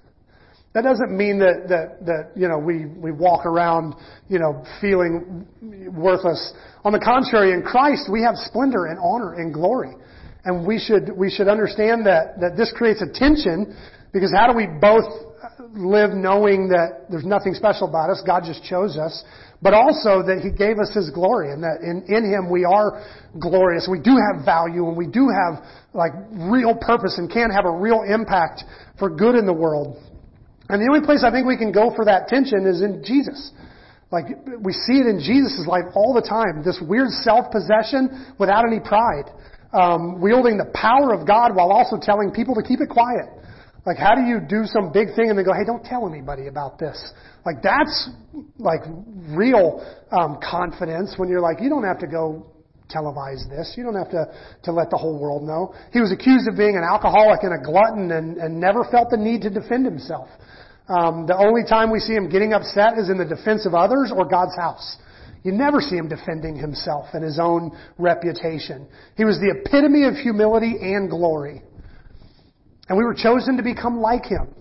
That 0.73 0.83
doesn't 0.83 1.15
mean 1.15 1.37
that, 1.39 1.69
that, 1.69 2.05
that, 2.05 2.31
you 2.35 2.47
know, 2.47 2.57
we, 2.57 2.85
we 2.87 3.11
walk 3.11 3.45
around, 3.45 3.93
you 4.27 4.39
know, 4.39 4.65
feeling 4.81 5.45
worthless. 5.95 6.53
On 6.83 6.91
the 6.91 6.99
contrary, 6.99 7.53
in 7.53 7.61
Christ, 7.61 8.09
we 8.11 8.23
have 8.23 8.35
splendor 8.35 8.87
and 8.87 8.97
honor 8.99 9.35
and 9.35 9.53
glory. 9.53 9.93
And 10.45 10.65
we 10.65 10.79
should, 10.79 11.15
we 11.15 11.29
should 11.29 11.47
understand 11.47 12.07
that, 12.07 12.41
that 12.41 12.57
this 12.57 12.73
creates 12.75 13.01
a 13.01 13.07
tension 13.07 13.77
Because 14.13 14.31
how 14.31 14.49
do 14.49 14.55
we 14.55 14.67
both 14.67 15.05
live 15.73 16.11
knowing 16.11 16.67
that 16.69 17.07
there's 17.09 17.25
nothing 17.25 17.53
special 17.53 17.87
about 17.87 18.09
us, 18.09 18.21
God 18.25 18.43
just 18.45 18.63
chose 18.63 18.97
us, 18.97 19.23
but 19.61 19.73
also 19.73 20.21
that 20.23 20.41
He 20.43 20.51
gave 20.51 20.79
us 20.79 20.91
His 20.93 21.09
glory 21.09 21.51
and 21.51 21.63
that 21.63 21.79
in, 21.81 22.03
in 22.11 22.27
Him 22.27 22.51
we 22.51 22.65
are 22.65 23.03
glorious. 23.39 23.87
We 23.89 23.99
do 23.99 24.19
have 24.19 24.43
value 24.43 24.87
and 24.87 24.97
we 24.97 25.07
do 25.07 25.29
have 25.31 25.63
like 25.93 26.11
real 26.31 26.75
purpose 26.75 27.17
and 27.17 27.31
can 27.31 27.49
have 27.49 27.65
a 27.65 27.71
real 27.71 28.03
impact 28.03 28.63
for 28.99 29.09
good 29.09 29.35
in 29.35 29.45
the 29.45 29.53
world. 29.53 29.97
And 30.69 30.81
the 30.81 30.87
only 30.87 31.05
place 31.05 31.23
I 31.23 31.31
think 31.31 31.47
we 31.47 31.57
can 31.57 31.71
go 31.71 31.91
for 31.95 32.05
that 32.05 32.27
tension 32.27 32.65
is 32.65 32.81
in 32.81 33.03
Jesus. 33.03 33.51
Like, 34.11 34.25
we 34.61 34.73
see 34.73 35.01
it 35.01 35.07
in 35.09 35.17
Jesus' 35.17 35.65
life 35.67 35.89
all 35.95 36.13
the 36.13 36.21
time. 36.21 36.61
This 36.63 36.77
weird 36.77 37.09
self-possession 37.09 38.37
without 38.37 38.63
any 38.63 38.79
pride. 38.79 39.25
Um, 39.73 40.21
wielding 40.21 40.61
the 40.61 40.69
power 40.69 41.17
of 41.17 41.25
God 41.25 41.55
while 41.55 41.73
also 41.73 41.97
telling 41.99 42.29
people 42.29 42.53
to 42.53 42.61
keep 42.61 42.79
it 42.79 42.89
quiet. 42.89 43.25
Like, 43.85 43.97
how 43.97 44.15
do 44.15 44.21
you 44.21 44.39
do 44.39 44.63
some 44.63 44.91
big 44.93 45.13
thing 45.15 45.29
and 45.29 45.37
then 45.37 45.43
go, 45.43 45.51
hey, 45.51 45.65
don't 45.65 45.83
tell 45.83 46.07
anybody 46.07 46.47
about 46.47 46.79
this? 46.79 46.95
Like, 47.45 47.61
that's, 47.61 48.09
like, 48.57 48.79
real, 49.35 49.83
um, 50.11 50.39
confidence 50.39 51.15
when 51.17 51.27
you're 51.27 51.41
like, 51.41 51.59
you 51.59 51.69
don't 51.69 51.83
have 51.83 51.99
to 51.99 52.07
go 52.07 52.47
televise 52.89 53.47
this. 53.49 53.73
You 53.75 53.83
don't 53.83 53.95
have 53.95 54.11
to, 54.11 54.31
to 54.63 54.71
let 54.71 54.89
the 54.89 54.97
whole 54.97 55.19
world 55.19 55.43
know. 55.43 55.75
He 55.91 55.99
was 55.99 56.13
accused 56.13 56.47
of 56.47 56.55
being 56.55 56.77
an 56.77 56.83
alcoholic 56.83 57.43
and 57.43 57.53
a 57.53 57.63
glutton 57.63 58.11
and, 58.11 58.37
and 58.37 58.59
never 58.59 58.85
felt 58.89 59.09
the 59.09 59.17
need 59.17 59.41
to 59.41 59.49
defend 59.49 59.85
himself. 59.85 60.29
Um, 60.87 61.25
the 61.27 61.35
only 61.35 61.63
time 61.67 61.91
we 61.91 61.99
see 61.99 62.13
him 62.13 62.29
getting 62.29 62.53
upset 62.53 62.97
is 62.97 63.09
in 63.09 63.17
the 63.17 63.25
defense 63.25 63.65
of 63.65 63.73
others 63.73 64.11
or 64.15 64.25
God's 64.25 64.55
house. 64.55 64.97
You 65.43 65.51
never 65.51 65.81
see 65.81 65.95
him 65.95 66.07
defending 66.07 66.55
himself 66.55 67.07
and 67.13 67.23
his 67.23 67.39
own 67.39 67.77
reputation. 67.97 68.87
He 69.17 69.25
was 69.25 69.39
the 69.39 69.59
epitome 69.59 70.05
of 70.05 70.15
humility 70.15 70.75
and 70.79 71.09
glory. 71.09 71.63
And 72.89 72.97
we 72.97 73.03
were 73.03 73.15
chosen 73.15 73.57
to 73.57 73.63
become 73.63 73.99
like 73.99 74.25
him. 74.25 74.53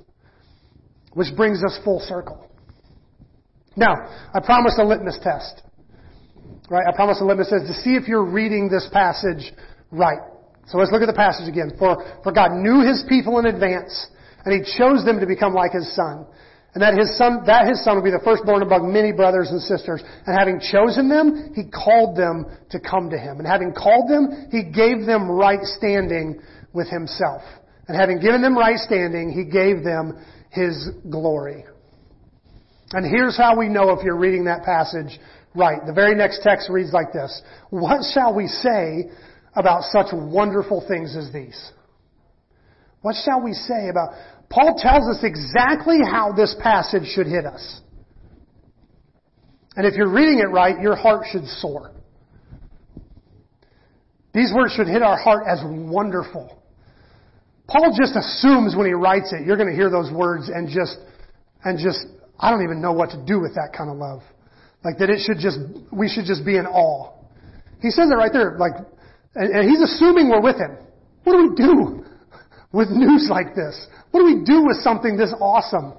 Which 1.14 1.28
brings 1.36 1.62
us 1.62 1.78
full 1.84 2.00
circle. 2.00 2.48
Now, 3.76 3.94
I 4.34 4.40
promised 4.40 4.78
a 4.78 4.84
litmus 4.84 5.18
test. 5.22 5.62
Right? 6.70 6.84
I 6.88 6.94
promised 6.94 7.20
a 7.20 7.24
litmus 7.24 7.50
test 7.50 7.66
to 7.66 7.74
see 7.74 7.94
if 7.96 8.08
you're 8.08 8.24
reading 8.24 8.68
this 8.68 8.88
passage 8.92 9.52
right. 9.90 10.20
So 10.68 10.78
let's 10.78 10.92
look 10.92 11.02
at 11.02 11.06
the 11.06 11.12
passage 11.12 11.48
again. 11.48 11.72
For, 11.78 12.20
for 12.22 12.32
God 12.32 12.52
knew 12.52 12.86
his 12.86 13.04
people 13.08 13.38
in 13.38 13.46
advance 13.46 14.06
and 14.44 14.54
he 14.54 14.60
chose 14.78 15.04
them 15.04 15.20
to 15.20 15.26
become 15.26 15.54
like 15.54 15.72
his 15.72 15.94
son. 15.94 16.26
And 16.74 16.80
that 16.80 16.96
his 16.96 17.18
son, 17.18 17.44
that 17.44 17.68
his 17.68 17.84
son 17.84 17.96
would 17.96 18.04
be 18.04 18.10
the 18.10 18.24
firstborn 18.24 18.62
among 18.62 18.90
many 18.90 19.12
brothers 19.12 19.50
and 19.50 19.60
sisters. 19.60 20.02
And 20.26 20.38
having 20.38 20.58
chosen 20.58 21.08
them, 21.08 21.52
he 21.54 21.64
called 21.68 22.16
them 22.16 22.46
to 22.70 22.80
come 22.80 23.10
to 23.10 23.18
him. 23.18 23.36
And 23.38 23.46
having 23.46 23.74
called 23.74 24.08
them, 24.08 24.48
he 24.50 24.64
gave 24.64 25.04
them 25.04 25.28
right 25.28 25.60
standing 25.62 26.40
with 26.72 26.88
himself. 26.88 27.42
And 27.88 27.96
having 27.96 28.20
given 28.20 28.42
them 28.42 28.56
right 28.56 28.78
standing, 28.78 29.32
he 29.32 29.44
gave 29.44 29.82
them 29.82 30.24
his 30.50 30.88
glory. 31.10 31.64
And 32.92 33.06
here's 33.06 33.36
how 33.36 33.58
we 33.58 33.68
know 33.68 33.90
if 33.90 34.04
you're 34.04 34.18
reading 34.18 34.44
that 34.44 34.62
passage 34.64 35.18
right. 35.54 35.78
The 35.86 35.92
very 35.92 36.14
next 36.14 36.42
text 36.42 36.68
reads 36.70 36.92
like 36.92 37.12
this. 37.12 37.42
What 37.70 38.04
shall 38.12 38.34
we 38.34 38.46
say 38.46 39.10
about 39.54 39.84
such 39.84 40.08
wonderful 40.12 40.84
things 40.86 41.16
as 41.16 41.32
these? 41.32 41.72
What 43.00 43.16
shall 43.24 43.42
we 43.42 43.52
say 43.52 43.88
about, 43.90 44.12
Paul 44.48 44.76
tells 44.78 45.08
us 45.08 45.24
exactly 45.24 45.98
how 46.08 46.32
this 46.32 46.54
passage 46.62 47.06
should 47.14 47.26
hit 47.26 47.44
us. 47.44 47.80
And 49.74 49.86
if 49.86 49.94
you're 49.94 50.12
reading 50.12 50.38
it 50.38 50.50
right, 50.50 50.80
your 50.80 50.94
heart 50.94 51.26
should 51.32 51.46
soar. 51.46 51.92
These 54.34 54.52
words 54.54 54.72
should 54.74 54.86
hit 54.86 55.02
our 55.02 55.18
heart 55.18 55.44
as 55.48 55.60
wonderful. 55.64 56.61
Paul 57.72 57.96
just 57.96 58.14
assumes 58.16 58.76
when 58.76 58.86
he 58.86 58.92
writes 58.92 59.32
it, 59.32 59.46
you're 59.46 59.56
going 59.56 59.70
to 59.70 59.74
hear 59.74 59.88
those 59.88 60.12
words 60.12 60.50
and 60.52 60.68
just, 60.68 60.98
and 61.64 61.78
just, 61.78 62.04
I 62.38 62.50
don't 62.50 62.62
even 62.62 62.82
know 62.82 62.92
what 62.92 63.10
to 63.10 63.24
do 63.24 63.40
with 63.40 63.54
that 63.54 63.72
kind 63.76 63.88
of 63.88 63.96
love. 63.96 64.20
Like 64.84 64.98
that 64.98 65.08
it 65.08 65.24
should 65.24 65.38
just, 65.38 65.58
we 65.90 66.08
should 66.08 66.26
just 66.26 66.44
be 66.44 66.58
in 66.58 66.66
awe. 66.66 67.16
He 67.80 67.90
says 67.90 68.10
it 68.10 68.14
right 68.14 68.32
there, 68.32 68.56
like, 68.58 68.72
and, 69.34 69.48
and 69.50 69.70
he's 69.70 69.80
assuming 69.80 70.28
we're 70.28 70.42
with 70.42 70.56
him. 70.56 70.76
What 71.24 71.32
do 71.32 71.48
we 71.48 71.56
do? 71.56 72.02
with 72.72 72.88
news 72.90 73.28
like 73.30 73.54
this? 73.54 73.86
What 74.10 74.20
do 74.20 74.26
we 74.26 74.44
do 74.44 74.64
with 74.66 74.78
something 74.78 75.16
this 75.16 75.32
awesome? 75.40 75.94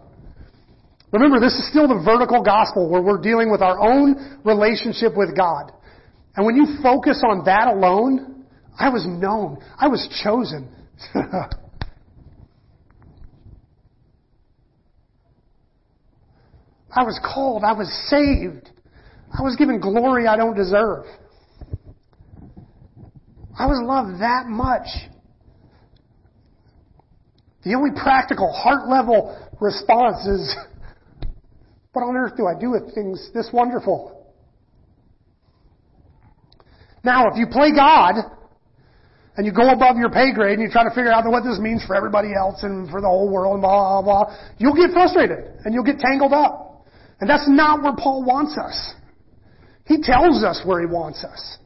Remember, 1.12 1.40
this 1.40 1.54
is 1.54 1.70
still 1.70 1.88
the 1.88 2.02
vertical 2.04 2.44
gospel 2.44 2.90
where 2.90 3.02
we're 3.02 3.22
dealing 3.22 3.52
with 3.52 3.62
our 3.62 3.80
own 3.80 4.40
relationship 4.44 5.16
with 5.16 5.38
God. 5.38 5.72
And 6.36 6.46
when 6.46 6.56
you 6.56 6.78
focus 6.82 7.24
on 7.28 7.46
that 7.46 7.68
alone, 7.68 8.46
I 8.78 8.90
was 8.90 9.06
known. 9.06 9.64
I 9.78 9.88
was 9.88 10.10
chosen. 10.24 10.74
I 16.96 17.04
was 17.04 17.20
called. 17.24 17.64
I 17.64 17.74
was 17.74 17.90
saved. 18.10 18.70
I 19.32 19.42
was 19.42 19.56
given 19.56 19.80
glory 19.80 20.28
I 20.28 20.38
don't 20.38 20.56
deserve. 20.56 21.06
I 23.58 23.66
was 23.66 23.82
loved 23.84 24.22
that 24.22 24.46
much. 24.48 24.88
The 27.64 27.76
only 27.76 27.92
practical, 27.92 28.52
heart 28.52 28.90
level 28.90 29.38
response 29.62 30.26
is, 30.28 30.56
what 31.94 32.02
on 32.02 32.16
earth 32.16 32.34
do 32.36 32.46
I 32.46 32.60
do 32.60 32.72
with 32.72 32.94
things 32.94 33.30
this 33.34 33.50
wonderful? 33.54 34.34
Now, 37.04 37.28
if 37.32 37.38
you 37.38 37.48
play 37.48 37.72
God, 37.74 38.16
and 39.36 39.46
you 39.46 39.52
go 39.52 39.72
above 39.72 39.98
your 39.98 40.10
pay 40.10 40.32
grade 40.32 40.60
and 40.60 40.62
you 40.62 40.70
try 40.70 40.84
to 40.84 40.92
figure 40.92 41.12
out 41.12 41.26
what 41.26 41.44
this 41.44 41.60
means 41.60 41.84
for 41.86 41.96
everybody 41.96 42.30
else 42.38 42.62
and 42.62 42.90
for 42.90 43.02
the 43.02 43.08
whole 43.08 43.32
world 43.32 43.54
and 43.54 43.62
blah, 43.62 44.02
blah, 44.02 44.26
blah, 44.26 44.38
you'll 44.58 44.76
get 44.76 44.94
frustrated 44.94 45.40
and 45.66 45.74
you'll 45.74 45.84
get 45.84 45.98
tangled 45.98 46.34
up. 46.34 46.73
And 47.24 47.30
that's 47.30 47.48
not 47.48 47.82
where 47.82 47.96
Paul 47.96 48.26
wants 48.26 48.58
us. 48.58 48.76
He 49.86 50.02
tells 50.02 50.44
us 50.44 50.62
where 50.66 50.82
he 50.82 50.86
wants 50.86 51.24
us. 51.24 51.58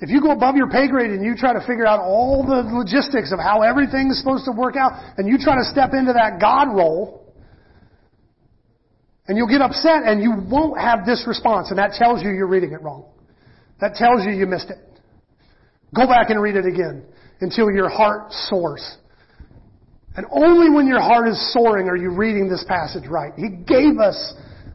If 0.00 0.08
you 0.08 0.22
go 0.22 0.30
above 0.30 0.56
your 0.56 0.70
pay 0.70 0.88
grade 0.88 1.10
and 1.10 1.22
you 1.22 1.36
try 1.36 1.52
to 1.52 1.60
figure 1.66 1.86
out 1.86 2.00
all 2.00 2.42
the 2.42 2.62
logistics 2.74 3.30
of 3.30 3.38
how 3.38 3.60
everything 3.60 4.08
is 4.08 4.18
supposed 4.18 4.46
to 4.46 4.52
work 4.52 4.74
out, 4.74 4.92
and 5.18 5.28
you 5.28 5.36
try 5.36 5.54
to 5.54 5.64
step 5.64 5.90
into 5.92 6.14
that 6.14 6.40
God 6.40 6.74
role, 6.74 7.30
and 9.28 9.36
you'll 9.36 9.46
get 9.46 9.60
upset 9.60 10.04
and 10.06 10.22
you 10.22 10.32
won't 10.50 10.80
have 10.80 11.04
this 11.04 11.24
response, 11.28 11.68
and 11.68 11.78
that 11.78 11.92
tells 11.92 12.22
you 12.22 12.30
you're 12.30 12.48
reading 12.48 12.72
it 12.72 12.80
wrong. 12.80 13.04
That 13.82 13.96
tells 13.96 14.24
you 14.24 14.32
you 14.32 14.46
missed 14.46 14.70
it. 14.70 14.78
Go 15.94 16.06
back 16.06 16.30
and 16.30 16.40
read 16.40 16.56
it 16.56 16.64
again 16.64 17.04
until 17.42 17.70
your 17.70 17.90
heart 17.90 18.32
soars. 18.32 18.96
And 20.16 20.26
only 20.30 20.70
when 20.70 20.86
your 20.86 21.00
heart 21.00 21.28
is 21.28 21.52
soaring 21.52 21.88
are 21.88 21.96
you 21.96 22.10
reading 22.10 22.48
this 22.48 22.64
passage 22.66 23.06
right. 23.08 23.32
He 23.36 23.48
gave 23.48 23.98
us 23.98 24.34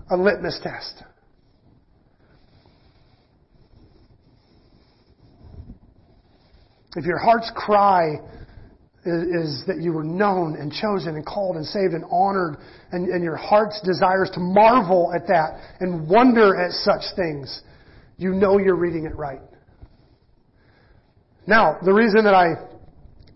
a 0.09 0.15
litmus 0.15 0.59
test. 0.63 1.03
If 6.95 7.05
your 7.05 7.17
heart's 7.17 7.51
cry 7.53 8.15
is, 9.05 9.63
that 9.67 9.77
you 9.81 9.91
were 9.91 10.03
known 10.03 10.55
and 10.55 10.71
chosen 10.71 11.15
and 11.15 11.25
called 11.25 11.57
and 11.57 11.65
saved 11.65 11.93
and 11.93 12.05
honored, 12.09 12.57
and, 12.91 13.09
and 13.09 13.23
your 13.23 13.35
heart's 13.35 13.79
desires 13.81 14.31
to 14.33 14.39
marvel 14.39 15.11
at 15.13 15.27
that 15.27 15.59
and 15.81 16.09
wonder 16.09 16.55
at 16.55 16.71
such 16.71 17.03
things, 17.15 17.61
you 18.17 18.31
know 18.31 18.57
you're 18.57 18.77
reading 18.77 19.05
it 19.05 19.15
right. 19.15 19.41
Now, 21.45 21.77
the 21.83 21.93
reason 21.93 22.23
that 22.23 22.33
I 22.33 22.55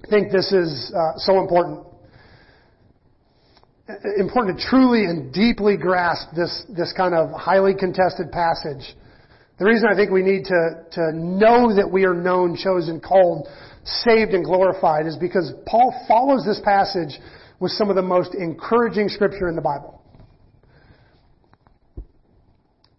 think 0.10 0.32
this 0.32 0.52
is 0.52 0.91
uh, 0.95 1.18
so 1.18 1.39
important, 1.39 1.86
important 4.18 4.60
to 4.60 4.66
truly 4.68 5.06
and 5.06 5.34
deeply 5.34 5.78
grasp 5.78 6.30
this, 6.36 6.64
this 6.70 6.94
kind 6.96 7.16
of 7.16 7.32
highly 7.32 7.74
contested 7.74 8.32
passage 8.32 8.96
the 9.60 9.66
reason 9.66 9.90
I 9.92 9.96
think 9.96 10.10
we 10.10 10.22
need 10.22 10.46
to, 10.46 10.86
to 10.94 11.12
know 11.12 11.76
that 11.76 11.92
we 11.92 12.06
are 12.06 12.14
known, 12.14 12.56
chosen, 12.56 13.02
called, 13.02 13.46
saved, 13.84 14.32
and 14.32 14.44
glorified 14.44 15.06
is 15.06 15.18
because 15.18 15.52
Paul 15.68 15.94
follows 16.08 16.46
this 16.46 16.62
passage 16.64 17.20
with 17.60 17.74
some 17.74 17.90
of 17.90 17.98
the 17.98 18.02
most 18.02 18.34
encouraging 18.34 19.10
scripture 19.10 19.50
in 19.50 19.58
the 19.58 19.62
Bible. 19.62 20.02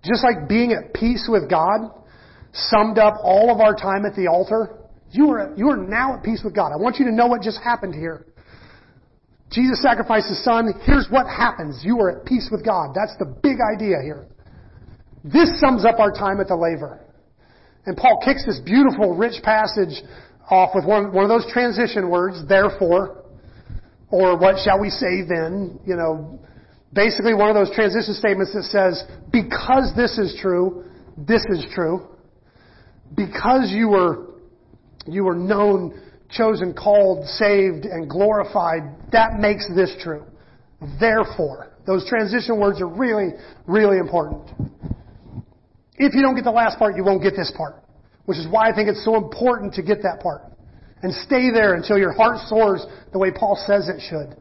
Just 0.05 0.23
like 0.23 0.49
being 0.51 0.73
at 0.73 0.93
peace 0.93 1.27
with 1.31 1.49
God 1.49 1.93
summed 2.53 2.99
up 2.99 3.15
all 3.23 3.51
of 3.51 3.61
our 3.61 3.75
time 3.75 4.05
at 4.05 4.15
the 4.15 4.27
altar, 4.27 4.77
you 5.13 5.31
are, 5.31 5.55
you 5.57 5.71
are 5.71 5.79
now 5.79 6.15
at 6.15 6.23
peace 6.23 6.43
with 6.45 6.55
God. 6.55 6.73
I 6.73 6.77
want 6.77 6.97
you 6.99 7.07
to 7.07 7.13
know 7.13 7.27
what 7.27 7.41
just 7.41 7.59
happened 7.65 7.95
here. 7.95 8.27
Jesus 9.51 9.83
sacrificed 9.83 10.29
his 10.29 10.43
son. 10.45 10.73
Here's 10.85 11.09
what 11.11 11.27
happens. 11.27 11.81
You 11.85 11.99
are 12.01 12.21
at 12.21 12.27
peace 12.27 12.49
with 12.53 12.65
God. 12.65 12.95
That's 12.95 13.17
the 13.19 13.27
big 13.27 13.59
idea 13.75 13.97
here. 14.03 14.27
This 15.25 15.61
sums 15.61 15.85
up 15.85 15.99
our 15.99 16.13
time 16.13 16.41
at 16.41 16.49
the 16.49 16.57
laver. 16.57 17.01
And 17.87 17.97
Paul 17.97 18.23
kicks 18.25 18.47
this 18.47 18.61
beautiful, 18.65 19.17
rich 19.17 19.43
passage 19.43 20.03
off 20.51 20.71
with 20.75 20.85
one, 20.85 21.13
one 21.13 21.25
of 21.25 21.29
those 21.29 21.51
transition 21.53 22.11
words, 22.11 22.47
therefore, 22.49 23.25
or 24.11 24.39
what 24.39 24.57
shall 24.65 24.81
we 24.81 24.91
say 24.91 25.23
then, 25.27 25.79
you 25.85 25.97
know, 25.97 26.41
basically 26.93 27.35
one 27.35 27.49
of 27.49 27.55
those 27.55 27.75
transition 27.75 28.15
statements 28.15 28.53
that 28.55 28.65
says, 28.65 29.05
because 29.31 29.93
this 29.97 30.19
is 30.19 30.37
true, 30.41 30.85
this 31.17 31.45
is 31.51 31.65
true. 31.75 32.09
Because 33.15 33.71
you 33.71 33.89
were, 33.89 34.35
you 35.07 35.25
were 35.25 35.35
known, 35.35 36.01
chosen, 36.31 36.75
called, 36.75 37.27
saved, 37.27 37.85
and 37.85 38.09
glorified, 38.09 38.83
that 39.13 39.39
makes 39.39 39.69
this 39.75 39.95
true. 40.03 40.25
Therefore, 40.99 41.73
those 41.87 42.09
transition 42.09 42.59
words 42.59 42.81
are 42.81 42.89
really, 42.89 43.31
really 43.67 43.99
important. 43.99 44.49
If 45.97 46.15
you 46.15 46.23
don't 46.23 46.35
get 46.35 46.45
the 46.45 46.51
last 46.51 46.79
part, 46.79 46.97
you 46.97 47.05
won't 47.05 47.23
get 47.23 47.35
this 47.37 47.53
part. 47.57 47.75
Which 48.25 48.39
is 48.39 48.47
why 48.49 48.71
I 48.71 48.75
think 48.75 48.89
it's 48.89 49.05
so 49.05 49.17
important 49.17 49.75
to 49.75 49.83
get 49.83 50.03
that 50.03 50.21
part. 50.23 50.43
And 51.03 51.13
stay 51.13 51.51
there 51.51 51.75
until 51.75 51.99
your 51.99 52.13
heart 52.13 52.39
soars 52.47 52.85
the 53.13 53.19
way 53.19 53.31
Paul 53.31 53.57
says 53.67 53.89
it 53.89 54.01
should. 54.09 54.37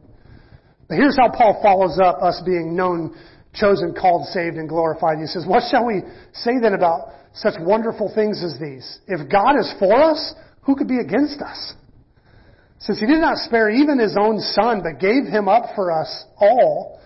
But 0.88 0.96
here's 0.96 1.16
how 1.16 1.30
Paul 1.30 1.60
follows 1.62 1.98
up 2.02 2.22
us 2.22 2.42
being 2.44 2.76
known, 2.76 3.16
chosen, 3.54 3.94
called, 3.94 4.26
saved, 4.28 4.56
and 4.56 4.68
glorified. 4.68 5.18
He 5.18 5.26
says, 5.26 5.44
What 5.46 5.62
shall 5.70 5.86
we 5.86 6.02
say 6.32 6.58
then 6.60 6.74
about 6.74 7.12
such 7.34 7.54
wonderful 7.60 8.12
things 8.14 8.42
as 8.44 8.58
these? 8.60 8.98
If 9.06 9.30
God 9.30 9.58
is 9.58 9.72
for 9.78 9.94
us, 9.94 10.34
who 10.62 10.76
could 10.76 10.88
be 10.88 10.98
against 10.98 11.40
us? 11.40 11.74
Since 12.80 12.98
he 12.98 13.06
did 13.06 13.20
not 13.20 13.36
spare 13.38 13.68
even 13.70 13.98
his 13.98 14.16
own 14.18 14.40
son, 14.40 14.82
but 14.82 15.00
gave 15.00 15.24
him 15.24 15.48
up 15.48 15.74
for 15.74 15.92
us 15.92 16.24
all, 16.40 17.00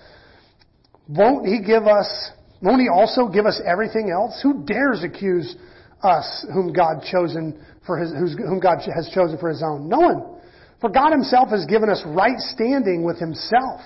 won't 1.08 1.46
he 1.46 1.60
give 1.60 1.86
us, 1.86 2.30
won't 2.62 2.80
he 2.80 2.88
also 2.88 3.28
give 3.28 3.44
us 3.44 3.60
everything 3.66 4.10
else? 4.10 4.40
Who 4.42 4.64
dares 4.64 5.02
accuse 5.02 5.56
us 6.02 6.46
whom 6.52 6.72
God 6.72 7.02
chosen 7.10 7.60
for 7.86 7.98
his, 7.98 8.12
whom 8.12 8.60
God 8.60 8.78
has 8.94 9.10
chosen 9.12 9.36
for 9.38 9.48
his 9.48 9.62
own? 9.62 9.88
No 9.88 9.98
one. 9.98 10.40
For 10.80 10.90
God 10.90 11.10
himself 11.10 11.48
has 11.48 11.66
given 11.66 11.88
us 11.88 12.02
right 12.06 12.38
standing 12.38 13.04
with 13.04 13.18
himself. 13.18 13.80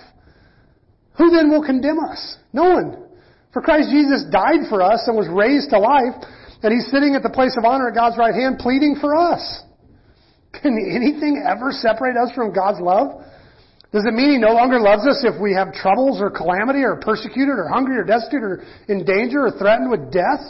Who 1.16 1.30
then 1.30 1.50
will 1.50 1.64
condemn 1.64 1.98
us? 2.00 2.36
No 2.52 2.64
one. 2.64 3.04
For 3.52 3.62
Christ 3.62 3.88
Jesus 3.90 4.24
died 4.30 4.68
for 4.68 4.82
us 4.82 5.04
and 5.06 5.16
was 5.16 5.26
raised 5.26 5.70
to 5.70 5.78
life, 5.78 6.22
and 6.62 6.72
he's 6.72 6.90
sitting 6.90 7.14
at 7.14 7.22
the 7.22 7.30
place 7.30 7.56
of 7.56 7.64
honor 7.64 7.88
at 7.88 7.94
God's 7.94 8.18
right 8.18 8.34
hand 8.34 8.58
pleading 8.58 8.96
for 9.00 9.16
us. 9.16 9.62
Can 10.52 10.74
anything 10.74 11.44
ever 11.46 11.70
separate 11.70 12.16
us 12.16 12.32
from 12.34 12.52
God's 12.52 12.80
love? 12.80 13.22
Does 13.92 14.04
it 14.04 14.12
mean 14.12 14.32
He 14.32 14.38
no 14.38 14.52
longer 14.52 14.80
loves 14.80 15.06
us 15.06 15.24
if 15.24 15.40
we 15.40 15.54
have 15.54 15.72
troubles 15.72 16.20
or 16.20 16.30
calamity 16.30 16.80
or 16.80 16.96
persecuted 16.96 17.56
or 17.56 17.68
hungry 17.68 17.96
or 17.96 18.04
destitute 18.04 18.42
or 18.42 18.64
in 18.88 19.04
danger 19.04 19.46
or 19.46 19.50
threatened 19.52 19.90
with 19.90 20.12
death? 20.12 20.44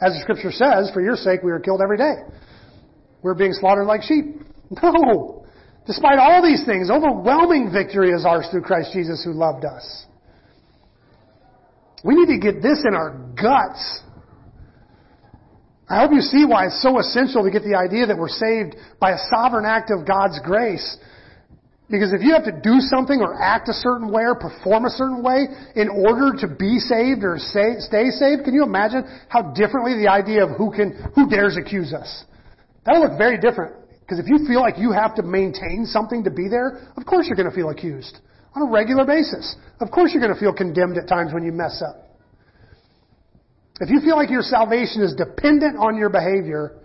As 0.00 0.14
the 0.14 0.20
scripture 0.22 0.52
says, 0.52 0.90
for 0.94 1.02
your 1.02 1.16
sake 1.16 1.42
we 1.42 1.50
are 1.50 1.58
killed 1.58 1.80
every 1.82 1.98
day. 1.98 2.14
We're 3.22 3.34
being 3.34 3.52
slaughtered 3.52 3.86
like 3.86 4.02
sheep. 4.02 4.42
No. 4.82 5.46
Despite 5.86 6.18
all 6.18 6.42
these 6.42 6.66
things, 6.66 6.90
overwhelming 6.90 7.72
victory 7.72 8.10
is 8.10 8.26
ours 8.26 8.46
through 8.50 8.60
Christ 8.60 8.90
Jesus 8.92 9.24
who 9.24 9.32
loved 9.32 9.64
us. 9.64 10.04
We 12.04 12.14
need 12.14 12.26
to 12.26 12.38
get 12.38 12.62
this 12.62 12.84
in 12.86 12.94
our 12.94 13.18
guts. 13.34 14.02
I 15.88 16.00
hope 16.00 16.12
you 16.12 16.20
see 16.20 16.44
why 16.44 16.66
it's 16.66 16.82
so 16.82 16.98
essential 16.98 17.42
to 17.44 17.50
get 17.50 17.64
the 17.64 17.74
idea 17.74 18.06
that 18.06 18.16
we're 18.16 18.28
saved 18.28 18.76
by 19.00 19.12
a 19.12 19.18
sovereign 19.30 19.64
act 19.64 19.90
of 19.90 20.06
God's 20.06 20.38
grace. 20.44 20.98
Because 21.88 22.12
if 22.12 22.20
you 22.20 22.34
have 22.36 22.44
to 22.44 22.52
do 22.52 22.80
something 22.80 23.20
or 23.20 23.40
act 23.40 23.68
a 23.70 23.72
certain 23.72 24.12
way 24.12 24.20
or 24.28 24.34
perform 24.34 24.84
a 24.84 24.90
certain 24.92 25.22
way 25.22 25.48
in 25.74 25.88
order 25.88 26.36
to 26.44 26.46
be 26.46 26.78
saved 26.78 27.24
or 27.24 27.38
say, 27.38 27.80
stay 27.80 28.10
saved, 28.12 28.44
can 28.44 28.52
you 28.52 28.62
imagine 28.62 29.08
how 29.28 29.40
differently 29.56 29.96
the 29.96 30.10
idea 30.10 30.44
of 30.44 30.56
who 30.58 30.70
can, 30.70 30.92
who 31.14 31.28
dares 31.30 31.56
accuse 31.56 31.94
us? 31.94 32.24
That'll 32.84 33.08
look 33.08 33.16
very 33.16 33.40
different. 33.40 33.74
Because 34.00 34.18
if 34.18 34.28
you 34.28 34.44
feel 34.46 34.60
like 34.60 34.76
you 34.76 34.92
have 34.92 35.14
to 35.16 35.22
maintain 35.22 35.84
something 35.86 36.24
to 36.24 36.30
be 36.30 36.48
there, 36.48 36.92
of 36.96 37.06
course 37.06 37.26
you're 37.26 37.36
going 37.36 37.48
to 37.48 37.54
feel 37.54 37.70
accused 37.70 38.18
on 38.54 38.68
a 38.68 38.70
regular 38.70 39.06
basis. 39.06 39.56
Of 39.80 39.90
course 39.90 40.12
you're 40.12 40.22
going 40.22 40.34
to 40.34 40.40
feel 40.40 40.52
condemned 40.52 40.98
at 40.98 41.08
times 41.08 41.32
when 41.32 41.44
you 41.44 41.52
mess 41.52 41.82
up. 41.86 42.07
If 43.80 43.90
you 43.90 44.00
feel 44.00 44.16
like 44.16 44.30
your 44.30 44.42
salvation 44.42 45.02
is 45.02 45.14
dependent 45.14 45.76
on 45.78 45.96
your 45.96 46.10
behavior, 46.10 46.78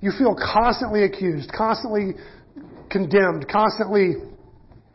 you 0.00 0.10
feel 0.18 0.34
constantly 0.34 1.04
accused, 1.04 1.50
constantly 1.56 2.14
condemned, 2.90 3.46
constantly 3.48 4.14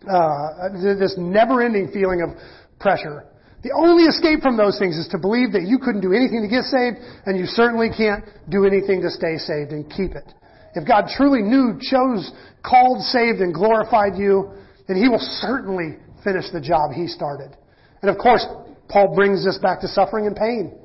uh, 0.04 0.70
this 1.00 1.16
never-ending 1.18 1.92
feeling 1.92 2.22
of 2.22 2.36
pressure. 2.80 3.26
The 3.64 3.72
only 3.76 4.04
escape 4.04 4.40
from 4.42 4.56
those 4.56 4.80
things 4.80 4.98
is 4.98 5.08
to 5.12 5.18
believe 5.18 5.52
that 5.52 5.64
you 5.64 5.80
couldn't 5.80 6.02
do 6.02 6.14
anything 6.14 6.44
to 6.44 6.48
get 6.48 6.64
saved, 6.64 6.98
and 7.26 7.38
you 7.38 7.46
certainly 7.46 7.90
can't 7.92 8.24
do 8.48 8.64
anything 8.66 9.02
to 9.02 9.10
stay 9.12 9.36
saved 9.36 9.72
and 9.72 9.84
keep 9.92 10.16
it. 10.16 10.28
If 10.76 10.88
God 10.88 11.12
truly 11.12 11.42
knew, 11.42 11.80
chose, 11.82 12.32
called, 12.64 13.04
saved, 13.04 13.40
and 13.40 13.54
glorified 13.54 14.16
you, 14.16 14.52
then 14.88 14.96
He 14.96 15.10
will 15.10 15.24
certainly 15.44 15.98
finish 16.24 16.46
the 16.52 16.62
job 16.62 16.92
He 16.92 17.08
started. 17.08 17.56
And 18.02 18.10
of 18.10 18.18
course, 18.18 18.46
Paul 18.88 19.16
brings 19.16 19.44
this 19.44 19.58
back 19.58 19.82
to 19.82 19.88
suffering 19.88 20.28
and 20.28 20.36
pain. 20.36 20.80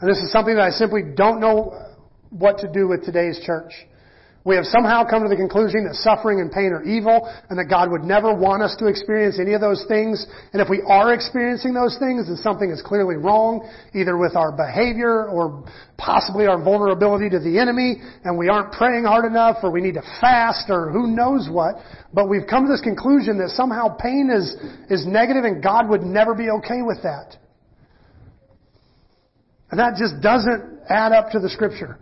And 0.00 0.10
this 0.10 0.18
is 0.18 0.32
something 0.32 0.54
that 0.56 0.64
I 0.64 0.70
simply 0.70 1.02
don't 1.02 1.40
know 1.40 1.76
what 2.30 2.58
to 2.58 2.72
do 2.72 2.88
with 2.88 3.04
today's 3.04 3.40
church. 3.44 3.72
We 4.42 4.56
have 4.56 4.64
somehow 4.64 5.04
come 5.04 5.22
to 5.22 5.28
the 5.28 5.36
conclusion 5.36 5.84
that 5.84 5.94
suffering 6.00 6.40
and 6.40 6.50
pain 6.50 6.72
are 6.72 6.82
evil 6.82 7.28
and 7.50 7.58
that 7.58 7.68
God 7.68 7.90
would 7.90 8.04
never 8.04 8.32
want 8.32 8.62
us 8.62 8.74
to 8.78 8.86
experience 8.86 9.38
any 9.38 9.52
of 9.52 9.60
those 9.60 9.84
things. 9.86 10.24
And 10.54 10.62
if 10.62 10.68
we 10.70 10.80
are 10.88 11.12
experiencing 11.12 11.74
those 11.74 11.98
things, 12.00 12.26
then 12.26 12.36
something 12.40 12.70
is 12.70 12.80
clearly 12.80 13.16
wrong, 13.16 13.68
either 13.92 14.16
with 14.16 14.36
our 14.36 14.50
behavior 14.50 15.28
or 15.28 15.68
possibly 15.98 16.46
our 16.46 16.56
vulnerability 16.56 17.28
to 17.28 17.38
the 17.38 17.60
enemy, 17.60 18.00
and 18.24 18.38
we 18.38 18.48
aren't 18.48 18.72
praying 18.72 19.04
hard 19.04 19.26
enough 19.26 19.58
or 19.62 19.70
we 19.70 19.82
need 19.82 20.00
to 20.00 20.06
fast 20.22 20.70
or 20.70 20.88
who 20.90 21.12
knows 21.12 21.50
what. 21.52 21.76
But 22.14 22.30
we've 22.30 22.48
come 22.48 22.64
to 22.64 22.72
this 22.72 22.80
conclusion 22.80 23.36
that 23.44 23.50
somehow 23.50 23.94
pain 24.00 24.32
is, 24.32 24.56
is 24.88 25.06
negative 25.06 25.44
and 25.44 25.62
God 25.62 25.86
would 25.90 26.02
never 26.02 26.34
be 26.34 26.48
okay 26.48 26.80
with 26.80 27.02
that. 27.02 27.36
And 29.70 29.78
that 29.78 29.94
just 29.96 30.20
doesn't 30.20 30.80
add 30.88 31.12
up 31.12 31.30
to 31.30 31.38
the 31.38 31.48
scripture. 31.48 31.98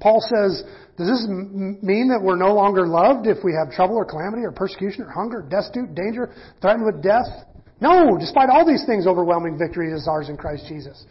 Paul 0.00 0.20
says, 0.20 0.62
does 0.96 1.08
this 1.08 1.26
mean 1.28 2.08
that 2.08 2.20
we're 2.22 2.36
no 2.36 2.54
longer 2.54 2.86
loved 2.86 3.26
if 3.26 3.38
we 3.44 3.52
have 3.52 3.72
trouble 3.72 3.96
or 3.96 4.04
calamity 4.04 4.44
or 4.44 4.52
persecution 4.52 5.02
or 5.02 5.10
hunger, 5.10 5.42
destitute, 5.42 5.94
danger, 5.94 6.32
threatened 6.62 6.86
with 6.86 7.02
death? 7.02 7.28
No, 7.80 8.16
despite 8.18 8.48
all 8.48 8.66
these 8.66 8.84
things, 8.86 9.06
overwhelming 9.06 9.58
victory 9.58 9.92
is 9.92 10.06
ours 10.08 10.28
in 10.28 10.36
Christ 10.36 10.64
Jesus. 10.68 11.04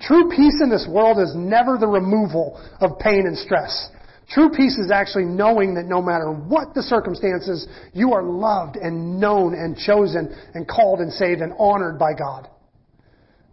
True 0.00 0.30
peace 0.30 0.60
in 0.62 0.70
this 0.70 0.86
world 0.88 1.18
is 1.18 1.34
never 1.34 1.78
the 1.78 1.86
removal 1.86 2.60
of 2.80 2.98
pain 2.98 3.26
and 3.26 3.36
stress. 3.36 3.90
True 4.28 4.50
peace 4.50 4.76
is 4.76 4.90
actually 4.90 5.24
knowing 5.24 5.74
that 5.74 5.86
no 5.86 6.02
matter 6.02 6.30
what 6.30 6.74
the 6.74 6.82
circumstances, 6.82 7.66
you 7.94 8.12
are 8.12 8.22
loved 8.22 8.76
and 8.76 9.18
known 9.18 9.54
and 9.54 9.76
chosen 9.76 10.36
and 10.54 10.68
called 10.68 11.00
and 11.00 11.12
saved 11.12 11.40
and 11.40 11.52
honored 11.58 11.98
by 11.98 12.12
God 12.12 12.48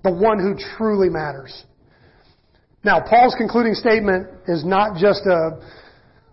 the 0.06 0.14
one 0.14 0.38
who 0.38 0.54
truly 0.78 1.10
matters. 1.10 1.66
Now, 2.84 3.02
Paul's 3.02 3.34
concluding 3.36 3.74
statement 3.74 4.28
is 4.48 4.64
not 4.64 4.98
just 4.98 5.26
a, 5.26 5.60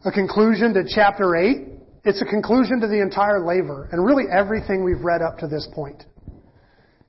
a 0.04 0.12
conclusion 0.12 0.74
to 0.74 0.84
chapter 0.86 1.34
8, 1.34 1.72
it's 2.04 2.20
a 2.20 2.26
conclusion 2.26 2.80
to 2.80 2.86
the 2.86 3.00
entire 3.00 3.40
laver 3.40 3.88
and 3.90 4.04
really 4.04 4.24
everything 4.30 4.84
we've 4.84 5.00
read 5.00 5.22
up 5.22 5.38
to 5.38 5.48
this 5.48 5.66
point. 5.74 6.04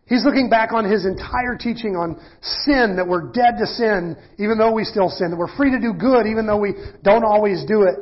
He's 0.06 0.24
looking 0.24 0.50
back 0.50 0.72
on 0.72 0.90
his 0.90 1.06
entire 1.06 1.58
teaching 1.60 1.96
on 1.96 2.16
sin, 2.64 2.96
that 2.96 3.08
we're 3.08 3.32
dead 3.32 3.60
to 3.60 3.66
sin, 3.66 4.16
even 4.40 4.58
though 4.58 4.72
we 4.72 4.86
still 4.86 5.10
sin, 5.10 5.32
that 5.32 5.38
we're 5.38 5.54
free 5.58 5.72
to 5.72 5.80
do 5.80 5.92
good, 5.92 6.28
even 6.28 6.48
though 6.48 6.60
we 6.60 6.76
don't 7.04 7.26
always 7.26 7.66
do 7.68 7.84
it, 7.84 7.96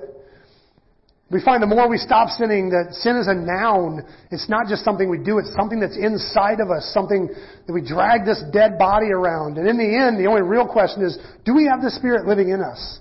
we 1.32 1.42
find 1.42 1.64
the 1.64 1.68
more 1.68 1.88
we 1.88 1.98
stop 1.98 2.28
sinning 2.30 2.70
that 2.72 2.94
sin 2.94 3.16
is 3.16 3.28
a 3.28 3.34
noun. 3.34 4.04
It's 4.32 4.50
not 4.50 4.68
just 4.68 4.84
something 4.84 5.10
we 5.10 5.18
do, 5.18 5.40
it's 5.40 5.54
something 5.56 5.80
that's 5.80 5.96
inside 5.96 6.60
of 6.60 6.70
us, 6.70 6.92
something 6.94 7.30
that 7.32 7.72
we 7.72 7.80
drag 7.80 8.26
this 8.26 8.44
dead 8.52 8.78
body 8.78 9.08
around. 9.08 9.58
And 9.58 9.68
in 9.68 9.78
the 9.78 9.88
end, 9.88 10.20
the 10.20 10.28
only 10.28 10.42
real 10.42 10.68
question 10.68 11.04
is, 11.04 11.18
do 11.46 11.56
we 11.56 11.66
have 11.72 11.82
the 11.82 11.90
Spirit 11.90 12.28
living 12.28 12.50
in 12.50 12.60
us? 12.60 13.00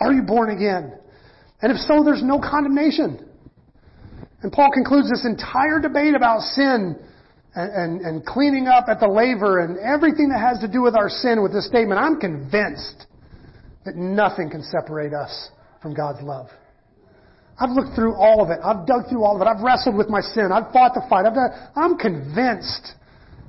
Are 0.00 0.12
you 0.12 0.22
born 0.22 0.50
again? 0.50 0.98
And 1.62 1.70
if 1.70 1.78
so, 1.78 2.02
there's 2.02 2.24
no 2.24 2.40
condemnation. 2.40 3.30
And 4.42 4.50
Paul 4.50 4.70
concludes 4.74 5.08
this 5.08 5.24
entire 5.24 5.78
debate 5.78 6.16
about 6.16 6.40
sin 6.40 6.98
and, 7.54 7.70
and, 7.70 8.00
and 8.00 8.26
cleaning 8.26 8.66
up 8.66 8.86
at 8.88 8.98
the 8.98 9.06
laver 9.06 9.60
and 9.60 9.78
everything 9.78 10.30
that 10.30 10.40
has 10.40 10.58
to 10.60 10.68
do 10.68 10.82
with 10.82 10.96
our 10.96 11.08
sin 11.08 11.44
with 11.44 11.52
this 11.52 11.68
statement, 11.68 12.00
I'm 12.00 12.18
convinced 12.18 13.06
that 13.84 13.94
nothing 13.94 14.50
can 14.50 14.64
separate 14.64 15.14
us 15.14 15.50
from 15.80 15.94
God's 15.94 16.22
love. 16.22 16.48
I've 17.58 17.70
looked 17.70 17.94
through 17.94 18.14
all 18.14 18.42
of 18.42 18.50
it. 18.50 18.58
I've 18.64 18.86
dug 18.86 19.08
through 19.08 19.24
all 19.24 19.36
of 19.36 19.42
it. 19.42 19.48
I've 19.48 19.62
wrestled 19.62 19.96
with 19.96 20.08
my 20.08 20.20
sin. 20.20 20.50
I've 20.52 20.72
fought 20.72 20.94
the 20.94 21.04
fight. 21.08 21.26
I've 21.26 21.34
done, 21.34 21.50
I'm 21.76 21.96
convinced 21.96 22.94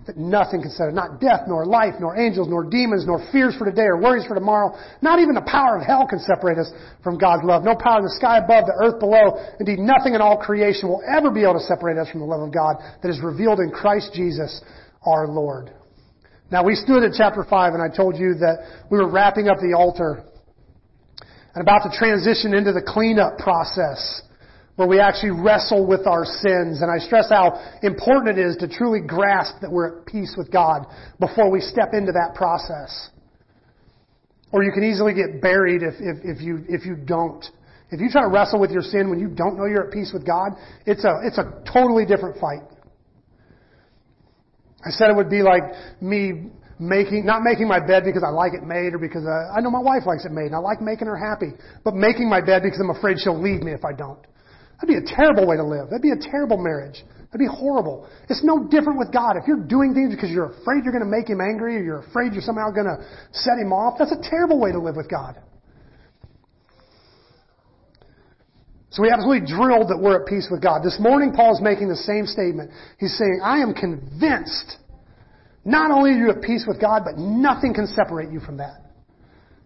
that 0.05 0.17
nothing 0.17 0.61
can 0.61 0.71
separate, 0.71 0.93
not 0.93 1.21
death, 1.21 1.47
nor 1.47 1.65
life, 1.65 1.95
nor 1.99 2.17
angels, 2.17 2.47
nor 2.49 2.63
demons, 2.63 3.05
nor 3.07 3.23
fears 3.31 3.55
for 3.55 3.65
today 3.65 3.87
or 3.87 4.01
worries 4.01 4.25
for 4.27 4.35
tomorrow. 4.35 4.75
Not 5.01 5.19
even 5.19 5.33
the 5.33 5.47
power 5.47 5.79
of 5.79 5.85
hell 5.85 6.05
can 6.07 6.19
separate 6.19 6.57
us 6.57 6.69
from 7.03 7.17
God's 7.17 7.43
love. 7.45 7.63
No 7.63 7.75
power 7.75 7.99
in 7.99 8.03
the 8.03 8.15
sky 8.19 8.39
above, 8.39 8.65
the 8.65 8.75
earth 8.83 8.99
below. 8.99 9.39
Indeed, 9.59 9.79
nothing 9.79 10.13
in 10.13 10.21
all 10.21 10.37
creation 10.37 10.89
will 10.89 11.01
ever 11.07 11.31
be 11.31 11.43
able 11.43 11.53
to 11.53 11.65
separate 11.65 11.97
us 11.97 12.09
from 12.11 12.19
the 12.19 12.27
love 12.27 12.41
of 12.41 12.53
God 12.53 12.75
that 13.01 13.09
is 13.09 13.21
revealed 13.23 13.59
in 13.59 13.71
Christ 13.71 14.11
Jesus 14.13 14.61
our 15.05 15.27
Lord. 15.27 15.71
Now 16.51 16.63
we 16.63 16.75
stood 16.75 17.03
at 17.03 17.13
chapter 17.17 17.45
5 17.49 17.73
and 17.73 17.81
I 17.81 17.95
told 17.95 18.17
you 18.17 18.35
that 18.35 18.85
we 18.91 18.97
were 18.99 19.09
wrapping 19.09 19.47
up 19.47 19.57
the 19.57 19.73
altar 19.75 20.23
and 21.53 21.61
about 21.61 21.83
to 21.89 21.97
transition 21.97 22.53
into 22.53 22.71
the 22.71 22.81
cleanup 22.81 23.37
process 23.37 24.21
where 24.75 24.87
we 24.87 24.99
actually 24.99 25.29
wrestle 25.31 25.85
with 25.85 26.07
our 26.07 26.25
sins. 26.25 26.81
And 26.81 26.89
I 26.89 26.97
stress 26.97 27.29
how 27.29 27.61
important 27.83 28.37
it 28.37 28.41
is 28.43 28.57
to 28.57 28.67
truly 28.67 29.01
grasp 29.05 29.61
that 29.61 29.71
we're 29.71 29.99
at 29.99 30.05
peace 30.07 30.33
with 30.37 30.51
God 30.51 30.87
before 31.19 31.51
we 31.51 31.59
step 31.59 31.93
into 31.93 32.11
that 32.13 32.33
process. 32.33 33.09
Or 34.51 34.63
you 34.63 34.71
can 34.71 34.83
easily 34.83 35.13
get 35.13 35.41
buried 35.41 35.81
if, 35.83 35.95
if, 35.99 36.17
if 36.23 36.41
you, 36.41 36.65
if 36.67 36.85
you 36.85 36.95
don't. 36.95 37.45
If 37.91 38.01
you 38.01 38.09
try 38.09 38.23
to 38.23 38.27
wrestle 38.27 38.59
with 38.59 38.71
your 38.71 38.81
sin 38.81 39.09
when 39.09 39.19
you 39.19 39.27
don't 39.27 39.57
know 39.57 39.65
you're 39.65 39.85
at 39.85 39.93
peace 39.93 40.11
with 40.11 40.25
God, 40.25 40.53
it's 40.87 41.03
a, 41.03 41.19
it's 41.23 41.37
a 41.37 41.61
totally 41.71 42.05
different 42.05 42.39
fight. 42.39 42.61
I 44.83 44.89
said 44.89 45.09
it 45.09 45.15
would 45.15 45.29
be 45.29 45.43
like 45.43 45.63
me 46.01 46.49
making, 46.79 47.25
not 47.25 47.43
making 47.43 47.67
my 47.67 47.79
bed 47.79 48.03
because 48.05 48.23
I 48.23 48.29
like 48.29 48.53
it 48.53 48.63
made 48.63 48.93
or 48.93 48.99
because 48.99 49.25
uh, 49.25 49.53
I 49.53 49.61
know 49.61 49.69
my 49.69 49.81
wife 49.81 50.05
likes 50.05 50.25
it 50.25 50.31
made 50.31 50.47
and 50.47 50.55
I 50.55 50.59
like 50.59 50.81
making 50.81 51.07
her 51.07 51.17
happy, 51.17 51.53
but 51.83 51.95
making 51.95 52.29
my 52.29 52.41
bed 52.41 52.63
because 52.63 52.79
I'm 52.79 52.89
afraid 52.89 53.17
she'll 53.19 53.39
leave 53.39 53.61
me 53.61 53.71
if 53.71 53.85
I 53.85 53.93
don't. 53.93 54.19
That'd 54.81 54.89
be 54.89 54.99
a 54.99 55.15
terrible 55.15 55.47
way 55.47 55.55
to 55.55 55.63
live. 55.63 55.89
That'd 55.89 56.01
be 56.01 56.11
a 56.11 56.19
terrible 56.19 56.57
marriage. 56.57 57.03
That'd 57.31 57.39
be 57.39 57.49
horrible. 57.49 58.07
It's 58.29 58.43
no 58.43 58.67
different 58.67 58.99
with 58.99 59.13
God. 59.13 59.37
If 59.37 59.47
you're 59.47 59.63
doing 59.63 59.93
things 59.93 60.13
because 60.13 60.29
you're 60.29 60.51
afraid 60.51 60.83
you're 60.83 60.93
going 60.93 61.05
to 61.05 61.09
make 61.09 61.29
Him 61.29 61.41
angry 61.41 61.77
or 61.77 61.83
you're 61.83 62.03
afraid 62.05 62.33
you're 62.33 62.45
somehow 62.45 62.69
going 62.69 62.85
to 62.85 63.01
set 63.31 63.57
Him 63.57 63.73
off, 63.73 63.97
that's 63.97 64.11
a 64.11 64.21
terrible 64.21 64.59
way 64.59 64.71
to 64.71 64.79
live 64.79 64.95
with 64.95 65.09
God. 65.09 65.41
So 68.93 69.01
we 69.01 69.09
absolutely 69.09 69.49
drilled 69.49 69.89
that 69.89 69.97
we're 69.97 70.21
at 70.21 70.27
peace 70.27 70.47
with 70.51 70.61
God. 70.61 70.83
This 70.83 70.99
morning, 70.99 71.33
Paul 71.33 71.55
is 71.55 71.61
making 71.61 71.89
the 71.89 71.97
same 71.97 72.27
statement. 72.27 72.69
He's 72.99 73.17
saying, 73.17 73.41
I 73.41 73.57
am 73.57 73.73
convinced 73.73 74.77
not 75.65 75.91
only 75.91 76.11
are 76.11 76.17
you 76.17 76.29
at 76.29 76.41
peace 76.41 76.65
with 76.67 76.81
God, 76.81 77.03
but 77.05 77.17
nothing 77.17 77.73
can 77.73 77.87
separate 77.87 78.31
you 78.31 78.39
from 78.39 78.57
that. 78.57 78.83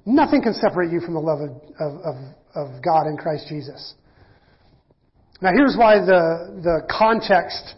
Nothing 0.05 0.41
can 0.41 0.53
separate 0.53 0.91
you 0.91 1.01
from 1.01 1.15
the 1.15 1.19
love 1.19 1.39
of, 1.41 1.51
of, 1.79 2.15
of 2.55 2.83
God 2.83 3.07
in 3.07 3.17
Christ 3.17 3.47
Jesus. 3.49 3.95
Now 5.41 5.51
here's 5.53 5.75
why 5.77 5.99
the, 5.99 6.61
the 6.63 6.87
context 6.89 7.75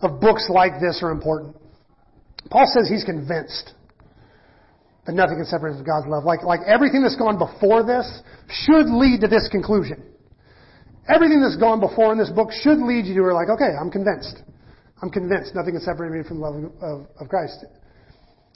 of 0.00 0.20
books 0.20 0.48
like 0.50 0.80
this 0.80 1.00
are 1.02 1.10
important. 1.10 1.56
Paul 2.50 2.66
says 2.66 2.88
he's 2.88 3.04
convinced 3.04 3.72
that 5.06 5.14
nothing 5.14 5.36
can 5.36 5.44
separate 5.44 5.72
us 5.72 5.76
from 5.76 5.86
God's 5.86 6.06
love. 6.08 6.24
Like, 6.24 6.42
like 6.42 6.60
everything 6.66 7.02
that's 7.02 7.16
gone 7.16 7.38
before 7.38 7.84
this 7.84 8.06
should 8.48 8.86
lead 8.86 9.20
to 9.20 9.28
this 9.28 9.48
conclusion. 9.50 10.02
Everything 11.08 11.40
that's 11.40 11.56
gone 11.56 11.80
before 11.80 12.12
in 12.12 12.18
this 12.18 12.30
book 12.30 12.50
should 12.62 12.78
lead 12.78 13.06
you 13.06 13.14
to 13.14 13.34
like, 13.34 13.48
okay, 13.48 13.72
I'm 13.78 13.90
convinced. 13.90 14.42
I'm 15.02 15.10
convinced 15.10 15.54
nothing 15.54 15.72
can 15.72 15.80
separate 15.80 16.12
me 16.12 16.22
from 16.26 16.40
the 16.40 16.46
love 16.46 16.72
of, 16.82 17.06
of 17.18 17.28
Christ. 17.28 17.64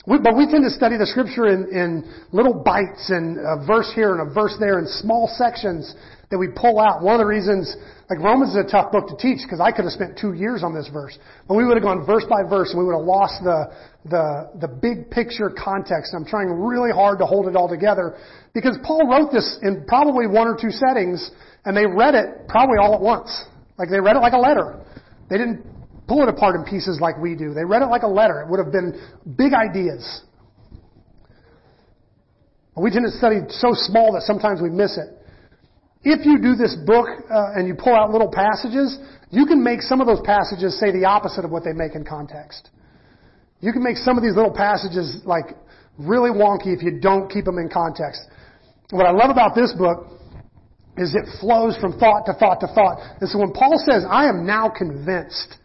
We, 0.07 0.19
but 0.19 0.37
we 0.37 0.45
tend 0.45 0.63
to 0.63 0.69
study 0.69 0.97
the 0.97 1.07
scripture 1.07 1.49
in, 1.49 1.65
in 1.73 2.05
little 2.31 2.53
bites 2.53 3.09
and 3.09 3.41
a 3.41 3.65
verse 3.65 3.89
here 3.95 4.13
and 4.13 4.29
a 4.29 4.33
verse 4.33 4.53
there 4.59 4.77
in 4.77 4.85
small 4.85 5.25
sections 5.25 5.95
that 6.29 6.37
we 6.37 6.47
pull 6.53 6.79
out. 6.79 7.01
One 7.01 7.17
of 7.17 7.19
the 7.19 7.25
reasons, 7.25 7.73
like 8.09 8.21
Romans 8.21 8.53
is 8.53 8.61
a 8.61 8.69
tough 8.69 8.91
book 8.91 9.09
to 9.09 9.17
teach 9.17 9.41
because 9.41 9.57
I 9.57 9.73
could 9.73 9.81
have 9.85 9.93
spent 9.97 10.13
two 10.13 10.33
years 10.33 10.61
on 10.61 10.77
this 10.77 10.89
verse, 10.93 11.17
but 11.47 11.57
we 11.57 11.65
would 11.65 11.73
have 11.73 11.81
gone 11.81 12.05
verse 12.05 12.25
by 12.29 12.45
verse 12.45 12.69
and 12.69 12.77
we 12.77 12.85
would 12.85 12.93
have 12.93 13.05
lost 13.05 13.41
the, 13.41 13.73
the, 14.05 14.25
the 14.61 14.69
big 14.69 15.09
picture 15.09 15.49
context. 15.49 16.13
I'm 16.13 16.25
trying 16.25 16.53
really 16.53 16.93
hard 16.93 17.17
to 17.17 17.25
hold 17.25 17.49
it 17.49 17.55
all 17.55 17.69
together 17.69 18.13
because 18.53 18.77
Paul 18.85 19.09
wrote 19.09 19.33
this 19.33 19.57
in 19.63 19.85
probably 19.89 20.29
one 20.29 20.45
or 20.45 20.53
two 20.53 20.69
settings 20.69 21.33
and 21.65 21.73
they 21.73 21.89
read 21.89 22.13
it 22.13 22.45
probably 22.47 22.77
all 22.77 22.93
at 22.93 23.01
once. 23.01 23.33
Like 23.81 23.89
they 23.89 23.99
read 23.99 24.15
it 24.15 24.21
like 24.21 24.33
a 24.33 24.41
letter. 24.41 24.85
They 25.29 25.37
didn't 25.37 25.65
pull 26.07 26.23
it 26.23 26.29
apart 26.29 26.55
in 26.55 26.63
pieces 26.63 26.99
like 27.01 27.17
we 27.17 27.35
do. 27.35 27.53
They 27.53 27.65
read 27.65 27.81
it 27.81 27.87
like 27.87 28.03
a 28.03 28.07
letter. 28.07 28.41
It 28.41 28.49
would 28.49 28.59
have 28.59 28.71
been 28.71 28.99
big 29.35 29.53
ideas. 29.53 30.23
We 32.75 32.91
tend 32.91 33.05
to 33.05 33.11
study 33.11 33.39
so 33.49 33.71
small 33.73 34.13
that 34.13 34.23
sometimes 34.23 34.61
we 34.61 34.69
miss 34.69 34.97
it. 34.97 35.07
If 36.03 36.25
you 36.25 36.39
do 36.39 36.55
this 36.55 36.75
book 36.85 37.07
uh, 37.07 37.55
and 37.55 37.67
you 37.67 37.73
pull 37.73 37.95
out 37.95 38.11
little 38.11 38.29
passages, 38.29 38.99
you 39.31 39.45
can 39.45 39.63
make 39.63 39.81
some 39.81 40.01
of 40.01 40.07
those 40.07 40.21
passages 40.23 40.79
say 40.79 40.91
the 40.91 41.05
opposite 41.05 41.45
of 41.45 41.51
what 41.51 41.63
they 41.63 41.73
make 41.73 41.95
in 41.95 42.05
context. 42.05 42.69
You 43.61 43.71
can 43.71 43.81
make 43.81 43.97
some 43.97 44.17
of 44.17 44.23
these 44.23 44.35
little 44.35 44.53
passages 44.53 45.21
like 45.25 45.45
really 45.97 46.29
wonky 46.29 46.75
if 46.75 46.83
you 46.83 46.99
don't 46.99 47.31
keep 47.31 47.45
them 47.45 47.57
in 47.57 47.69
context. 47.69 48.21
What 48.91 49.07
I 49.07 49.11
love 49.11 49.31
about 49.31 49.55
this 49.55 49.73
book 49.73 50.07
is 50.97 51.15
it 51.15 51.25
flows 51.39 51.75
from 51.77 51.97
thought 51.97 52.25
to 52.27 52.33
thought 52.33 52.59
to 52.59 52.67
thought. 52.67 52.99
And 53.19 53.29
so 53.29 53.39
when 53.39 53.51
Paul 53.51 53.81
says, 53.89 54.05
I 54.07 54.27
am 54.29 54.45
now 54.45 54.69
convinced, 54.69 55.57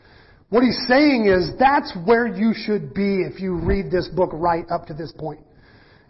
what 0.51 0.65
he's 0.65 0.85
saying 0.89 1.27
is 1.27 1.53
that's 1.59 1.97
where 2.05 2.27
you 2.27 2.53
should 2.55 2.93
be 2.93 3.23
if 3.23 3.41
you 3.41 3.55
read 3.55 3.91
this 3.91 4.09
book 4.09 4.31
right 4.33 4.65
up 4.71 4.87
to 4.87 4.95
this 4.95 5.13
point. 5.17 5.41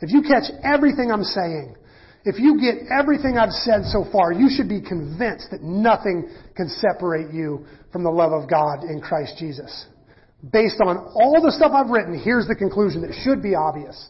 If 0.00 0.10
you 0.12 0.22
catch 0.22 0.50
everything 0.64 1.12
I'm 1.12 1.24
saying, 1.24 1.76
if 2.24 2.38
you 2.38 2.60
get 2.60 2.90
everything 2.90 3.36
I've 3.38 3.52
said 3.52 3.84
so 3.84 4.04
far, 4.10 4.32
you 4.32 4.48
should 4.50 4.68
be 4.68 4.80
convinced 4.80 5.48
that 5.52 5.62
nothing 5.62 6.30
can 6.56 6.68
separate 6.68 7.32
you 7.32 7.66
from 7.92 8.02
the 8.02 8.10
love 8.10 8.32
of 8.32 8.48
God 8.48 8.84
in 8.84 9.00
Christ 9.00 9.36
Jesus. 9.38 9.86
Based 10.52 10.80
on 10.84 10.96
all 10.96 11.40
the 11.42 11.52
stuff 11.52 11.72
I've 11.74 11.90
written, 11.90 12.18
here's 12.18 12.46
the 12.46 12.54
conclusion 12.54 13.02
that 13.02 13.12
should 13.22 13.42
be 13.42 13.54
obvious. 13.54 14.08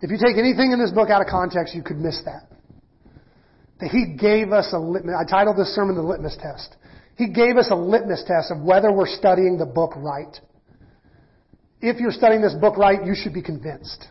If 0.00 0.10
you 0.10 0.16
take 0.16 0.38
anything 0.38 0.72
in 0.72 0.78
this 0.78 0.90
book 0.90 1.10
out 1.10 1.20
of 1.20 1.28
context, 1.28 1.74
you 1.74 1.82
could 1.82 1.98
miss 1.98 2.22
that. 2.24 2.57
That 3.80 3.90
he 3.90 4.16
gave 4.18 4.52
us 4.52 4.72
a 4.72 4.78
litmus, 4.78 5.14
I 5.18 5.28
titled 5.28 5.56
this 5.56 5.74
sermon 5.74 5.94
the 5.94 6.02
litmus 6.02 6.36
test. 6.40 6.76
He 7.16 7.28
gave 7.28 7.56
us 7.56 7.68
a 7.70 7.74
litmus 7.74 8.24
test 8.26 8.50
of 8.50 8.62
whether 8.62 8.92
we're 8.92 9.06
studying 9.06 9.58
the 9.58 9.66
book 9.66 9.92
right. 9.96 10.38
If 11.80 12.00
you're 12.00 12.10
studying 12.10 12.42
this 12.42 12.54
book 12.54 12.76
right, 12.76 13.04
you 13.04 13.14
should 13.14 13.34
be 13.34 13.42
convinced. 13.42 14.06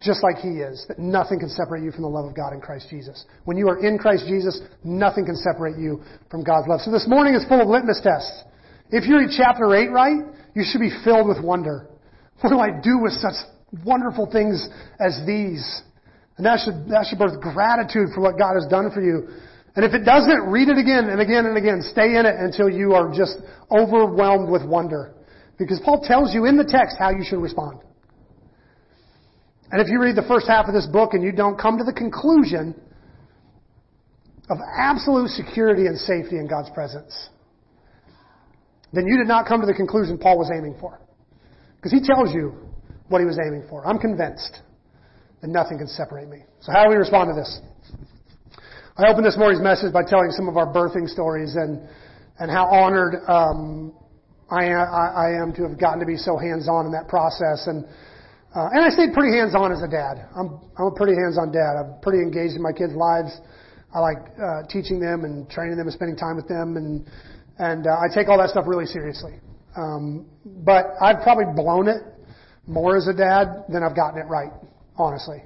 Just 0.00 0.22
like 0.22 0.36
he 0.36 0.60
is, 0.60 0.84
that 0.88 0.98
nothing 0.98 1.40
can 1.40 1.48
separate 1.48 1.82
you 1.82 1.90
from 1.90 2.02
the 2.02 2.08
love 2.08 2.26
of 2.26 2.36
God 2.36 2.52
in 2.52 2.60
Christ 2.60 2.88
Jesus. 2.90 3.24
When 3.44 3.56
you 3.56 3.68
are 3.68 3.78
in 3.78 3.96
Christ 3.96 4.24
Jesus, 4.26 4.60
nothing 4.82 5.24
can 5.24 5.36
separate 5.36 5.78
you 5.78 6.02
from 6.30 6.44
God's 6.44 6.68
love. 6.68 6.80
So 6.82 6.90
this 6.90 7.08
morning 7.08 7.34
is 7.34 7.44
full 7.48 7.60
of 7.60 7.68
litmus 7.68 8.00
tests. 8.02 8.44
If 8.90 9.08
you 9.08 9.16
read 9.16 9.30
chapter 9.34 9.74
8 9.74 9.90
right, 9.90 10.20
you 10.54 10.62
should 10.64 10.80
be 10.80 10.90
filled 11.04 11.26
with 11.26 11.42
wonder. 11.42 11.88
What 12.40 12.50
do 12.50 12.58
I 12.58 12.68
do 12.82 12.98
with 12.98 13.12
such 13.14 13.34
wonderful 13.84 14.30
things 14.30 14.68
as 15.00 15.22
these? 15.26 15.82
And 16.36 16.46
that 16.46 16.60
should, 16.64 16.88
that 16.90 17.06
should 17.08 17.18
birth 17.18 17.40
gratitude 17.40 18.08
for 18.14 18.20
what 18.20 18.38
God 18.38 18.54
has 18.54 18.66
done 18.66 18.90
for 18.90 19.00
you. 19.00 19.28
And 19.76 19.84
if 19.84 19.92
it 19.92 20.04
doesn't, 20.04 20.50
read 20.50 20.68
it 20.68 20.78
again 20.78 21.10
and 21.10 21.20
again 21.20 21.46
and 21.46 21.56
again. 21.56 21.82
Stay 21.82 22.16
in 22.16 22.26
it 22.26 22.34
until 22.38 22.68
you 22.68 22.94
are 22.94 23.10
just 23.10 23.38
overwhelmed 23.70 24.50
with 24.50 24.64
wonder. 24.64 25.14
Because 25.58 25.80
Paul 25.84 26.02
tells 26.02 26.34
you 26.34 26.46
in 26.46 26.56
the 26.56 26.64
text 26.64 26.96
how 26.98 27.10
you 27.10 27.24
should 27.24 27.38
respond. 27.40 27.80
And 29.70 29.80
if 29.80 29.88
you 29.88 30.00
read 30.00 30.16
the 30.16 30.26
first 30.26 30.46
half 30.46 30.66
of 30.66 30.74
this 30.74 30.86
book 30.86 31.14
and 31.14 31.22
you 31.22 31.32
don't 31.32 31.58
come 31.58 31.78
to 31.78 31.84
the 31.84 31.92
conclusion 31.92 32.74
of 34.50 34.58
absolute 34.76 35.30
security 35.30 35.86
and 35.86 35.98
safety 35.98 36.36
in 36.36 36.46
God's 36.46 36.70
presence, 36.70 37.30
then 38.92 39.06
you 39.06 39.16
did 39.16 39.26
not 39.26 39.46
come 39.46 39.60
to 39.60 39.66
the 39.66 39.74
conclusion 39.74 40.18
Paul 40.18 40.38
was 40.38 40.50
aiming 40.54 40.76
for. 40.78 41.00
Because 41.76 41.92
he 41.92 42.00
tells 42.00 42.32
you 42.32 42.54
what 43.08 43.18
he 43.18 43.24
was 43.24 43.38
aiming 43.44 43.66
for. 43.68 43.86
I'm 43.86 43.98
convinced 43.98 44.60
and 45.44 45.52
nothing 45.52 45.76
can 45.76 45.86
separate 45.86 46.28
me. 46.28 46.42
So 46.60 46.72
how 46.72 46.84
do 46.84 46.90
we 46.90 46.96
respond 46.96 47.28
to 47.28 47.36
this? 47.36 47.60
I 48.96 49.12
opened 49.12 49.26
this 49.26 49.36
morning's 49.36 49.62
message 49.62 49.92
by 49.92 50.02
telling 50.02 50.30
some 50.30 50.48
of 50.48 50.56
our 50.56 50.66
birthing 50.66 51.06
stories 51.06 51.54
and 51.54 51.86
and 52.38 52.50
how 52.50 52.64
honored 52.66 53.20
um, 53.28 53.92
I, 54.50 54.64
am, 54.64 54.88
I, 54.90 55.38
am 55.38 55.52
to 55.54 55.62
have 55.68 55.78
gotten 55.78 56.00
to 56.00 56.06
be 56.06 56.16
so 56.16 56.36
hands-on 56.36 56.86
in 56.86 56.92
that 56.92 57.06
process. 57.06 57.68
And 57.68 57.84
uh, 58.56 58.74
and 58.74 58.82
I 58.82 58.88
stayed 58.88 59.12
pretty 59.12 59.36
hands-on 59.36 59.70
as 59.70 59.82
a 59.82 59.86
dad. 59.86 60.26
I'm 60.34 60.58
I'm 60.80 60.86
a 60.86 60.96
pretty 60.96 61.12
hands-on 61.12 61.52
dad. 61.52 61.76
I'm 61.76 62.00
pretty 62.00 62.24
engaged 62.24 62.56
in 62.56 62.62
my 62.62 62.72
kids' 62.72 62.96
lives. 62.96 63.36
I 63.92 64.00
like 64.00 64.18
uh, 64.40 64.66
teaching 64.66 64.98
them 64.98 65.28
and 65.28 65.48
training 65.50 65.76
them 65.76 65.86
and 65.86 65.94
spending 65.94 66.16
time 66.16 66.36
with 66.36 66.48
them, 66.48 66.80
and 66.80 67.06
and 67.58 67.86
uh, 67.86 68.00
I 68.00 68.08
take 68.08 68.28
all 68.28 68.38
that 68.38 68.48
stuff 68.48 68.64
really 68.66 68.86
seriously. 68.86 69.36
Um, 69.76 70.24
but 70.64 70.96
I've 71.02 71.20
probably 71.20 71.52
blown 71.54 71.86
it 71.86 72.00
more 72.66 72.96
as 72.96 73.06
a 73.08 73.14
dad 73.14 73.68
than 73.68 73.84
I've 73.84 73.94
gotten 73.94 74.18
it 74.18 74.26
right 74.26 74.50
honestly. 74.96 75.42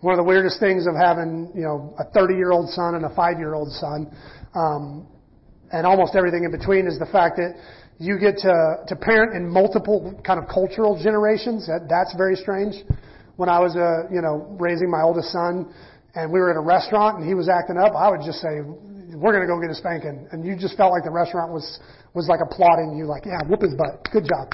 One 0.00 0.14
of 0.14 0.18
the 0.18 0.28
weirdest 0.28 0.58
things 0.58 0.86
of 0.86 0.94
having, 0.94 1.52
you 1.54 1.62
know, 1.62 1.94
a 1.98 2.04
30 2.10 2.34
year 2.34 2.50
old 2.50 2.68
son 2.70 2.96
and 2.96 3.04
a 3.04 3.14
5 3.14 3.38
year 3.38 3.54
old 3.54 3.70
son, 3.72 4.10
um, 4.54 5.06
and 5.72 5.86
almost 5.86 6.16
everything 6.16 6.44
in 6.44 6.50
between 6.50 6.86
is 6.86 6.98
the 6.98 7.06
fact 7.06 7.36
that 7.36 7.54
you 7.98 8.18
get 8.18 8.36
to, 8.38 8.82
to 8.88 8.96
parent 8.96 9.36
in 9.36 9.48
multiple 9.48 10.18
kind 10.26 10.42
of 10.42 10.48
cultural 10.48 10.98
generations. 11.00 11.66
That, 11.66 11.86
that's 11.88 12.14
very 12.16 12.34
strange. 12.34 12.74
When 13.36 13.48
I 13.48 13.60
was, 13.60 13.76
uh, 13.76 14.12
you 14.12 14.20
know, 14.20 14.56
raising 14.58 14.90
my 14.90 15.02
oldest 15.02 15.30
son 15.30 15.72
and 16.14 16.32
we 16.32 16.40
were 16.40 16.50
at 16.50 16.56
a 16.56 16.66
restaurant 16.66 17.18
and 17.18 17.26
he 17.26 17.34
was 17.34 17.48
acting 17.48 17.78
up, 17.78 17.94
I 17.94 18.10
would 18.10 18.20
just 18.26 18.42
say, 18.42 18.60
we're 19.14 19.32
going 19.32 19.46
to 19.46 19.50
go 19.50 19.60
get 19.60 19.70
a 19.70 19.78
spanking. 19.78 20.26
And 20.32 20.44
you 20.44 20.58
just 20.58 20.76
felt 20.76 20.90
like 20.90 21.04
the 21.04 21.14
restaurant 21.14 21.52
was, 21.52 21.78
was 22.12 22.28
like 22.28 22.40
applauding 22.42 22.98
you, 22.98 23.06
like, 23.06 23.24
yeah, 23.24 23.38
whoop 23.48 23.62
his 23.62 23.74
butt. 23.78 24.02
Good 24.10 24.26
job. 24.26 24.50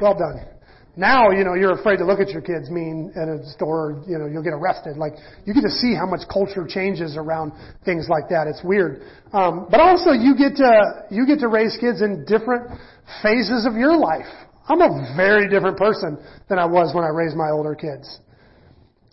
Well 0.00 0.14
done. 0.14 0.46
Now, 0.94 1.30
you 1.30 1.42
know, 1.42 1.54
you're 1.54 1.72
afraid 1.72 1.96
to 1.98 2.04
look 2.04 2.20
at 2.20 2.28
your 2.28 2.42
kids 2.42 2.68
mean 2.68 3.12
at 3.16 3.26
a 3.26 3.40
store, 3.52 4.04
you 4.06 4.18
know, 4.18 4.26
you'll 4.26 4.42
get 4.42 4.52
arrested. 4.52 4.98
Like, 4.98 5.14
you 5.46 5.54
get 5.54 5.62
to 5.62 5.70
see 5.70 5.94
how 5.96 6.04
much 6.04 6.28
culture 6.30 6.66
changes 6.68 7.16
around 7.16 7.52
things 7.84 8.08
like 8.10 8.28
that. 8.28 8.46
It's 8.46 8.60
weird. 8.62 9.00
Um, 9.32 9.68
but 9.70 9.80
also 9.80 10.12
you 10.12 10.36
get 10.36 10.56
to, 10.56 11.08
you 11.10 11.24
get 11.26 11.40
to 11.40 11.48
raise 11.48 11.78
kids 11.80 12.02
in 12.02 12.26
different 12.28 12.76
phases 13.22 13.64
of 13.64 13.74
your 13.74 13.96
life. 13.96 14.28
I'm 14.68 14.82
a 14.82 15.14
very 15.16 15.48
different 15.48 15.78
person 15.78 16.18
than 16.48 16.58
I 16.58 16.66
was 16.66 16.94
when 16.94 17.04
I 17.04 17.08
raised 17.08 17.36
my 17.36 17.48
older 17.50 17.74
kids. 17.74 18.20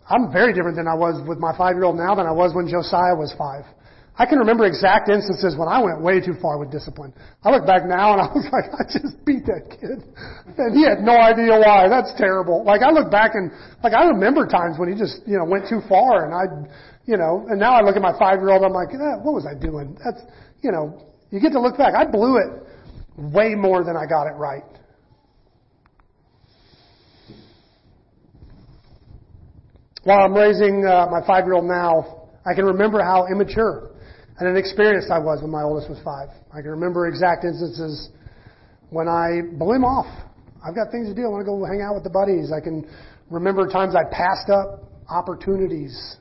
I'm 0.08 0.30
very 0.30 0.52
different 0.52 0.76
than 0.76 0.86
I 0.86 0.94
was 0.94 1.26
with 1.26 1.38
my 1.38 1.56
five 1.56 1.76
year 1.76 1.84
old 1.84 1.96
now 1.96 2.14
than 2.14 2.26
I 2.26 2.32
was 2.32 2.54
when 2.54 2.68
Josiah 2.68 3.16
was 3.16 3.32
five. 3.38 3.64
I 4.16 4.26
can 4.26 4.38
remember 4.38 4.66
exact 4.66 5.08
instances 5.08 5.56
when 5.56 5.68
I 5.68 5.80
went 5.80 6.02
way 6.02 6.20
too 6.20 6.34
far 6.42 6.58
with 6.58 6.70
discipline. 6.70 7.14
I 7.42 7.50
look 7.50 7.64
back 7.66 7.86
now 7.86 8.12
and 8.12 8.20
I 8.20 8.26
was 8.26 8.44
like, 8.52 8.68
I 8.78 8.84
just 8.84 9.24
beat 9.24 9.46
that 9.46 9.70
kid. 9.70 10.04
And 10.58 10.76
he 10.76 10.84
had 10.84 11.00
no 11.00 11.16
idea 11.16 11.56
why. 11.56 11.88
That's 11.88 12.12
terrible. 12.18 12.64
Like 12.64 12.82
I 12.82 12.90
look 12.90 13.10
back 13.10 13.32
and, 13.34 13.50
like 13.82 13.94
I 13.94 14.04
remember 14.04 14.46
times 14.46 14.78
when 14.78 14.92
he 14.92 14.98
just, 14.98 15.22
you 15.26 15.38
know, 15.38 15.44
went 15.44 15.68
too 15.68 15.80
far 15.88 16.26
and 16.26 16.34
I, 16.34 16.44
you 17.06 17.16
know, 17.16 17.46
and 17.48 17.58
now 17.58 17.72
I 17.72 17.82
look 17.82 17.96
at 17.96 18.02
my 18.02 18.12
five 18.18 18.40
year 18.40 18.50
old, 18.50 18.62
I'm 18.62 18.72
like, 18.72 18.92
eh, 18.92 19.16
what 19.22 19.32
was 19.32 19.46
I 19.46 19.54
doing? 19.58 19.96
That's, 20.04 20.20
you 20.60 20.70
know, 20.70 21.00
you 21.30 21.40
get 21.40 21.52
to 21.52 21.60
look 21.60 21.78
back. 21.78 21.94
I 21.94 22.04
blew 22.04 22.36
it 22.36 22.66
way 23.16 23.54
more 23.54 23.84
than 23.84 23.96
I 23.96 24.04
got 24.04 24.26
it 24.26 24.34
right. 24.36 24.64
While 30.04 30.20
I'm 30.20 30.34
raising 30.34 30.84
uh, 30.84 31.06
my 31.10 31.26
five 31.26 31.44
year 31.44 31.54
old 31.54 31.66
now, 31.66 32.28
I 32.44 32.54
can 32.54 32.64
remember 32.64 33.02
how 33.02 33.26
immature 33.30 33.89
and 34.40 34.48
inexperienced 34.48 35.10
I 35.10 35.18
was 35.18 35.42
when 35.42 35.50
my 35.50 35.62
oldest 35.62 35.90
was 35.90 36.00
five. 36.02 36.28
I 36.50 36.62
can 36.62 36.70
remember 36.70 37.06
exact 37.06 37.44
instances 37.44 38.08
when 38.88 39.06
I 39.06 39.42
blew 39.52 39.76
him 39.76 39.84
off. 39.84 40.08
I've 40.64 40.74
got 40.74 40.90
things 40.90 41.08
to 41.08 41.14
do. 41.14 41.24
I 41.24 41.28
want 41.28 41.42
to 41.42 41.48
go 41.48 41.64
hang 41.64 41.84
out 41.84 41.94
with 41.94 42.04
the 42.04 42.10
buddies. 42.10 42.50
I 42.50 42.60
can 42.60 42.88
remember 43.28 43.68
times 43.68 43.94
I 43.94 44.04
passed 44.08 44.48
up 44.48 44.88
opportunities. 45.08 46.16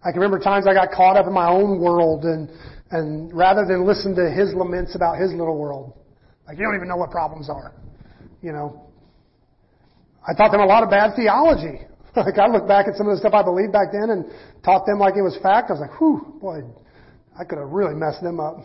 I 0.00 0.10
can 0.10 0.20
remember 0.20 0.38
times 0.38 0.66
I 0.66 0.72
got 0.72 0.90
caught 0.90 1.16
up 1.16 1.26
in 1.26 1.32
my 1.32 1.48
own 1.48 1.80
world 1.80 2.24
and, 2.24 2.48
and 2.90 3.32
rather 3.32 3.64
than 3.68 3.86
listen 3.86 4.16
to 4.16 4.30
his 4.32 4.52
laments 4.56 4.96
about 4.96 5.20
his 5.20 5.30
little 5.30 5.56
world, 5.56 5.92
like 6.48 6.56
you 6.56 6.64
don't 6.64 6.76
even 6.76 6.88
know 6.88 6.96
what 6.96 7.10
problems 7.10 7.48
are, 7.48 7.72
you 8.40 8.52
know. 8.52 8.88
I 10.26 10.32
taught 10.32 10.50
them 10.50 10.60
a 10.60 10.66
lot 10.66 10.82
of 10.82 10.88
bad 10.88 11.12
theology. 11.16 11.84
like 12.16 12.38
I 12.38 12.48
look 12.48 12.66
back 12.68 12.88
at 12.88 12.96
some 12.96 13.08
of 13.08 13.16
the 13.16 13.20
stuff 13.20 13.34
I 13.34 13.42
believed 13.42 13.72
back 13.72 13.92
then 13.92 14.08
and 14.08 14.24
taught 14.64 14.86
them 14.86 14.98
like 14.98 15.16
it 15.16 15.22
was 15.22 15.36
fact. 15.42 15.68
I 15.68 15.76
was 15.76 15.80
like, 15.80 16.00
whew, 16.00 16.38
boy, 16.40 16.60
I 17.38 17.44
could 17.44 17.58
have 17.58 17.70
really 17.70 17.94
messed 17.94 18.22
them 18.22 18.40
up. 18.40 18.56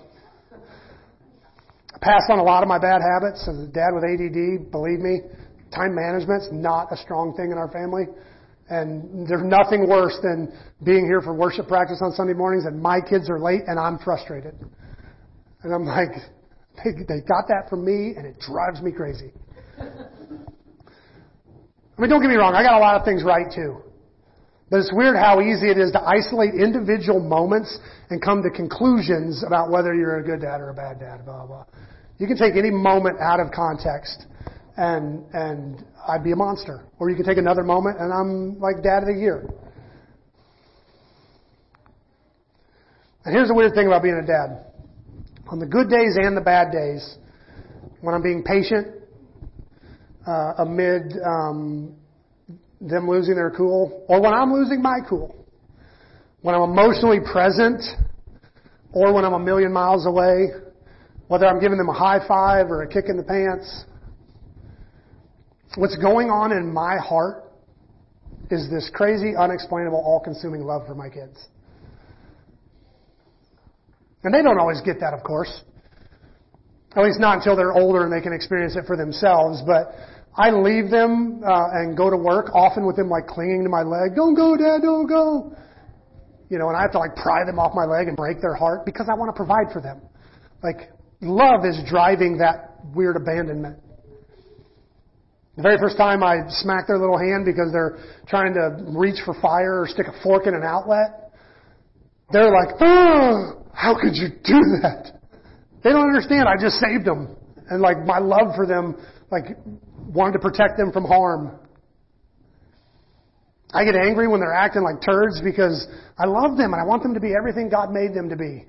I 0.51 1.97
passed 2.01 2.29
on 2.29 2.39
a 2.39 2.43
lot 2.43 2.63
of 2.63 2.69
my 2.69 2.77
bad 2.77 3.01
habits. 3.01 3.47
As 3.47 3.57
a 3.57 3.67
dad 3.67 3.91
with 3.93 4.03
ADD, 4.03 4.71
believe 4.71 4.99
me, 4.99 5.21
time 5.73 5.95
management's 5.95 6.49
not 6.51 6.91
a 6.91 6.97
strong 6.97 7.33
thing 7.35 7.51
in 7.51 7.57
our 7.57 7.71
family. 7.71 8.03
And 8.69 9.27
there's 9.27 9.43
nothing 9.43 9.89
worse 9.89 10.17
than 10.21 10.53
being 10.83 11.05
here 11.05 11.21
for 11.21 11.33
worship 11.33 11.67
practice 11.67 12.01
on 12.03 12.11
Sunday 12.11 12.33
mornings 12.33 12.65
and 12.65 12.79
my 12.79 12.99
kids 13.01 13.29
are 13.29 13.39
late 13.39 13.61
and 13.65 13.79
I'm 13.79 13.97
frustrated. 13.97 14.53
And 15.63 15.73
I'm 15.73 15.85
like, 15.85 16.11
they, 16.83 16.91
they 17.07 17.21
got 17.21 17.47
that 17.47 17.67
from 17.69 17.83
me 17.83 18.13
and 18.15 18.27
it 18.27 18.39
drives 18.39 18.81
me 18.81 18.91
crazy. 18.91 19.31
I 19.79 22.01
mean, 22.01 22.09
don't 22.09 22.21
get 22.21 22.29
me 22.29 22.35
wrong, 22.35 22.53
I 22.53 22.61
got 22.61 22.75
a 22.75 22.79
lot 22.79 22.95
of 22.95 23.03
things 23.03 23.23
right 23.23 23.47
too. 23.53 23.81
But 24.69 24.81
it's 24.81 24.93
weird 24.93 25.15
how 25.15 25.41
easy 25.41 25.69
it 25.69 25.77
is 25.77 25.91
to 25.93 26.01
isolate 26.01 26.53
individual 26.53 27.19
moments 27.19 27.79
and 28.09 28.21
come 28.21 28.43
to 28.43 28.51
conclusions 28.51 29.43
about 29.45 29.71
whether 29.71 29.95
you're 29.95 30.19
a 30.19 30.23
good 30.23 30.41
dad 30.41 30.61
or 30.61 30.69
a 30.69 30.73
bad 30.73 30.99
dad, 30.99 31.25
blah, 31.25 31.45
blah. 31.47 31.65
You 32.19 32.27
can 32.27 32.37
take 32.37 32.55
any 32.55 32.69
moment 32.69 33.17
out 33.19 33.39
of 33.39 33.51
context 33.51 34.25
and, 34.77 35.25
and 35.33 35.83
I'd 36.07 36.23
be 36.23 36.31
a 36.33 36.35
monster. 36.35 36.85
Or 36.99 37.09
you 37.09 37.15
can 37.15 37.25
take 37.25 37.37
another 37.37 37.63
moment 37.63 37.99
and 37.99 38.13
I'm 38.13 38.59
like 38.59 38.83
dad 38.83 39.03
of 39.03 39.07
the 39.07 39.19
year. 39.19 39.49
And 43.25 43.35
here's 43.35 43.47
the 43.47 43.55
weird 43.55 43.73
thing 43.73 43.87
about 43.87 44.03
being 44.03 44.21
a 44.21 44.25
dad. 44.25 44.65
On 45.49 45.57
the 45.57 45.65
good 45.65 45.89
days 45.89 46.15
and 46.15 46.37
the 46.37 46.41
bad 46.41 46.71
days, 46.71 47.17
when 48.01 48.13
I'm 48.13 48.21
being 48.21 48.43
patient, 48.43 48.87
uh, 50.27 50.53
amid 50.59 51.13
um, 51.25 51.95
them 52.81 53.09
losing 53.09 53.35
their 53.35 53.51
cool, 53.51 54.05
or 54.07 54.21
when 54.21 54.33
I'm 54.33 54.53
losing 54.53 54.81
my 54.81 54.99
cool, 55.07 55.35
when 56.41 56.55
I'm 56.55 56.61
emotionally 56.61 57.19
present, 57.19 57.83
or 58.91 59.13
when 59.13 59.25
I'm 59.25 59.33
a 59.33 59.39
million 59.39 59.73
miles 59.73 60.05
away, 60.05 60.47
whether 61.27 61.45
I'm 61.45 61.59
giving 61.59 61.77
them 61.77 61.89
a 61.89 61.93
high 61.93 62.25
five 62.27 62.67
or 62.71 62.83
a 62.83 62.87
kick 62.87 63.05
in 63.07 63.17
the 63.17 63.23
pants, 63.23 63.85
what's 65.75 65.95
going 65.97 66.29
on 66.29 66.51
in 66.51 66.73
my 66.73 66.97
heart 66.97 67.43
is 68.49 68.69
this 68.71 68.89
crazy, 68.93 69.33
unexplainable, 69.37 69.97
all-consuming 69.97 70.61
love 70.61 70.87
for 70.87 70.95
my 70.95 71.09
kids. 71.09 71.37
And 74.23 74.33
they 74.33 74.41
don't 74.41 74.59
always 74.59 74.81
get 74.81 74.99
that, 75.01 75.13
of 75.13 75.23
course. 75.23 75.63
At 76.95 77.03
least 77.03 77.19
not 77.19 77.37
until 77.37 77.55
they're 77.55 77.73
older 77.73 78.03
and 78.03 78.11
they 78.11 78.21
can 78.21 78.33
experience 78.33 78.75
it 78.75 78.85
for 78.87 78.97
themselves. 78.97 79.61
But 79.65 79.93
I 80.37 80.51
leave 80.51 80.89
them 80.89 81.41
uh, 81.43 81.69
and 81.73 81.97
go 81.97 82.09
to 82.09 82.17
work, 82.17 82.53
often 82.53 82.85
with 82.85 82.95
them 82.95 83.09
like 83.09 83.27
clinging 83.27 83.63
to 83.63 83.69
my 83.69 83.81
leg. 83.81 84.15
Don't 84.15 84.35
go, 84.35 84.55
Dad, 84.55 84.81
don't 84.81 85.07
go. 85.07 85.55
You 86.49 86.57
know, 86.57 86.69
and 86.69 86.77
I 86.77 86.81
have 86.81 86.91
to 86.93 86.99
like 86.99 87.15
pry 87.15 87.45
them 87.45 87.59
off 87.59 87.73
my 87.75 87.85
leg 87.85 88.07
and 88.07 88.15
break 88.15 88.41
their 88.41 88.55
heart 88.55 88.85
because 88.85 89.07
I 89.11 89.15
want 89.15 89.29
to 89.29 89.37
provide 89.37 89.71
for 89.73 89.81
them. 89.81 90.01
Like, 90.63 90.91
love 91.21 91.65
is 91.65 91.79
driving 91.89 92.37
that 92.39 92.79
weird 92.95 93.17
abandonment. 93.17 93.77
The 95.57 95.63
very 95.63 95.77
first 95.77 95.97
time 95.97 96.23
I 96.23 96.47
smack 96.47 96.87
their 96.87 96.97
little 96.97 97.17
hand 97.17 97.43
because 97.43 97.71
they're 97.73 97.99
trying 98.27 98.53
to 98.53 98.95
reach 98.97 99.19
for 99.25 99.33
fire 99.41 99.81
or 99.81 99.87
stick 99.87 100.07
a 100.07 100.23
fork 100.23 100.47
in 100.47 100.53
an 100.53 100.63
outlet, 100.63 101.33
they're 102.31 102.51
like, 102.51 102.75
oh, 102.79 103.65
how 103.73 103.93
could 103.99 104.15
you 104.15 104.29
do 104.29 104.59
that? 104.81 105.19
They 105.83 105.89
don't 105.89 106.07
understand. 106.07 106.47
I 106.47 106.55
just 106.59 106.77
saved 106.79 107.05
them. 107.05 107.35
And 107.69 107.81
like 107.81 108.05
my 108.05 108.19
love 108.19 108.55
for 108.55 108.65
them, 108.65 108.95
like 109.31 109.57
wanted 110.09 110.33
to 110.33 110.39
protect 110.39 110.77
them 110.77 110.91
from 110.91 111.05
harm. 111.05 111.59
I 113.71 113.85
get 113.85 113.95
angry 113.95 114.27
when 114.27 114.39
they're 114.39 114.53
acting 114.53 114.81
like 114.81 115.01
turds 115.05 115.41
because 115.43 115.87
I 116.17 116.25
love 116.25 116.57
them 116.57 116.73
and 116.73 116.81
I 116.81 116.85
want 116.85 117.03
them 117.03 117.13
to 117.13 117.19
be 117.19 117.33
everything 117.37 117.69
God 117.69 117.91
made 117.91 118.13
them 118.13 118.29
to 118.29 118.35
be. 118.35 118.65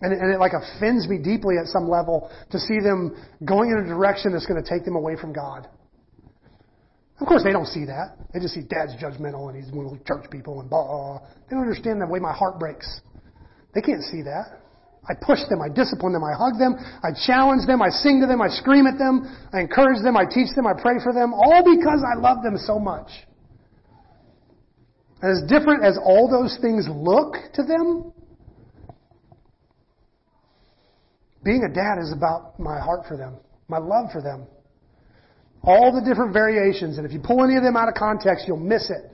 And 0.00 0.12
and 0.12 0.32
it 0.32 0.38
like 0.38 0.52
offends 0.52 1.08
me 1.08 1.18
deeply 1.18 1.56
at 1.58 1.66
some 1.66 1.88
level 1.88 2.30
to 2.50 2.58
see 2.58 2.78
them 2.78 3.16
going 3.44 3.70
in 3.70 3.78
a 3.84 3.88
direction 3.88 4.32
that's 4.32 4.46
going 4.46 4.62
to 4.62 4.68
take 4.68 4.84
them 4.84 4.94
away 4.96 5.16
from 5.20 5.32
God. 5.32 5.68
Of 7.20 7.26
course, 7.26 7.42
they 7.42 7.52
don't 7.52 7.66
see 7.66 7.84
that. 7.86 8.16
They 8.32 8.40
just 8.40 8.54
see 8.54 8.62
Dad's 8.62 8.94
judgmental 9.02 9.48
and 9.48 9.62
he's 9.62 9.72
one 9.72 9.86
of 9.86 9.92
those 9.92 10.06
church 10.06 10.30
people 10.30 10.60
and 10.60 10.68
blah. 10.68 11.20
They 11.48 11.54
don't 11.56 11.62
understand 11.62 12.00
the 12.00 12.06
way 12.06 12.18
my 12.18 12.32
heart 12.32 12.58
breaks. 12.58 13.00
They 13.74 13.80
can't 13.80 14.02
see 14.02 14.22
that. 14.22 14.63
I 15.08 15.12
push 15.14 15.40
them, 15.50 15.60
I 15.60 15.68
discipline 15.68 16.12
them, 16.12 16.24
I 16.24 16.32
hug 16.32 16.58
them, 16.58 16.76
I 17.02 17.12
challenge 17.26 17.66
them, 17.66 17.82
I 17.82 17.90
sing 17.90 18.20
to 18.22 18.26
them, 18.26 18.40
I 18.40 18.48
scream 18.48 18.86
at 18.86 18.96
them, 18.96 19.28
I 19.52 19.60
encourage 19.60 20.02
them, 20.02 20.16
I 20.16 20.24
teach 20.24 20.48
them, 20.56 20.66
I 20.66 20.72
pray 20.72 20.96
for 21.02 21.12
them, 21.12 21.34
all 21.34 21.62
because 21.62 22.00
I 22.00 22.18
love 22.18 22.42
them 22.42 22.56
so 22.56 22.78
much. 22.78 23.08
And 25.20 25.30
as 25.30 25.48
different 25.48 25.84
as 25.84 25.98
all 26.02 26.28
those 26.28 26.58
things 26.60 26.86
look 26.88 27.34
to 27.54 27.62
them, 27.62 28.12
being 31.44 31.64
a 31.70 31.72
dad 31.72 31.98
is 32.00 32.12
about 32.12 32.58
my 32.58 32.80
heart 32.80 33.06
for 33.06 33.16
them, 33.16 33.36
my 33.68 33.78
love 33.78 34.10
for 34.10 34.22
them. 34.22 34.46
All 35.62 35.92
the 35.94 36.06
different 36.06 36.32
variations, 36.32 36.98
and 36.98 37.06
if 37.06 37.12
you 37.12 37.20
pull 37.20 37.44
any 37.44 37.56
of 37.56 37.62
them 37.62 37.76
out 37.76 37.88
of 37.88 37.94
context, 37.94 38.44
you'll 38.46 38.58
miss 38.58 38.90
it. 38.90 39.10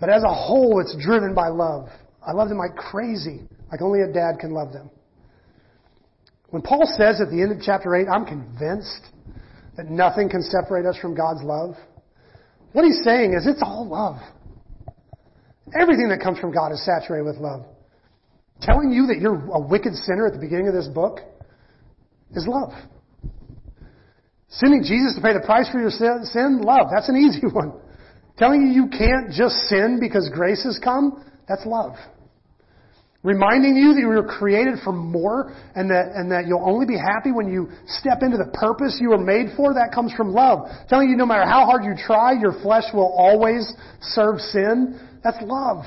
But 0.00 0.10
as 0.10 0.22
a 0.22 0.32
whole, 0.32 0.80
it's 0.80 0.96
driven 1.02 1.34
by 1.34 1.48
love. 1.48 1.88
I 2.26 2.32
love 2.32 2.48
them 2.48 2.58
like 2.58 2.76
crazy, 2.76 3.48
like 3.70 3.82
only 3.82 4.00
a 4.00 4.12
dad 4.12 4.38
can 4.40 4.52
love 4.52 4.72
them. 4.72 4.90
When 6.50 6.62
Paul 6.62 6.86
says 6.96 7.20
at 7.20 7.30
the 7.30 7.42
end 7.42 7.52
of 7.52 7.58
chapter 7.60 7.94
8, 7.94 8.06
I'm 8.08 8.24
convinced 8.24 9.06
that 9.76 9.90
nothing 9.90 10.28
can 10.28 10.42
separate 10.42 10.86
us 10.86 10.98
from 10.98 11.14
God's 11.14 11.42
love, 11.42 11.76
what 12.72 12.84
he's 12.84 13.00
saying 13.04 13.32
is 13.32 13.46
it's 13.46 13.62
all 13.62 13.86
love. 13.88 14.16
Everything 15.78 16.08
that 16.08 16.20
comes 16.20 16.38
from 16.38 16.52
God 16.52 16.72
is 16.72 16.84
saturated 16.84 17.24
with 17.24 17.36
love. 17.36 17.64
Telling 18.60 18.92
you 18.92 19.06
that 19.06 19.18
you're 19.20 19.38
a 19.52 19.60
wicked 19.60 19.94
sinner 19.94 20.26
at 20.26 20.32
the 20.32 20.38
beginning 20.38 20.68
of 20.68 20.74
this 20.74 20.88
book 20.88 21.20
is 22.32 22.46
love. 22.48 22.72
Sending 24.48 24.82
Jesus 24.82 25.14
to 25.14 25.22
pay 25.22 25.32
the 25.32 25.44
price 25.44 25.70
for 25.70 25.78
your 25.78 25.90
sin, 25.90 26.60
love. 26.62 26.88
That's 26.92 27.08
an 27.08 27.16
easy 27.24 27.46
one. 27.46 27.72
Telling 28.36 28.62
you 28.62 28.82
you 28.82 28.88
can't 28.88 29.30
just 29.30 29.54
sin 29.68 29.98
because 30.00 30.30
grace 30.32 30.64
has 30.64 30.80
come, 30.82 31.24
that's 31.46 31.64
love. 31.66 31.94
Reminding 33.24 33.74
you 33.74 33.94
that 33.94 34.00
you 34.00 34.06
were 34.06 34.22
created 34.22 34.78
for 34.84 34.92
more 34.92 35.52
and 35.74 35.90
that, 35.90 36.12
and 36.14 36.30
that 36.30 36.46
you'll 36.46 36.64
only 36.64 36.86
be 36.86 36.96
happy 36.96 37.32
when 37.32 37.50
you 37.52 37.68
step 37.86 38.22
into 38.22 38.36
the 38.36 38.50
purpose 38.54 38.98
you 39.00 39.08
were 39.10 39.18
made 39.18 39.48
for, 39.56 39.74
that 39.74 39.90
comes 39.92 40.12
from 40.14 40.30
love. 40.30 40.68
Telling 40.88 41.10
you 41.10 41.16
no 41.16 41.26
matter 41.26 41.44
how 41.44 41.66
hard 41.66 41.82
you 41.84 41.94
try, 41.98 42.32
your 42.38 42.52
flesh 42.62 42.84
will 42.94 43.12
always 43.18 43.72
serve 44.00 44.38
sin, 44.38 45.00
that's 45.24 45.38
love. 45.42 45.84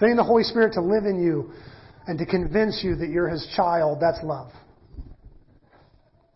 Sending 0.00 0.16
the 0.16 0.24
Holy 0.24 0.42
Spirit 0.42 0.72
to 0.72 0.80
live 0.80 1.04
in 1.06 1.22
you 1.22 1.52
and 2.08 2.18
to 2.18 2.26
convince 2.26 2.80
you 2.82 2.96
that 2.96 3.08
you're 3.08 3.28
His 3.28 3.46
child, 3.54 3.98
that's 4.00 4.18
love. 4.24 4.50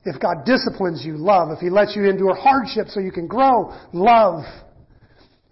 If 0.04 0.20
God 0.20 0.46
disciplines 0.46 1.02
you, 1.04 1.16
love. 1.16 1.50
If 1.50 1.58
He 1.58 1.68
lets 1.68 1.96
you 1.96 2.04
endure 2.04 2.34
hardship 2.34 2.86
so 2.88 3.00
you 3.00 3.12
can 3.12 3.26
grow, 3.26 3.76
love. 3.92 4.44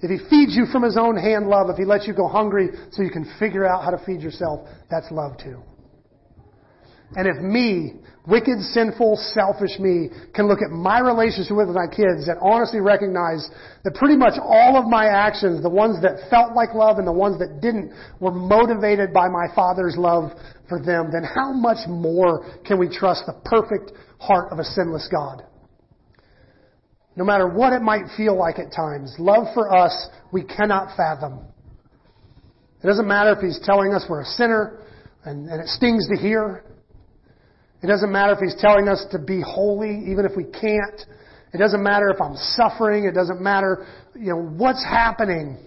If 0.01 0.11
He 0.11 0.29
feeds 0.29 0.57
you 0.57 0.67
from 0.71 0.83
His 0.83 0.97
own 0.97 1.17
hand, 1.17 1.49
love. 1.49 1.71
If 1.71 1.77
He 1.77 1.85
lets 1.85 2.07
you 2.07 2.15
go 2.15 2.29
hungry 2.29 2.69
so 2.93 3.03
you 3.03 3.11
can 3.11 3.31
figure 3.39 3.67
out 3.67 3.85
how 3.85 3.91
to 3.91 4.05
feed 4.05 4.21
yourself, 4.21 4.69
that's 4.91 5.11
love 5.11 5.39
too. 5.39 5.63
And 7.17 7.27
if 7.27 7.43
me, 7.43 7.95
wicked, 8.27 8.61
sinful, 8.61 9.17
selfish 9.33 9.79
me, 9.79 10.11
can 10.35 10.47
look 10.47 10.61
at 10.61 10.71
my 10.71 11.01
relationship 11.01 11.57
with 11.57 11.69
my 11.69 11.87
kids 11.87 12.29
and 12.29 12.37
honestly 12.43 12.81
recognize 12.81 13.49
that 13.85 13.95
pretty 13.95 14.17
much 14.17 14.35
all 14.39 14.77
of 14.77 14.87
my 14.87 15.07
actions, 15.07 15.63
the 15.63 15.71
ones 15.71 16.03
that 16.03 16.29
felt 16.29 16.55
like 16.55 16.75
love 16.75 16.99
and 16.99 17.07
the 17.07 17.13
ones 17.13 17.39
that 17.39 17.61
didn't, 17.63 17.93
were 18.21 18.33
motivated 18.33 19.13
by 19.15 19.29
my 19.29 19.47
Father's 19.55 19.97
love 19.97 20.33
for 20.69 20.79
them, 20.79 21.09
then 21.11 21.25
how 21.25 21.53
much 21.53 21.89
more 21.89 22.45
can 22.67 22.79
we 22.79 22.89
trust 22.89 23.25
the 23.25 23.33
perfect 23.45 23.93
heart 24.21 24.53
of 24.53 24.59
a 24.59 24.65
sinless 24.65 25.09
God? 25.11 25.48
No 27.19 27.25
matter 27.25 27.49
what 27.49 27.73
it 27.73 27.83
might 27.83 28.05
feel 28.17 28.39
like 28.39 28.61
at 28.61 28.73
times, 28.73 29.13
love 29.19 29.49
for 29.53 29.77
us 29.77 30.07
we 30.31 30.45
cannot 30.45 30.97
fathom. 30.97 31.41
It 32.81 32.87
doesn't 32.87 33.09
matter 33.09 33.33
if 33.33 33.41
He's 33.41 33.59
telling 33.65 33.93
us 33.93 34.07
we're 34.09 34.23
a 34.23 34.25
sinner 34.25 34.85
and, 35.25 35.49
and 35.49 35.61
it 35.61 35.67
stings 35.67 36.07
to 36.15 36.17
hear. 36.17 36.63
It 37.83 37.89
doesn't 37.89 38.13
matter 38.13 38.35
if 38.35 38.39
he's 38.39 38.61
telling 38.61 38.89
us 38.89 39.05
to 39.13 39.19
be 39.19 39.41
holy, 39.41 40.11
even 40.11 40.25
if 40.25 40.37
we 40.37 40.45
can't. 40.45 41.01
It 41.53 41.59
doesn't 41.59 41.83
matter 41.83 42.09
if 42.09 42.21
I'm 42.21 42.37
suffering. 42.37 43.05
It 43.05 43.15
doesn't 43.15 43.41
matter, 43.41 43.87
you 44.15 44.31
know, 44.31 44.43
what's 44.43 44.85
happening. 44.85 45.59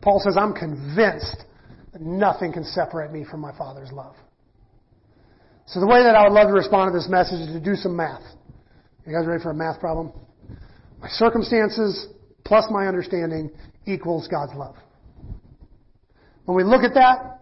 Paul 0.00 0.20
says, 0.24 0.36
I'm 0.38 0.54
convinced 0.54 1.44
that 1.92 2.02
nothing 2.02 2.52
can 2.52 2.64
separate 2.64 3.10
me 3.10 3.24
from 3.24 3.40
my 3.40 3.56
Father's 3.56 3.90
love. 3.92 4.16
So 5.66 5.80
the 5.80 5.86
way 5.86 6.02
that 6.02 6.14
I 6.14 6.24
would 6.24 6.32
love 6.32 6.48
to 6.48 6.54
respond 6.54 6.92
to 6.92 6.98
this 6.98 7.08
message 7.08 7.40
is 7.40 7.54
to 7.54 7.60
do 7.60 7.74
some 7.74 7.96
math. 7.96 8.22
You 9.06 9.12
guys 9.12 9.26
ready 9.26 9.42
for 9.42 9.50
a 9.50 9.54
math 9.54 9.80
problem? 9.80 10.12
My 11.00 11.08
circumstances 11.08 12.06
plus 12.44 12.66
my 12.70 12.86
understanding 12.86 13.50
equals 13.84 14.28
God's 14.28 14.52
love. 14.54 14.76
When 16.44 16.56
we 16.56 16.62
look 16.62 16.82
at 16.84 16.94
that, 16.94 17.40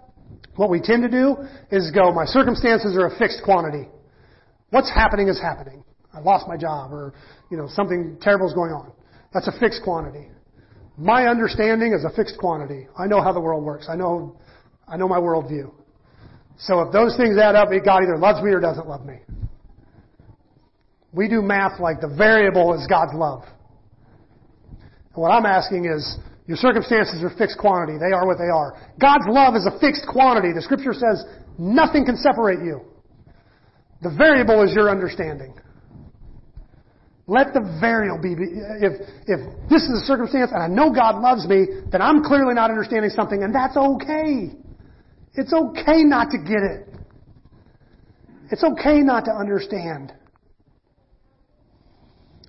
what 0.56 0.70
we 0.70 0.80
tend 0.80 1.02
to 1.02 1.08
do 1.11 1.36
is 1.70 1.90
go, 1.90 2.12
my 2.12 2.24
circumstances 2.24 2.96
are 2.96 3.06
a 3.06 3.18
fixed 3.18 3.42
quantity. 3.44 3.88
What's 4.70 4.90
happening 4.90 5.28
is 5.28 5.38
happening. 5.40 5.84
I 6.14 6.20
lost 6.20 6.48
my 6.48 6.56
job 6.56 6.92
or, 6.92 7.12
you 7.50 7.56
know, 7.56 7.68
something 7.68 8.18
terrible 8.22 8.46
is 8.46 8.54
going 8.54 8.72
on. 8.72 8.92
That's 9.34 9.48
a 9.48 9.58
fixed 9.61 9.82
quantity. 9.84 10.28
My 10.96 11.26
understanding 11.26 11.92
is 11.92 12.04
a 12.04 12.14
fixed 12.14 12.38
quantity. 12.38 12.88
I 12.98 13.06
know 13.06 13.22
how 13.22 13.32
the 13.32 13.40
world 13.40 13.64
works. 13.64 13.86
I 13.88 13.96
know, 13.96 14.38
I 14.88 14.96
know 14.96 15.08
my 15.08 15.18
worldview. 15.18 15.72
So 16.58 16.80
if 16.80 16.92
those 16.92 17.16
things 17.16 17.38
add 17.38 17.54
up, 17.54 17.68
God 17.84 18.02
either 18.02 18.18
loves 18.18 18.42
me 18.42 18.50
or 18.50 18.61
doesn't 18.61 18.86
love 18.86 19.04
me. 19.04 19.16
We 21.12 21.28
do 21.28 21.42
math 21.42 21.80
like 21.80 22.00
the 22.00 22.08
variable 22.08 22.74
is 22.74 22.86
God's 22.86 23.14
love. 23.14 23.42
And 25.14 25.22
what 25.22 25.30
I'm 25.30 25.46
asking 25.46 25.86
is, 25.86 26.18
your 26.46 26.56
circumstances 26.56 27.22
are 27.22 27.30
fixed 27.36 27.58
quantity. 27.58 27.98
They 27.98 28.12
are 28.12 28.26
what 28.26 28.38
they 28.38 28.50
are. 28.50 28.74
God's 29.00 29.26
love 29.28 29.54
is 29.54 29.66
a 29.66 29.78
fixed 29.78 30.06
quantity. 30.11 30.52
The 30.52 30.62
scripture 30.62 30.92
says 30.92 31.24
nothing 31.58 32.04
can 32.04 32.16
separate 32.16 32.58
you. 32.58 32.82
The 34.02 34.11
variable 34.16 34.62
is 34.62 34.72
your 34.74 34.90
understanding. 34.90 35.54
Let 37.26 37.54
the 37.54 37.61
variable 37.80 38.20
be, 38.20 38.34
if, 38.34 39.06
if 39.26 39.70
this 39.70 39.82
is 39.82 40.02
a 40.02 40.06
circumstance 40.06 40.50
and 40.52 40.62
I 40.62 40.66
know 40.66 40.92
God 40.92 41.22
loves 41.22 41.46
me, 41.46 41.66
then 41.92 42.02
I'm 42.02 42.24
clearly 42.24 42.54
not 42.54 42.70
understanding 42.70 43.11
something 43.11 43.44
and 43.44 43.54
that's 43.54 43.76
okay. 43.76 44.50
It's 45.34 45.52
okay 45.52 46.02
not 46.02 46.30
to 46.30 46.38
get 46.38 46.62
it. 46.66 46.88
It's 48.50 48.64
okay 48.64 49.02
not 49.02 49.26
to 49.26 49.30
understand. 49.30 50.12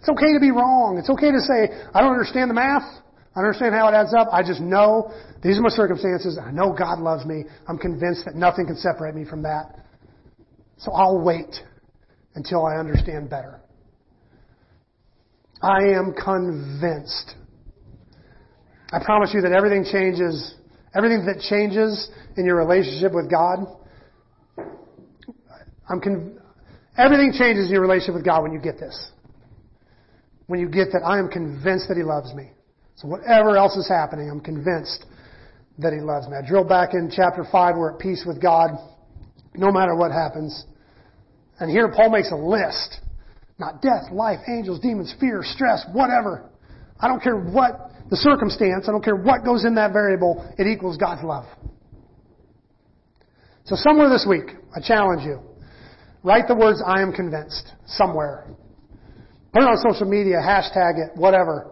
It's 0.01 0.09
okay 0.09 0.33
to 0.33 0.39
be 0.39 0.49
wrong. 0.49 0.97
It's 0.97 1.11
okay 1.11 1.29
to 1.29 1.39
say, 1.39 1.69
I 1.93 2.01
don't 2.01 2.13
understand 2.13 2.49
the 2.49 2.55
math. 2.55 2.89
I 3.35 3.39
understand 3.39 3.75
how 3.75 3.87
it 3.87 3.93
adds 3.93 4.15
up. 4.17 4.29
I 4.33 4.41
just 4.41 4.59
know 4.59 5.13
these 5.43 5.59
are 5.59 5.61
my 5.61 5.69
circumstances. 5.69 6.39
I 6.41 6.49
know 6.49 6.73
God 6.73 6.97
loves 6.97 7.23
me. 7.23 7.45
I'm 7.67 7.77
convinced 7.77 8.25
that 8.25 8.33
nothing 8.33 8.65
can 8.65 8.75
separate 8.77 9.13
me 9.13 9.25
from 9.25 9.43
that. 9.43 9.85
So 10.79 10.91
I'll 10.91 11.21
wait 11.21 11.55
until 12.33 12.65
I 12.65 12.77
understand 12.77 13.29
better. 13.29 13.61
I 15.61 15.93
am 15.93 16.15
convinced. 16.17 17.35
I 18.91 19.03
promise 19.05 19.31
you 19.35 19.41
that 19.41 19.51
everything 19.51 19.85
changes, 19.85 20.55
everything 20.95 21.27
that 21.27 21.45
changes 21.47 22.09
in 22.37 22.45
your 22.45 22.57
relationship 22.57 23.13
with 23.13 23.29
God, 23.29 23.59
I'm 25.87 26.01
con- 26.01 26.41
everything 26.97 27.33
changes 27.37 27.67
in 27.67 27.71
your 27.73 27.81
relationship 27.81 28.15
with 28.15 28.25
God 28.25 28.41
when 28.41 28.51
you 28.51 28.59
get 28.59 28.79
this. 28.79 29.11
When 30.51 30.59
you 30.59 30.67
get 30.67 30.91
that 30.91 30.99
I 31.07 31.17
am 31.17 31.29
convinced 31.29 31.87
that 31.87 31.95
He 31.95 32.03
loves 32.03 32.33
me. 32.33 32.51
So 32.97 33.07
whatever 33.07 33.55
else 33.55 33.77
is 33.77 33.87
happening, 33.87 34.29
I'm 34.29 34.41
convinced 34.41 35.05
that 35.77 35.93
He 35.93 36.01
loves 36.01 36.27
me. 36.27 36.35
I 36.35 36.45
drill 36.45 36.65
back 36.65 36.93
in 36.93 37.09
chapter 37.09 37.45
5, 37.49 37.75
we're 37.77 37.93
at 37.93 37.99
peace 37.99 38.25
with 38.27 38.41
God, 38.41 38.71
no 39.55 39.71
matter 39.71 39.95
what 39.95 40.11
happens. 40.11 40.65
And 41.61 41.71
here 41.71 41.89
Paul 41.95 42.09
makes 42.09 42.33
a 42.33 42.35
list. 42.35 42.99
Not 43.59 43.81
death, 43.81 44.11
life, 44.11 44.39
angels, 44.49 44.81
demons, 44.81 45.15
fear, 45.21 45.39
stress, 45.41 45.85
whatever. 45.93 46.49
I 46.99 47.07
don't 47.07 47.23
care 47.23 47.37
what 47.37 47.89
the 48.09 48.17
circumstance, 48.17 48.89
I 48.89 48.91
don't 48.91 49.05
care 49.05 49.15
what 49.15 49.45
goes 49.45 49.63
in 49.63 49.75
that 49.75 49.93
variable, 49.93 50.53
it 50.57 50.67
equals 50.67 50.97
God's 50.97 51.23
love. 51.23 51.45
So 53.63 53.77
somewhere 53.77 54.09
this 54.09 54.25
week, 54.27 54.51
I 54.75 54.81
challenge 54.85 55.23
you. 55.23 55.39
Write 56.23 56.49
the 56.49 56.55
words, 56.55 56.83
I 56.85 57.01
am 57.01 57.13
convinced, 57.13 57.71
somewhere. 57.85 58.47
Put 59.53 59.63
it 59.63 59.67
on 59.67 59.77
social 59.77 60.07
media, 60.07 60.37
hashtag 60.37 60.97
it, 60.97 61.17
whatever. 61.17 61.71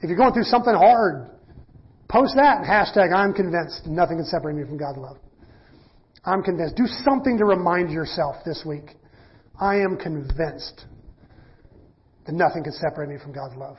If 0.00 0.08
you're 0.08 0.18
going 0.18 0.32
through 0.32 0.44
something 0.44 0.74
hard, 0.74 1.30
post 2.08 2.34
that 2.34 2.58
and 2.58 2.66
hashtag 2.66 3.14
I'm 3.14 3.32
convinced 3.32 3.86
nothing 3.86 4.16
can 4.16 4.26
separate 4.26 4.56
me 4.56 4.64
from 4.64 4.78
God's 4.78 4.98
love. 4.98 5.16
I'm 6.24 6.42
convinced. 6.42 6.76
Do 6.76 6.86
something 7.04 7.38
to 7.38 7.44
remind 7.44 7.90
yourself 7.90 8.36
this 8.44 8.62
week. 8.66 8.96
I 9.60 9.76
am 9.76 9.96
convinced 9.96 10.84
that 12.26 12.32
nothing 12.32 12.64
can 12.64 12.72
separate 12.72 13.08
me 13.08 13.16
from 13.22 13.32
God's 13.32 13.56
love. 13.56 13.76